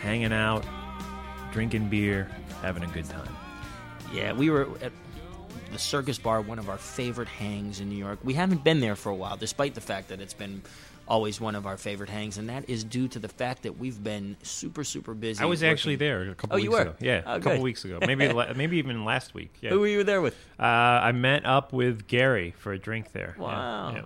hanging 0.00 0.32
out, 0.32 0.64
drinking 1.50 1.88
beer, 1.88 2.30
having 2.62 2.84
a 2.84 2.86
good 2.86 3.10
time. 3.10 3.34
Yeah, 4.14 4.32
we 4.32 4.48
were 4.48 4.68
at 4.80 4.92
the 5.72 5.78
Circus 5.80 6.16
Bar, 6.16 6.40
one 6.40 6.60
of 6.60 6.70
our 6.70 6.78
favorite 6.78 7.26
hangs 7.26 7.80
in 7.80 7.88
New 7.88 7.98
York. 7.98 8.20
We 8.22 8.34
haven't 8.34 8.62
been 8.62 8.78
there 8.78 8.94
for 8.94 9.10
a 9.10 9.16
while, 9.16 9.36
despite 9.36 9.74
the 9.74 9.80
fact 9.80 10.06
that 10.10 10.20
it's 10.20 10.34
been 10.34 10.62
always 11.08 11.40
one 11.40 11.54
of 11.54 11.66
our 11.66 11.76
favorite 11.76 12.10
hangs, 12.10 12.38
and 12.38 12.48
that 12.48 12.68
is 12.68 12.84
due 12.84 13.08
to 13.08 13.18
the 13.18 13.28
fact 13.28 13.62
that 13.62 13.78
we've 13.78 14.02
been 14.02 14.36
super, 14.42 14.84
super 14.84 15.14
busy. 15.14 15.42
I 15.42 15.46
was 15.46 15.62
actually 15.62 15.96
there 15.96 16.22
a 16.30 16.34
couple 16.34 16.54
Oh, 16.54 16.56
weeks 16.56 16.64
you 16.64 16.70
were? 16.72 16.80
ago. 16.82 16.94
Yeah, 17.00 17.22
Oh, 17.26 17.34
a 17.36 17.40
couple 17.40 17.62
weeks 17.62 17.84
ago. 17.84 17.98
Maybe 18.06 18.32
maybe 18.56 18.78
even 18.78 19.04
last 19.04 19.34
week. 19.34 19.52
Yeah. 19.60 19.70
Who 19.70 19.80
were 19.80 19.86
you 19.86 20.04
there 20.04 20.20
with? 20.20 20.34
Uh, 20.58 20.62
I 20.64 21.12
met 21.12 21.44
up 21.46 21.72
with 21.72 22.06
Gary 22.06 22.54
for 22.58 22.72
a 22.72 22.78
drink 22.78 23.12
there. 23.12 23.34
Yeah, 23.38 23.42
Wow. 23.44 23.92
yeah. 23.94 24.02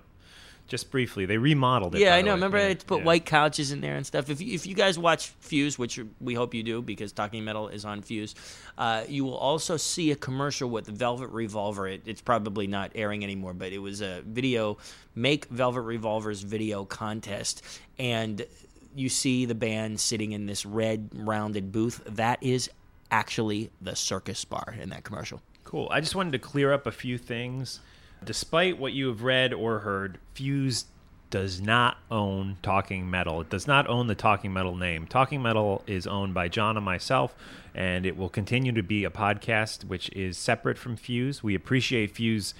Just 0.70 0.92
briefly. 0.92 1.26
They 1.26 1.36
remodeled 1.36 1.96
it. 1.96 2.00
Yeah, 2.00 2.14
I 2.14 2.22
know. 2.22 2.32
Remember, 2.32 2.56
Yeah, 2.56 2.66
I 2.66 2.68
had 2.68 2.80
to 2.80 2.86
put 2.86 3.00
yeah. 3.00 3.04
white 3.04 3.26
couches 3.26 3.72
in 3.72 3.80
there 3.80 3.96
and 3.96 4.06
stuff. 4.06 4.30
If 4.30 4.40
you, 4.40 4.54
if 4.54 4.68
you 4.68 4.76
guys 4.76 5.00
watch 5.00 5.30
Fuse, 5.40 5.76
which 5.80 5.98
we 6.20 6.34
hope 6.34 6.54
you 6.54 6.62
do 6.62 6.80
because 6.80 7.10
Talking 7.10 7.44
Metal 7.44 7.66
is 7.66 7.84
on 7.84 8.02
Fuse, 8.02 8.36
uh, 8.78 9.02
you 9.08 9.24
will 9.24 9.36
also 9.36 9.76
see 9.76 10.12
a 10.12 10.16
commercial 10.16 10.70
with 10.70 10.84
the 10.84 10.92
Velvet 10.92 11.30
Revolver. 11.30 11.88
It, 11.88 12.02
it's 12.06 12.20
probably 12.20 12.68
not 12.68 12.92
airing 12.94 13.24
anymore, 13.24 13.52
but 13.52 13.72
it 13.72 13.78
was 13.78 14.00
a 14.00 14.22
video, 14.24 14.78
Make 15.16 15.46
Velvet 15.46 15.80
Revolver's 15.82 16.42
video 16.42 16.84
contest. 16.84 17.64
And 17.98 18.46
you 18.94 19.08
see 19.08 19.46
the 19.46 19.56
band 19.56 19.98
sitting 19.98 20.30
in 20.30 20.46
this 20.46 20.64
red 20.64 21.10
rounded 21.12 21.72
booth. 21.72 22.00
That 22.06 22.40
is 22.44 22.70
actually 23.10 23.70
the 23.80 23.96
Circus 23.96 24.44
Bar 24.44 24.76
in 24.80 24.90
that 24.90 25.02
commercial. 25.02 25.42
Cool. 25.64 25.88
I 25.90 26.00
just 26.00 26.14
wanted 26.14 26.30
to 26.32 26.38
clear 26.38 26.72
up 26.72 26.86
a 26.86 26.92
few 26.92 27.18
things. 27.18 27.80
Despite 28.24 28.78
what 28.78 28.92
you 28.92 29.08
have 29.08 29.22
read 29.22 29.52
or 29.52 29.80
heard, 29.80 30.18
Fuse 30.34 30.84
does 31.30 31.60
not 31.60 31.96
own 32.10 32.58
Talking 32.62 33.08
Metal. 33.08 33.40
It 33.40 33.50
does 33.50 33.66
not 33.66 33.86
own 33.86 34.08
the 34.08 34.14
Talking 34.14 34.52
Metal 34.52 34.76
name. 34.76 35.06
Talking 35.06 35.42
Metal 35.42 35.82
is 35.86 36.06
owned 36.06 36.34
by 36.34 36.48
John 36.48 36.76
and 36.76 36.84
myself, 36.84 37.34
and 37.74 38.04
it 38.04 38.16
will 38.16 38.28
continue 38.28 38.72
to 38.72 38.82
be 38.82 39.04
a 39.04 39.10
podcast 39.10 39.84
which 39.84 40.10
is 40.10 40.36
separate 40.36 40.76
from 40.76 40.96
Fuse. 40.96 41.42
We 41.42 41.54
appreciate 41.54 42.16
Fuse 42.16 42.54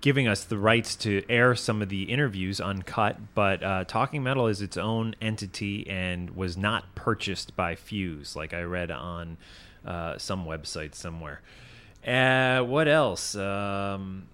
giving 0.00 0.26
us 0.26 0.44
the 0.44 0.58
rights 0.58 0.96
to 0.96 1.22
air 1.30 1.54
some 1.54 1.80
of 1.80 1.88
the 1.88 2.04
interviews 2.04 2.60
uncut, 2.60 3.16
but 3.34 3.62
uh, 3.62 3.84
Talking 3.84 4.22
Metal 4.22 4.48
is 4.48 4.60
its 4.60 4.76
own 4.76 5.14
entity 5.20 5.88
and 5.88 6.30
was 6.36 6.56
not 6.56 6.94
purchased 6.94 7.54
by 7.56 7.74
Fuse, 7.74 8.34
like 8.34 8.52
I 8.52 8.62
read 8.62 8.90
on 8.90 9.36
uh, 9.86 10.18
some 10.18 10.44
website 10.44 10.94
somewhere. 10.94 11.40
Uh, 12.06 12.62
what 12.64 12.86
else? 12.86 13.34
Um, 13.34 14.26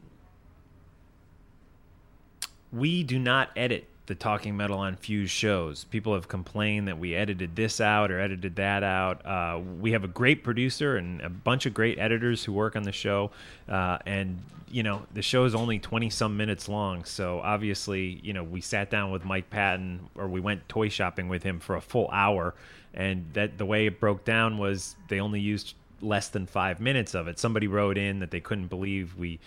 we 2.72 3.02
do 3.02 3.18
not 3.18 3.50
edit 3.56 3.86
the 4.10 4.14
Talking 4.16 4.56
Metal 4.56 4.78
on 4.78 4.96
Fuse 4.96 5.30
shows. 5.30 5.84
People 5.84 6.14
have 6.14 6.26
complained 6.26 6.88
that 6.88 6.98
we 6.98 7.14
edited 7.14 7.54
this 7.54 7.80
out 7.80 8.10
or 8.10 8.18
edited 8.18 8.56
that 8.56 8.82
out. 8.82 9.24
Uh, 9.24 9.60
we 9.80 9.92
have 9.92 10.02
a 10.02 10.08
great 10.08 10.42
producer 10.42 10.96
and 10.96 11.20
a 11.20 11.28
bunch 11.28 11.64
of 11.64 11.72
great 11.72 11.96
editors 11.98 12.42
who 12.42 12.52
work 12.52 12.74
on 12.74 12.82
the 12.82 12.90
show. 12.90 13.30
Uh, 13.68 13.98
and, 14.06 14.42
you 14.68 14.82
know, 14.82 15.02
the 15.14 15.22
show 15.22 15.44
is 15.44 15.54
only 15.54 15.78
20 15.78 16.10
some 16.10 16.36
minutes 16.36 16.68
long. 16.68 17.04
So 17.04 17.40
obviously, 17.40 18.18
you 18.24 18.32
know, 18.32 18.42
we 18.42 18.60
sat 18.60 18.90
down 18.90 19.12
with 19.12 19.24
Mike 19.24 19.48
Patton 19.48 20.08
or 20.16 20.26
we 20.26 20.40
went 20.40 20.68
toy 20.68 20.88
shopping 20.88 21.28
with 21.28 21.44
him 21.44 21.60
for 21.60 21.76
a 21.76 21.80
full 21.80 22.10
hour. 22.12 22.54
And 22.92 23.32
that 23.34 23.58
the 23.58 23.66
way 23.66 23.86
it 23.86 24.00
broke 24.00 24.24
down 24.24 24.58
was 24.58 24.96
they 25.06 25.20
only 25.20 25.38
used 25.38 25.74
less 26.00 26.28
than 26.28 26.46
five 26.46 26.80
minutes 26.80 27.14
of 27.14 27.28
it. 27.28 27.38
Somebody 27.38 27.68
wrote 27.68 27.96
in 27.96 28.18
that 28.18 28.32
they 28.32 28.40
couldn't 28.40 28.66
believe 28.66 29.16
we 29.16 29.38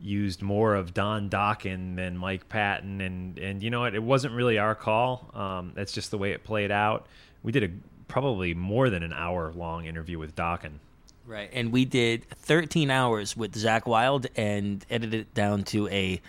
used 0.00 0.42
more 0.42 0.74
of 0.74 0.94
Don 0.94 1.28
Dokken 1.28 1.96
than 1.96 2.16
Mike 2.16 2.48
Patton, 2.48 3.00
and 3.00 3.38
and 3.38 3.62
you 3.62 3.70
know 3.70 3.80
what? 3.80 3.94
It 3.94 4.02
wasn't 4.02 4.34
really 4.34 4.58
our 4.58 4.74
call. 4.74 5.30
Um, 5.34 5.72
that's 5.74 5.92
just 5.92 6.10
the 6.10 6.18
way 6.18 6.32
it 6.32 6.44
played 6.44 6.70
out. 6.70 7.06
We 7.42 7.52
did 7.52 7.64
a 7.64 7.70
probably 8.08 8.54
more 8.54 8.90
than 8.90 9.02
an 9.02 9.12
hour 9.12 9.52
long 9.52 9.84
interview 9.84 10.18
with 10.18 10.34
Dokken. 10.34 10.78
Right, 11.26 11.50
and 11.52 11.72
we 11.72 11.84
did 11.84 12.28
13 12.30 12.90
hours 12.90 13.36
with 13.36 13.52
Zakk 13.52 13.86
Wylde 13.86 14.28
and 14.34 14.84
edited 14.88 15.20
it 15.20 15.34
down 15.34 15.62
to 15.64 15.86
a 15.88 16.22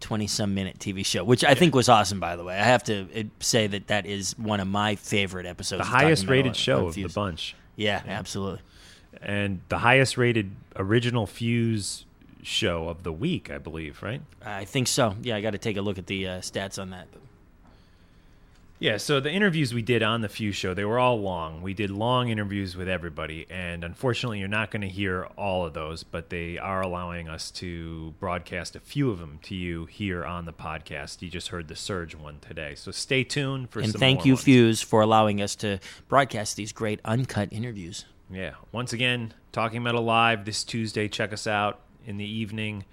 20 0.00 0.26
some 0.26 0.54
minute 0.54 0.78
TV 0.78 1.04
show, 1.04 1.22
which 1.24 1.44
I 1.44 1.54
think 1.54 1.74
was 1.74 1.88
awesome. 1.88 2.18
By 2.18 2.36
the 2.36 2.44
way, 2.44 2.58
I 2.58 2.64
have 2.64 2.82
to 2.84 3.06
uh, 3.14 3.22
say 3.40 3.66
that 3.66 3.88
that 3.88 4.06
is 4.06 4.38
one 4.38 4.60
of 4.60 4.68
my 4.68 4.96
favorite 4.96 5.44
episodes. 5.44 5.80
The 5.80 5.90
highest 5.90 6.26
rated 6.26 6.56
show 6.56 6.86
of 6.86 6.94
the 6.94 7.08
bunch. 7.08 7.54
Yeah, 7.76 8.02
absolutely. 8.06 8.60
And 9.20 9.60
the 9.68 9.78
highest 9.78 10.16
rated 10.16 10.50
original 10.76 11.26
Fuse 11.26 12.04
show 12.48 12.88
of 12.88 13.02
the 13.02 13.12
week, 13.12 13.50
I 13.50 13.58
believe, 13.58 14.02
right? 14.02 14.22
I 14.44 14.64
think 14.64 14.88
so. 14.88 15.14
Yeah, 15.22 15.36
I 15.36 15.40
got 15.40 15.50
to 15.50 15.58
take 15.58 15.76
a 15.76 15.82
look 15.82 15.98
at 15.98 16.06
the 16.06 16.26
uh, 16.26 16.38
stats 16.40 16.80
on 16.80 16.90
that. 16.90 17.06
Yeah, 18.80 18.98
so 18.98 19.18
the 19.18 19.32
interviews 19.32 19.74
we 19.74 19.82
did 19.82 20.04
on 20.04 20.20
the 20.20 20.28
Fuse 20.28 20.54
show, 20.54 20.72
they 20.72 20.84
were 20.84 21.00
all 21.00 21.20
long. 21.20 21.62
We 21.62 21.74
did 21.74 21.90
long 21.90 22.28
interviews 22.28 22.76
with 22.76 22.88
everybody, 22.88 23.44
and 23.50 23.82
unfortunately, 23.82 24.38
you're 24.38 24.46
not 24.46 24.70
going 24.70 24.82
to 24.82 24.88
hear 24.88 25.24
all 25.36 25.66
of 25.66 25.74
those, 25.74 26.04
but 26.04 26.30
they 26.30 26.58
are 26.58 26.80
allowing 26.80 27.28
us 27.28 27.50
to 27.52 28.14
broadcast 28.20 28.76
a 28.76 28.80
few 28.80 29.10
of 29.10 29.18
them 29.18 29.40
to 29.42 29.56
you 29.56 29.86
here 29.86 30.24
on 30.24 30.44
the 30.44 30.52
podcast. 30.52 31.22
You 31.22 31.28
just 31.28 31.48
heard 31.48 31.66
the 31.66 31.74
Serj 31.74 32.14
one 32.14 32.38
today, 32.40 32.76
so 32.76 32.92
stay 32.92 33.24
tuned 33.24 33.70
for 33.70 33.80
and 33.80 33.90
some 33.90 33.98
thank 33.98 34.24
you, 34.24 34.34
ones. 34.34 34.44
Fuse, 34.44 34.80
for 34.80 35.00
allowing 35.00 35.42
us 35.42 35.56
to 35.56 35.80
broadcast 36.06 36.54
these 36.54 36.70
great 36.70 37.00
uncut 37.04 37.52
interviews. 37.52 38.04
Yeah, 38.30 38.52
once 38.70 38.92
again, 38.92 39.34
Talking 39.50 39.82
Metal 39.82 40.02
Live 40.02 40.44
this 40.44 40.62
Tuesday. 40.62 41.08
Check 41.08 41.32
us 41.32 41.48
out 41.48 41.80
in 42.08 42.16
the 42.16 42.24
evening, 42.24 42.84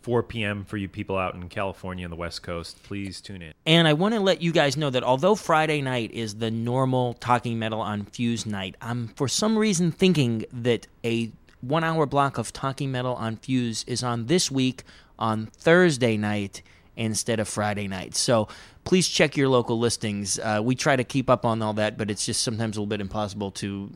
4 0.00 0.22
p.m. 0.24 0.64
for 0.64 0.76
you 0.76 0.88
people 0.88 1.16
out 1.16 1.34
in 1.34 1.48
California 1.48 2.04
and 2.04 2.12
the 2.12 2.16
West 2.16 2.42
Coast. 2.42 2.82
Please 2.82 3.20
tune 3.20 3.42
in. 3.42 3.52
And 3.66 3.86
I 3.86 3.92
want 3.92 4.14
to 4.14 4.20
let 4.20 4.42
you 4.42 4.50
guys 4.50 4.76
know 4.76 4.90
that 4.90 5.04
although 5.04 5.34
Friday 5.34 5.80
night 5.82 6.10
is 6.12 6.36
the 6.36 6.50
normal 6.50 7.14
Talking 7.14 7.58
Metal 7.58 7.80
on 7.80 8.06
Fuse 8.06 8.46
night, 8.46 8.76
I'm 8.80 9.08
for 9.08 9.28
some 9.28 9.56
reason 9.56 9.92
thinking 9.92 10.44
that 10.52 10.88
a 11.04 11.30
one 11.60 11.84
hour 11.84 12.06
block 12.06 12.38
of 12.38 12.52
Talking 12.52 12.90
Metal 12.90 13.14
on 13.14 13.36
Fuse 13.36 13.84
is 13.86 14.02
on 14.02 14.26
this 14.26 14.50
week 14.50 14.82
on 15.18 15.46
Thursday 15.46 16.16
night 16.16 16.62
instead 16.96 17.38
of 17.38 17.48
Friday 17.48 17.86
night. 17.86 18.16
So 18.16 18.48
please 18.84 19.06
check 19.06 19.36
your 19.36 19.48
local 19.48 19.78
listings. 19.78 20.38
Uh, 20.38 20.60
we 20.62 20.74
try 20.74 20.96
to 20.96 21.04
keep 21.04 21.30
up 21.30 21.44
on 21.44 21.62
all 21.62 21.74
that, 21.74 21.96
but 21.96 22.10
it's 22.10 22.26
just 22.26 22.42
sometimes 22.42 22.76
a 22.76 22.80
little 22.80 22.88
bit 22.88 23.00
impossible 23.00 23.52
to 23.52 23.90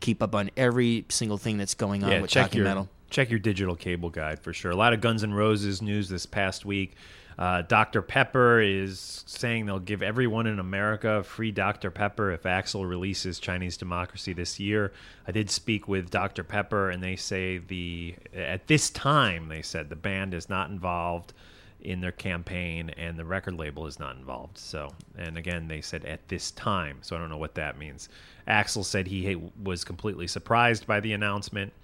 keep 0.00 0.22
up 0.22 0.34
on 0.34 0.50
every 0.56 1.04
single 1.08 1.38
thing 1.38 1.58
that's 1.58 1.74
going 1.74 2.02
on 2.02 2.10
yeah, 2.10 2.20
with 2.22 2.30
Talking 2.30 2.58
your 2.58 2.64
Metal. 2.64 2.88
Check 3.12 3.28
your 3.28 3.38
digital 3.38 3.76
cable 3.76 4.08
guide 4.08 4.40
for 4.40 4.54
sure. 4.54 4.70
A 4.70 4.76
lot 4.76 4.94
of 4.94 5.02
Guns 5.02 5.22
N' 5.22 5.34
Roses 5.34 5.82
news 5.82 6.08
this 6.08 6.24
past 6.24 6.64
week. 6.64 6.94
Uh, 7.38 7.60
Dr. 7.60 8.00
Pepper 8.00 8.58
is 8.60 9.22
saying 9.26 9.66
they'll 9.66 9.78
give 9.78 10.02
everyone 10.02 10.46
in 10.46 10.58
America 10.58 11.22
free 11.22 11.50
Dr. 11.50 11.90
Pepper 11.90 12.30
if 12.30 12.44
Axl 12.44 12.88
releases 12.88 13.38
Chinese 13.38 13.76
Democracy 13.76 14.32
this 14.32 14.58
year. 14.58 14.94
I 15.28 15.32
did 15.32 15.50
speak 15.50 15.88
with 15.88 16.08
Dr. 16.08 16.42
Pepper, 16.42 16.88
and 16.88 17.02
they 17.02 17.16
say 17.16 17.58
the 17.58 18.14
at 18.34 18.66
this 18.66 18.88
time 18.88 19.48
they 19.48 19.60
said 19.60 19.90
the 19.90 19.96
band 19.96 20.32
is 20.32 20.48
not 20.48 20.70
involved 20.70 21.34
in 21.82 22.00
their 22.00 22.12
campaign 22.12 22.90
and 22.96 23.18
the 23.18 23.24
record 23.26 23.58
label 23.58 23.86
is 23.86 23.98
not 23.98 24.16
involved. 24.16 24.56
So, 24.56 24.90
and 25.18 25.36
again, 25.36 25.68
they 25.68 25.82
said 25.82 26.06
at 26.06 26.26
this 26.28 26.50
time. 26.52 26.98
So 27.02 27.14
I 27.14 27.18
don't 27.18 27.28
know 27.28 27.36
what 27.36 27.56
that 27.56 27.76
means. 27.76 28.08
Axl 28.48 28.86
said 28.86 29.06
he 29.06 29.36
was 29.62 29.84
completely 29.84 30.28
surprised 30.28 30.86
by 30.86 31.00
the 31.00 31.12
announcement. 31.12 31.74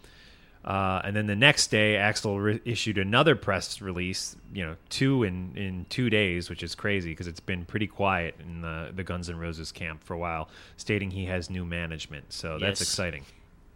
Uh, 0.65 1.01
and 1.05 1.17
then 1.17 1.27
the 1.27 1.37
next 1.37 1.69
day, 1.69 1.95
Axl 1.95 2.43
re- 2.43 2.61
issued 2.65 2.99
another 2.99 3.35
press 3.37 3.81
release. 3.81 4.37
You 4.53 4.67
know, 4.67 4.77
two 4.91 5.23
in, 5.23 5.57
in 5.57 5.87
two 5.89 6.11
days, 6.11 6.51
which 6.51 6.63
is 6.63 6.75
crazy 6.75 7.11
because 7.11 7.27
it's 7.27 7.41
been 7.41 7.65
pretty 7.65 7.87
quiet 7.87 8.35
in 8.41 8.61
the 8.61 8.91
the 8.95 9.05
Guns 9.05 9.31
N' 9.31 9.39
Roses 9.39 9.73
camp 9.73 10.03
for 10.05 10.15
a 10.15 10.19
while, 10.19 10.49
stating 10.77 11.11
he 11.13 11.27
has 11.27 11.49
new 11.49 11.65
management. 11.65 12.33
So 12.33 12.59
that's 12.59 12.81
Yes. 12.81 12.89
exciting. 12.89 13.25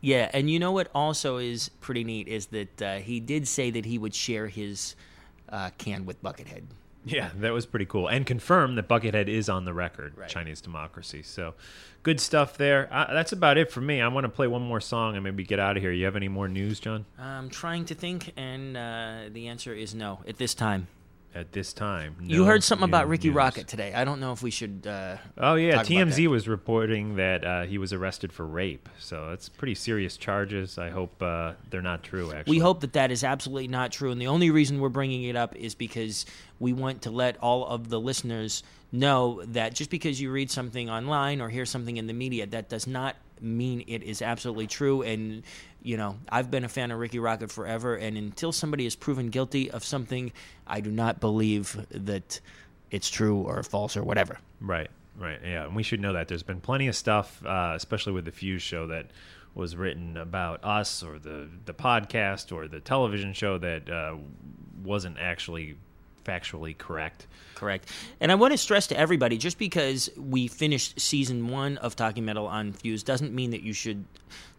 Yeah, 0.00 0.28
and 0.34 0.50
you 0.50 0.58
know 0.58 0.72
what 0.72 0.88
also 0.94 1.36
is 1.38 1.68
pretty 1.80 2.02
neat 2.02 2.26
is 2.26 2.46
that 2.46 2.82
uh, 2.82 2.96
he 2.96 3.20
did 3.20 3.46
say 3.46 3.70
that 3.70 3.84
he 3.84 3.98
would 3.98 4.14
share 4.14 4.48
his 4.48 4.96
uh, 5.48 5.70
can 5.78 6.04
with 6.04 6.20
Buckethead. 6.22 6.64
Yeah, 7.04 7.30
that 7.40 7.52
was 7.52 7.66
pretty 7.66 7.86
cool, 7.86 8.06
and 8.06 8.24
confirm 8.24 8.76
that 8.76 8.88
Buckethead 8.88 9.26
is 9.28 9.48
on 9.48 9.64
the 9.64 9.74
record, 9.74 10.14
Chinese 10.28 10.60
Democracy. 10.60 11.22
So, 11.22 11.54
good 12.04 12.20
stuff 12.20 12.56
there. 12.56 12.88
Uh, 12.92 13.12
that's 13.12 13.32
about 13.32 13.58
it 13.58 13.72
for 13.72 13.80
me. 13.80 14.00
I 14.00 14.06
want 14.08 14.24
to 14.24 14.28
play 14.28 14.46
one 14.46 14.62
more 14.62 14.80
song 14.80 15.16
and 15.16 15.24
maybe 15.24 15.42
get 15.44 15.58
out 15.58 15.76
of 15.76 15.82
here. 15.82 15.90
You 15.90 16.04
have 16.04 16.14
any 16.16 16.28
more 16.28 16.46
news, 16.46 16.78
John? 16.78 17.04
I'm 17.18 17.50
trying 17.50 17.86
to 17.86 17.94
think, 17.94 18.32
and 18.36 18.76
uh, 18.76 19.22
the 19.32 19.48
answer 19.48 19.74
is 19.74 19.94
no 19.94 20.20
at 20.28 20.38
this 20.38 20.54
time. 20.54 20.86
At 21.34 21.52
this 21.52 21.72
time, 21.72 22.16
you 22.20 22.44
heard 22.44 22.62
something 22.62 22.84
about 22.84 23.08
Ricky 23.08 23.28
news. 23.28 23.36
Rocket 23.36 23.66
today. 23.66 23.94
I 23.94 24.04
don't 24.04 24.20
know 24.20 24.32
if 24.32 24.42
we 24.42 24.50
should. 24.50 24.86
Uh, 24.86 25.16
Oh 25.38 25.54
yeah, 25.54 25.82
TMZ 25.82 26.26
was 26.26 26.46
reporting 26.46 27.16
that 27.16 27.44
uh, 27.44 27.62
he 27.62 27.78
was 27.78 27.94
arrested 27.94 28.32
for 28.34 28.46
rape. 28.46 28.86
So 28.98 29.30
that's 29.30 29.48
pretty 29.48 29.74
serious 29.74 30.18
charges. 30.18 30.76
I 30.76 30.90
hope 30.90 31.22
uh, 31.22 31.54
they're 31.70 31.80
not 31.80 32.02
true. 32.02 32.32
Actually, 32.32 32.56
We 32.56 32.58
hope 32.58 32.80
that 32.82 32.92
that 32.92 33.10
is 33.10 33.24
absolutely 33.24 33.68
not 33.68 33.92
true, 33.92 34.10
and 34.10 34.20
the 34.20 34.26
only 34.26 34.50
reason 34.50 34.78
we're 34.78 34.90
bringing 34.90 35.24
it 35.24 35.36
up 35.36 35.56
is 35.56 35.74
because 35.74 36.26
we 36.58 36.74
want 36.74 37.02
to 37.02 37.10
let 37.10 37.38
all 37.38 37.66
of 37.66 37.88
the 37.88 37.98
listeners 37.98 38.62
know 38.92 39.42
that 39.46 39.74
just 39.74 39.88
because 39.88 40.20
you 40.20 40.30
read 40.30 40.50
something 40.50 40.90
online 40.90 41.40
or 41.40 41.48
hear 41.48 41.64
something 41.64 41.96
in 41.96 42.06
the 42.06 42.12
media, 42.12 42.46
that 42.46 42.68
does 42.68 42.86
not 42.86 43.16
mean 43.40 43.84
it 43.88 44.02
is 44.02 44.20
absolutely 44.22 44.66
true. 44.66 45.02
And 45.02 45.42
you 45.82 45.96
know, 45.96 46.18
I've 46.28 46.50
been 46.50 46.64
a 46.64 46.68
fan 46.68 46.90
of 46.90 46.98
Rikki 46.98 47.18
Rockett 47.18 47.50
forever, 47.50 47.96
and 47.96 48.16
until 48.16 48.52
somebody 48.52 48.86
is 48.86 48.96
proven 48.96 49.28
guilty 49.30 49.70
of 49.70 49.84
something, 49.84 50.32
I 50.66 50.80
do 50.80 50.90
not 50.90 51.20
believe 51.20 51.86
that 51.90 52.40
it's 52.90 53.10
true 53.10 53.38
or 53.38 53.62
false 53.62 53.96
or 53.96 54.02
whatever. 54.02 54.38
Right, 54.60 54.90
right, 55.18 55.40
yeah. 55.44 55.64
And 55.64 55.74
we 55.74 55.82
should 55.82 56.00
know 56.00 56.12
that 56.12 56.28
there's 56.28 56.42
been 56.42 56.60
plenty 56.60 56.88
of 56.88 56.96
stuff, 56.96 57.44
uh, 57.44 57.72
especially 57.74 58.12
with 58.12 58.24
the 58.24 58.32
Fuse 58.32 58.62
show, 58.62 58.86
that 58.88 59.06
was 59.54 59.76
written 59.76 60.16
about 60.16 60.64
us 60.64 61.02
or 61.02 61.18
the 61.18 61.48
the 61.66 61.74
podcast 61.74 62.52
or 62.52 62.68
the 62.68 62.80
television 62.80 63.32
show 63.32 63.58
that 63.58 63.90
uh, 63.90 64.16
wasn't 64.82 65.18
actually 65.18 65.76
factually 66.24 66.76
correct. 66.76 67.26
Correct. 67.54 67.88
And 68.20 68.32
I 68.32 68.34
want 68.36 68.52
to 68.52 68.58
stress 68.58 68.86
to 68.88 68.98
everybody 68.98 69.36
just 69.36 69.58
because 69.58 70.08
we 70.16 70.46
finished 70.48 71.00
season 71.00 71.48
one 71.48 71.78
of 71.78 71.96
Talking 71.96 72.24
Metal 72.24 72.46
on 72.46 72.72
Fuse 72.72 73.02
doesn't 73.02 73.34
mean 73.34 73.50
that 73.50 73.62
you 73.62 73.72
should 73.72 74.04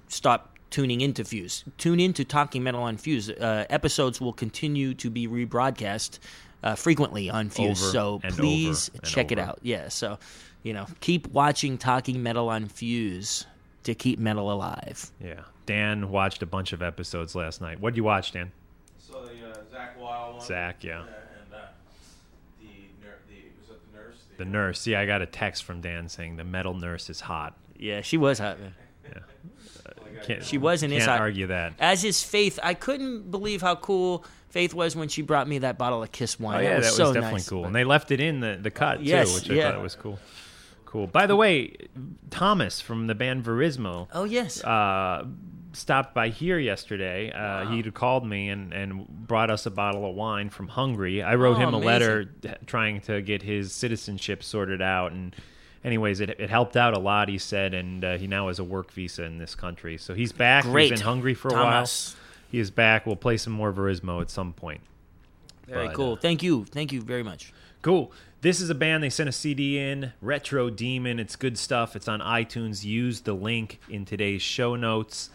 stop 0.07 0.52
tuning 0.73 1.01
into 1.01 1.23
Fuse. 1.23 1.63
Tune 1.77 1.99
into 1.99 2.25
Talking 2.25 2.63
Metal 2.63 2.81
on 2.81 2.97
Fuse. 2.97 3.29
Uh, 3.29 3.65
episodes 3.69 4.19
will 4.19 4.33
continue 4.33 4.95
to 4.95 5.11
be 5.11 5.27
rebroadcast 5.27 6.17
uh, 6.63 6.73
frequently 6.73 7.29
on 7.29 7.51
Fuse. 7.51 7.79
Over 7.83 7.91
so 7.91 8.21
and 8.23 8.33
please 8.33 8.89
over 8.95 9.05
check 9.05 9.31
it 9.31 9.37
out. 9.37 9.59
Yeah. 9.61 9.89
So, 9.89 10.17
you 10.63 10.73
know, 10.73 10.87
keep 10.99 11.27
watching 11.27 11.77
Talking 11.77 12.23
Metal 12.23 12.49
on 12.49 12.65
Fuse 12.65 13.45
to 13.83 13.93
keep 13.93 14.17
metal 14.17 14.51
alive. 14.51 15.11
Yeah. 15.23 15.41
Dan 15.67 16.09
watched 16.09 16.41
a 16.41 16.47
bunch 16.47 16.73
of 16.73 16.81
episodes 16.81 17.35
last 17.35 17.61
night. 17.61 17.75
What 17.75 17.89
would 17.89 17.97
you 17.97 18.03
watch, 18.03 18.31
Dan? 18.31 18.51
So 18.97 19.25
the 19.25 19.51
uh, 19.51 19.57
Zakk 19.71 19.97
Wylde 19.99 20.37
one. 20.37 20.43
Zakk, 20.43 20.81
yeah. 20.81 21.01
and 21.01 21.53
uh, 21.53 21.57
the, 22.59 22.67
the 23.29 23.73
the 23.73 23.97
nurse? 23.97 24.17
The 24.37 24.45
nurse. 24.45 24.87
Yeah, 24.87 25.01
I 25.01 25.05
got 25.05 25.21
a 25.21 25.27
text 25.27 25.65
from 25.65 25.81
Dan 25.81 26.09
saying 26.09 26.37
the 26.37 26.43
metal 26.43 26.73
nurse 26.73 27.11
is 27.11 27.19
hot. 27.19 27.55
Yeah, 27.77 28.01
she 28.01 28.17
was 28.17 28.39
hot. 28.39 28.59
Man. 28.59 28.73
Yeah. 29.07 29.19
Can't, 30.23 30.43
She 30.43 30.57
was 30.57 30.83
in 30.83 30.89
can't 30.91 31.01
Inside. 31.01 31.19
argue 31.19 31.47
that. 31.47 31.73
As 31.79 32.03
is 32.03 32.23
Faith. 32.23 32.59
I 32.63 32.73
couldn't 32.73 33.29
believe 33.31 33.61
how 33.61 33.75
cool 33.75 34.25
Faith 34.49 34.73
was 34.73 34.95
when 34.95 35.07
she 35.09 35.21
brought 35.21 35.47
me 35.47 35.59
that 35.59 35.77
bottle 35.77 36.01
of 36.03 36.11
Kiss 36.11 36.39
wine. 36.39 36.57
Oh 36.57 36.61
yeah, 36.61 36.69
that 36.69 36.77
was, 36.77 36.85
that 36.85 36.89
was 36.91 36.97
so 36.97 37.13
definitely 37.13 37.37
nice. 37.39 37.49
cool, 37.49 37.65
and 37.65 37.75
they 37.75 37.83
left 37.83 38.11
it 38.11 38.19
in 38.19 38.39
the, 38.39 38.57
the 38.61 38.71
cut 38.71 39.01
Yes, 39.03 39.41
too, 39.41 39.53
which 39.53 39.59
I 39.59 39.71
thought 39.71 39.81
was 39.81 39.95
cool. 39.95 40.19
Cool. 40.85 41.07
By 41.07 41.25
the 41.25 41.35
way, 41.35 41.75
Thomas 42.29 42.79
from 42.79 43.07
the 43.07 43.15
band 43.15 43.43
Verismo. 43.43 44.07
Oh 44.13 44.25
yes. 44.25 44.63
Uh, 44.63 45.25
stopped 45.71 46.13
by 46.13 46.29
here 46.29 46.59
yesterday. 46.59 47.31
Uh, 47.31 47.65
He'd 47.71 47.91
called 47.95 48.27
me 48.27 48.49
and, 48.49 48.71
and 48.73 49.07
brought 49.07 49.49
us 49.49 49.65
a 49.65 49.71
bottle 49.71 50.07
of 50.07 50.13
wine 50.15 50.49
from 50.51 50.67
Hungary. 50.67 51.23
I 51.23 51.33
wrote 51.33 51.57
Oh, 51.57 51.61
him 51.61 51.73
a 51.73 51.77
amazing. 51.77 51.85
letter 51.87 52.29
trying 52.67 53.01
to 53.01 53.23
get 53.23 53.41
his 53.41 53.73
citizenship 53.73 54.43
sorted 54.43 54.83
out, 54.83 55.13
and 55.13 55.35
anyways, 55.83 56.19
it, 56.19 56.29
it 56.31 56.49
helped 56.49 56.75
out 56.77 56.93
a 56.93 56.99
lot. 56.99 57.29
He 57.29 57.37
said, 57.37 57.73
and 57.73 58.03
uh, 58.03 58.17
he 58.17 58.27
now 58.27 58.47
has 58.47 58.59
a 58.59 58.63
work 58.63 58.91
visa 58.91 59.23
in 59.23 59.37
this 59.37 59.55
country, 59.55 59.97
so 59.97 60.13
he's 60.13 60.31
back. 60.31 60.63
Great. 60.63 60.89
He's 60.91 60.99
been 60.99 61.05
hungry 61.05 61.33
for 61.33 61.49
a 61.49 61.51
Thomas. 61.51 62.13
while. 62.15 62.19
He 62.51 62.59
is 62.59 62.71
back. 62.71 63.05
We'll 63.05 63.15
play 63.15 63.37
some 63.37 63.53
more 63.53 63.71
Verismo 63.73 64.21
at 64.21 64.29
some 64.29 64.53
point. 64.53 64.81
Very 65.67 65.87
But, 65.87 65.95
cool. 65.95 66.13
uh, 66.13 66.17
Thank 66.17 66.43
you. 66.43 66.65
Thank 66.65 66.91
you 66.91 67.01
very 67.01 67.23
much. 67.23 67.51
Cool. 67.81 68.11
This 68.41 68.59
is 68.61 68.69
a 68.69 68.75
band. 68.75 69.03
They 69.03 69.09
sent 69.09 69.29
a 69.29 69.31
CD 69.31 69.79
in, 69.79 70.11
Retro 70.21 70.69
Demon. 70.69 71.19
It's 71.19 71.35
good 71.35 71.57
stuff. 71.57 71.95
It's 71.95 72.07
on 72.07 72.19
iTunes. 72.19 72.83
Use 72.83 73.21
the 73.21 73.33
link 73.33 73.79
in 73.89 74.05
today's 74.05 74.41
show 74.41 74.75
notes 74.75 75.29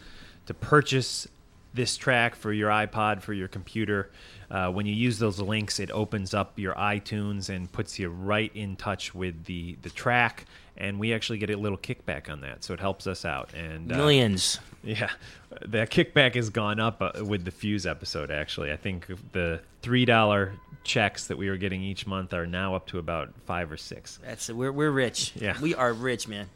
to 0.45 0.53
purchase 0.53 1.27
this 1.73 1.97
track 1.97 2.35
for 2.35 2.53
your 2.53 2.69
iPod, 2.69 3.21
for 3.21 3.33
your 3.33 3.47
computer. 3.47 4.09
Uh, 4.51 4.71
when 4.71 4.85
you 4.85 4.93
use 4.93 5.19
those 5.19 5.39
links, 5.39 5.79
it 5.79 5.91
opens 5.91 6.33
up 6.33 6.57
your 6.57 6.73
iTunes 6.73 7.49
and 7.49 7.71
puts 7.71 7.99
you 7.99 8.09
right 8.09 8.51
in 8.55 8.75
touch 8.75 9.13
with 9.13 9.45
the, 9.45 9.77
the 9.81 9.89
track. 9.89 10.45
And 10.75 10.97
we 10.99 11.13
actually 11.13 11.37
get 11.39 11.49
a 11.49 11.57
little 11.57 11.77
kickback 11.77 12.29
on 12.31 12.41
that, 12.41 12.63
so 12.63 12.73
it 12.73 12.79
helps 12.79 13.05
us 13.05 13.25
out. 13.25 13.53
And 13.53 13.91
uh, 13.91 13.97
Millions. 13.97 14.59
yeah, 14.81 15.09
that 15.67 15.91
kickback 15.91 16.35
has 16.35 16.49
gone 16.49 16.79
up 16.79 17.01
uh, 17.01 17.25
with 17.25 17.43
the 17.43 17.51
Fuse 17.51 17.85
episode. 17.85 18.31
Actually, 18.31 18.71
I 18.71 18.77
think 18.77 19.07
the 19.33 19.59
three 19.81 20.05
dollar 20.05 20.53
checks 20.85 21.27
that 21.27 21.37
we 21.37 21.49
were 21.49 21.57
getting 21.57 21.81
each 21.83 22.07
month 22.07 22.33
are 22.33 22.47
now 22.47 22.75
up 22.75 22.87
to 22.87 22.97
about 22.97 23.33
five 23.45 23.71
or 23.71 23.77
six. 23.77 24.19
That's 24.25 24.49
we're 24.49 24.71
we're 24.71 24.91
rich. 24.91 25.33
Yeah. 25.35 25.59
We 25.59 25.75
are 25.75 25.91
rich, 25.91 26.29
man. 26.29 26.49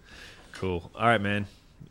Cool. 0.54 0.90
All 0.96 1.06
right, 1.06 1.22
man. 1.22 1.46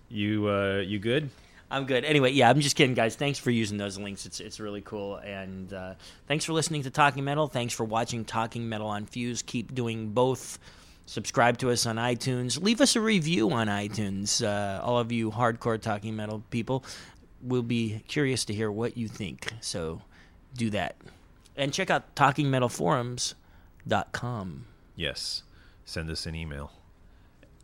You 0.08 0.48
uh, 0.48 0.78
you 0.78 0.98
good? 0.98 1.28
I'm 1.72 1.86
good. 1.86 2.04
Anyway, 2.04 2.32
yeah, 2.32 2.50
I'm 2.50 2.60
just 2.60 2.76
kidding, 2.76 2.92
guys. 2.92 3.16
Thanks 3.16 3.38
for 3.38 3.50
using 3.50 3.78
those 3.78 3.98
links. 3.98 4.26
It's 4.26 4.40
it's 4.40 4.60
really 4.60 4.82
cool. 4.82 5.16
And 5.16 5.72
uh, 5.72 5.94
thanks 6.28 6.44
for 6.44 6.52
listening 6.52 6.82
to 6.82 6.90
Talking 6.90 7.24
Metal. 7.24 7.48
Thanks 7.48 7.72
for 7.72 7.84
watching 7.84 8.26
Talking 8.26 8.68
Metal 8.68 8.88
on 8.88 9.06
Fuse. 9.06 9.40
Keep 9.40 9.74
doing 9.74 10.10
both. 10.10 10.58
Subscribe 11.06 11.56
to 11.58 11.70
us 11.70 11.86
on 11.86 11.96
iTunes. 11.96 12.62
Leave 12.62 12.82
us 12.82 12.94
a 12.94 13.00
review 13.00 13.50
on 13.52 13.68
iTunes. 13.68 14.44
Uh, 14.44 14.82
all 14.82 14.98
of 14.98 15.10
you 15.10 15.30
hardcore 15.30 15.80
Talking 15.80 16.14
Metal 16.14 16.42
people, 16.50 16.84
we'll 17.40 17.62
be 17.62 18.04
curious 18.06 18.44
to 18.44 18.52
hear 18.52 18.70
what 18.70 18.98
you 18.98 19.08
think. 19.08 19.50
So 19.62 20.02
do 20.54 20.68
that. 20.70 20.96
And 21.56 21.72
check 21.72 21.88
out 21.88 22.14
TalkingMetalForums.com. 22.14 24.66
Yes. 24.94 25.42
Send 25.86 26.10
us 26.10 26.26
an 26.26 26.34
email 26.34 26.70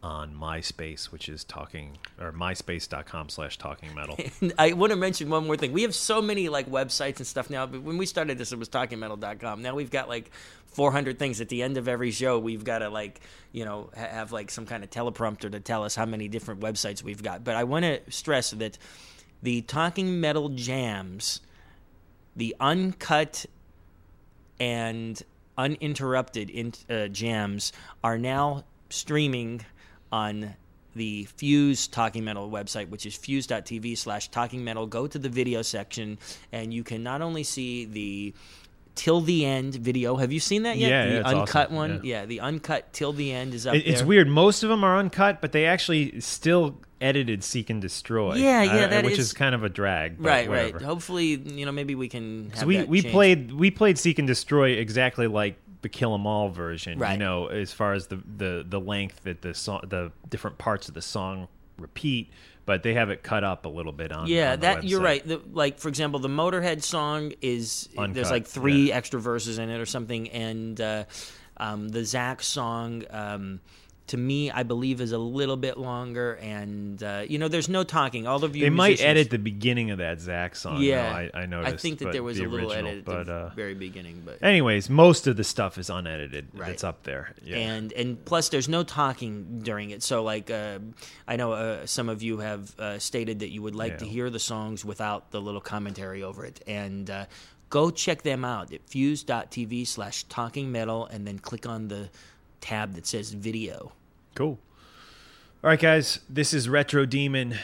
on 0.03 0.33
MySpace, 0.35 1.07
which 1.07 1.29
is 1.29 1.43
talking 1.43 1.99
or 2.21 2.33
myspace.com 2.33 3.29
slash 3.29 3.59
talking 3.59 3.93
metal. 3.95 4.17
I 4.59 4.73
want 4.75 4.91
to 4.91 4.97
mention 4.97 5.29
one 5.29 5.47
more 5.47 5.57
thing. 5.57 5.73
We 5.73 5.83
have 5.83 5.95
so 5.95 6.23
many 6.23 6.49
like 6.49 6.71
websites 6.71 7.17
and 7.17 7.27
stuff 7.27 7.51
now. 7.51 7.67
But 7.67 7.83
when 7.83 7.99
we 7.99 8.07
started 8.07 8.39
this, 8.39 8.53
it 8.53 8.59
was 8.59 8.69
talkingmetal.com. 8.69 9.61
Now 9.63 9.75
we've 9.75 9.91
got 9.91 10.09
like 10.09 10.31
400 10.67 11.19
things. 11.19 11.41
At 11.41 11.49
the 11.49 11.63
end 11.63 11.77
of 11.77 11.89
every 11.89 12.13
show, 12.13 12.39
we've 12.39 12.65
got 12.65 12.79
to 12.79 12.91
like 12.91 13.21
you 13.53 13.65
know 13.65 13.91
ha- 13.97 14.07
have 14.07 14.33
like 14.33 14.51
some 14.51 14.67
kind 14.67 14.85
of 14.85 14.91
teleprompter 14.91 15.51
to 15.51 15.61
tell 15.61 15.83
us 15.83 15.97
how 15.97 16.07
many 16.07 16.29
different 16.29 16.61
websites 16.61 17.03
we've 17.03 17.23
got. 17.23 17.43
But 17.43 17.57
I 17.57 17.65
want 17.65 17.85
to 17.85 18.01
stress 18.11 18.53
that 18.53 18.79
the 19.43 19.63
Talking 19.63 20.21
Metal 20.21 20.49
jams, 20.51 21.41
the 22.37 22.55
uncut 22.61 23.47
and 24.61 25.21
uninterrupted 25.57 26.51
in, 26.51 26.73
uh, 26.89 27.09
jams 27.09 27.73
are 28.05 28.17
now 28.19 28.65
streaming 28.91 29.63
on 30.13 30.55
the 30.95 31.25
Fuse 31.37 31.87
Talking 31.87 32.25
Metal 32.25 32.51
website, 32.51 32.89
which 32.89 33.07
is 33.07 33.15
fuse.tv 33.17 33.97
slash 33.97 34.29
talking 34.29 34.65
metal. 34.65 34.87
Go 34.87 35.07
to 35.07 35.19
the 35.19 35.29
video 35.29 35.63
section, 35.63 36.19
and 36.53 36.73
you 36.75 36.83
can 36.83 37.03
not 37.03 37.23
only 37.23 37.45
see 37.45 37.85
the 37.85 38.35
till 38.95 39.21
the 39.21 39.45
end 39.47 39.77
video. 39.77 40.17
Have 40.17 40.33
you 40.33 40.41
seen 40.41 40.65
that 40.65 40.77
yet? 40.77 40.91
Yeah, 40.91 41.07
the 41.07 41.13
yeah, 41.15 41.23
uncut 41.41 41.67
awesome. 41.67 41.77
one. 41.77 41.91
Yeah. 42.03 42.21
Yeah. 42.23 42.27
the 42.27 42.41
uncut 42.41 42.93
till 42.93 43.13
the 43.13 43.33
end 43.33 43.55
is 43.55 43.65
up 43.67 43.77
It- 43.77 43.87
it's 43.87 44.03
weird. 44.03 44.27
Most 44.29 44.65
of 44.65 44.71
them 44.71 44.83
are 44.83 44.97
uncut, 44.99 45.41
but 45.41 45.53
they 45.53 45.67
actually 45.67 46.21
still 46.21 46.81
edited 47.01 47.45
Seek 47.45 47.71
and 47.71 47.81
Destroy. 47.81 48.35
Yeah, 48.35 48.65
yeah, 48.65 48.87
that 48.89 49.05
which 49.05 49.13
is- 49.15 49.27
is 49.29 49.33
kind 49.33 49.55
of 49.55 49.63
a 49.63 49.69
drag. 49.69 50.17
but 50.21 50.29
Right, 50.29 50.49
whatever. 50.49 50.79
right. 50.79 50.83
Hopefully, 50.85 51.27
you 51.45 51.65
know, 51.65 51.71
maybe 51.71 51.95
we 51.95 52.09
can. 52.09 52.51
Have 52.51 52.59
So 52.61 52.67
we 52.67 52.77
that 52.79 52.89
we 52.89 53.03
played 53.03 53.53
we 53.53 53.71
played 53.71 53.99
Seek 53.99 54.19
and 54.19 54.27
Destroy 54.27 54.71
exactly 54.71 55.29
like 55.29 55.55
the 55.83 55.89
Kill 55.89 56.15
'Em 56.15 56.27
All 56.27 56.49
version. 56.49 56.99
You 57.15 57.19
know, 57.19 57.47
as 57.47 57.73
far 57.73 57.93
as 57.93 58.07
the 58.09 58.17
the 58.17 58.65
the 58.69 58.81
length 58.81 59.23
that 59.25 59.43
the 59.43 59.55
song, 59.55 59.83
the 59.89 60.13
different 60.29 60.59
parts 60.59 60.89
of 60.89 60.95
the 60.95 61.03
song 61.03 61.49
repeat, 61.79 62.31
but 62.67 62.83
they 62.83 62.95
have 62.95 63.11
it 63.11 63.23
cut 63.23 63.45
up 63.45 63.65
a 63.65 63.69
little 63.69 63.93
bit 63.93 64.13
on. 64.13 64.27
yeah, 64.27 64.53
on 64.53 64.61
that 64.61 64.85
you're 64.85 65.01
right. 65.01 65.27
The, 65.27 65.41
like 65.53 65.79
for 65.79 65.89
example, 65.89 66.21
the 66.21 66.29
Motorhead 66.29 66.83
song 66.83 67.33
is 67.41 67.89
there's 68.11 68.31
like 68.31 68.47
three 68.47 68.93
extra 68.93 69.21
verses 69.21 69.59
in 69.59 69.71
it 69.71 69.79
or 69.81 69.87
something, 69.87 70.29
and 70.31 70.81
uh, 70.81 71.05
um, 71.57 71.89
the 71.89 72.01
Zakk 72.01 72.43
song. 72.43 73.05
Um, 73.11 73.61
to 74.09 74.17
me, 74.17 74.51
I 74.51 74.63
believe 74.63 75.01
is 75.01 75.13
a 75.13 75.19
little 75.19 75.57
bit 75.57 75.79
longer, 75.79 76.35
and 76.35 77.03
uh, 77.03 77.25
you 77.29 77.39
know, 77.39 77.49
there's 77.49 77.69
no 77.69 77.85
talking. 77.85 78.27
All 78.27 78.45
of 78.45 78.57
you, 78.57 78.65
They 78.65 78.71
might 78.71 79.01
edit 79.01 79.31
the 79.31 79.39
beginning 79.39 79.91
of 79.91 79.99
that 79.99 80.19
Zakk 80.19 80.57
song. 80.57 80.81
Yeah, 80.81 81.03
though, 81.03 81.39
I, 81.39 81.43
I 81.43 81.47
noticed. 81.47 81.75
I 81.75 81.77
think 81.77 81.99
that 82.01 82.13
there 82.13 82.23
was 82.23 82.39
the 82.39 82.45
a 82.45 82.49
little 82.49 82.71
original, 82.73 82.91
edit 82.91 82.99
at 82.99 83.05
but 83.05 83.27
the 83.27 83.33
uh, 83.33 83.51
very 83.55 83.75
beginning, 83.75 84.23
but 84.25 84.43
anyways, 84.43 84.91
most 84.91 85.27
of 85.27 85.37
the 85.37 85.45
stuff 85.45 85.79
is 85.79 85.91
unedited. 85.91 86.49
Right. 86.53 86.71
It's 86.71 86.85
up 86.85 87.05
there. 87.05 87.35
Yeah. 87.45 87.57
and 87.57 87.93
and 87.93 88.25
plus 88.25 88.49
there's 88.49 88.69
no 88.69 88.83
talking 88.83 89.61
during 89.63 89.91
it 89.91 90.03
so 90.03 90.23
like 90.23 90.51
uh, 90.51 90.79
i 91.27 91.37
know 91.37 91.53
uh, 91.53 91.87
some 91.87 92.09
of 92.09 92.23
you 92.23 92.39
have 92.39 92.79
uh, 92.79 92.99
stated 92.99 93.41
that 93.41 93.51
you 93.51 93.63
would 93.63 93.75
like 93.75 93.99
to 93.99 94.07
hear 94.07 94.29
the 94.31 94.39
songs 94.39 94.85
without 94.85 95.31
the 95.31 95.41
little 95.41 95.61
commentary 95.61 96.23
over 96.23 96.45
it 96.45 96.63
and 96.67 97.11
uh, 97.11 97.25
go 97.71 97.91
check 97.91 98.23
them 98.23 98.45
out 98.45 98.73
at 98.73 98.85
fuse.tv 98.89 99.87
slash 99.87 100.25
talking 100.25 100.71
metal 100.73 101.07
and 101.07 101.27
then 101.27 101.39
click 101.39 101.67
on 101.67 101.89
the 101.89 102.11
tab 102.61 102.95
that 102.95 103.07
says 103.07 103.33
video 103.33 103.93
Cool. 104.39 104.57
All 105.65 105.71
right, 105.71 105.81
guys. 105.81 106.21
This 106.31 106.55
is 106.55 106.69
Retro 106.69 107.05
Demon. 107.05 107.57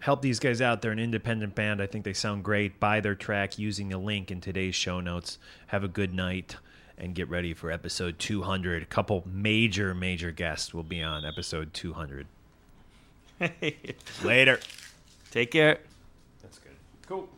Help 0.00 0.22
these 0.22 0.38
guys 0.38 0.62
out. 0.62 0.80
They're 0.80 0.92
an 0.92 0.98
independent 0.98 1.54
band. 1.54 1.82
I 1.82 1.86
think 1.86 2.06
they 2.06 2.14
sound 2.14 2.42
great. 2.42 2.80
Buy 2.80 3.00
their 3.00 3.14
track 3.14 3.58
using 3.58 3.90
the 3.90 3.98
link 3.98 4.30
in 4.30 4.40
today's 4.40 4.74
show 4.74 5.00
notes. 5.00 5.36
Have 5.66 5.84
a 5.84 5.88
good 5.88 6.14
night 6.14 6.56
and 6.96 7.14
get 7.14 7.28
ready 7.28 7.52
for 7.52 7.70
episode 7.70 8.18
200. 8.18 8.82
A 8.82 8.86
couple 8.86 9.22
major, 9.30 9.94
major 9.94 10.30
guests 10.30 10.72
will 10.72 10.84
be 10.84 11.02
on 11.02 11.26
episode 11.26 11.74
200. 11.74 12.26
Later. 14.24 14.58
take 15.30 15.50
care 15.50 15.80
That's 16.40 16.58
good. 16.58 16.72
Cool. 17.06 17.28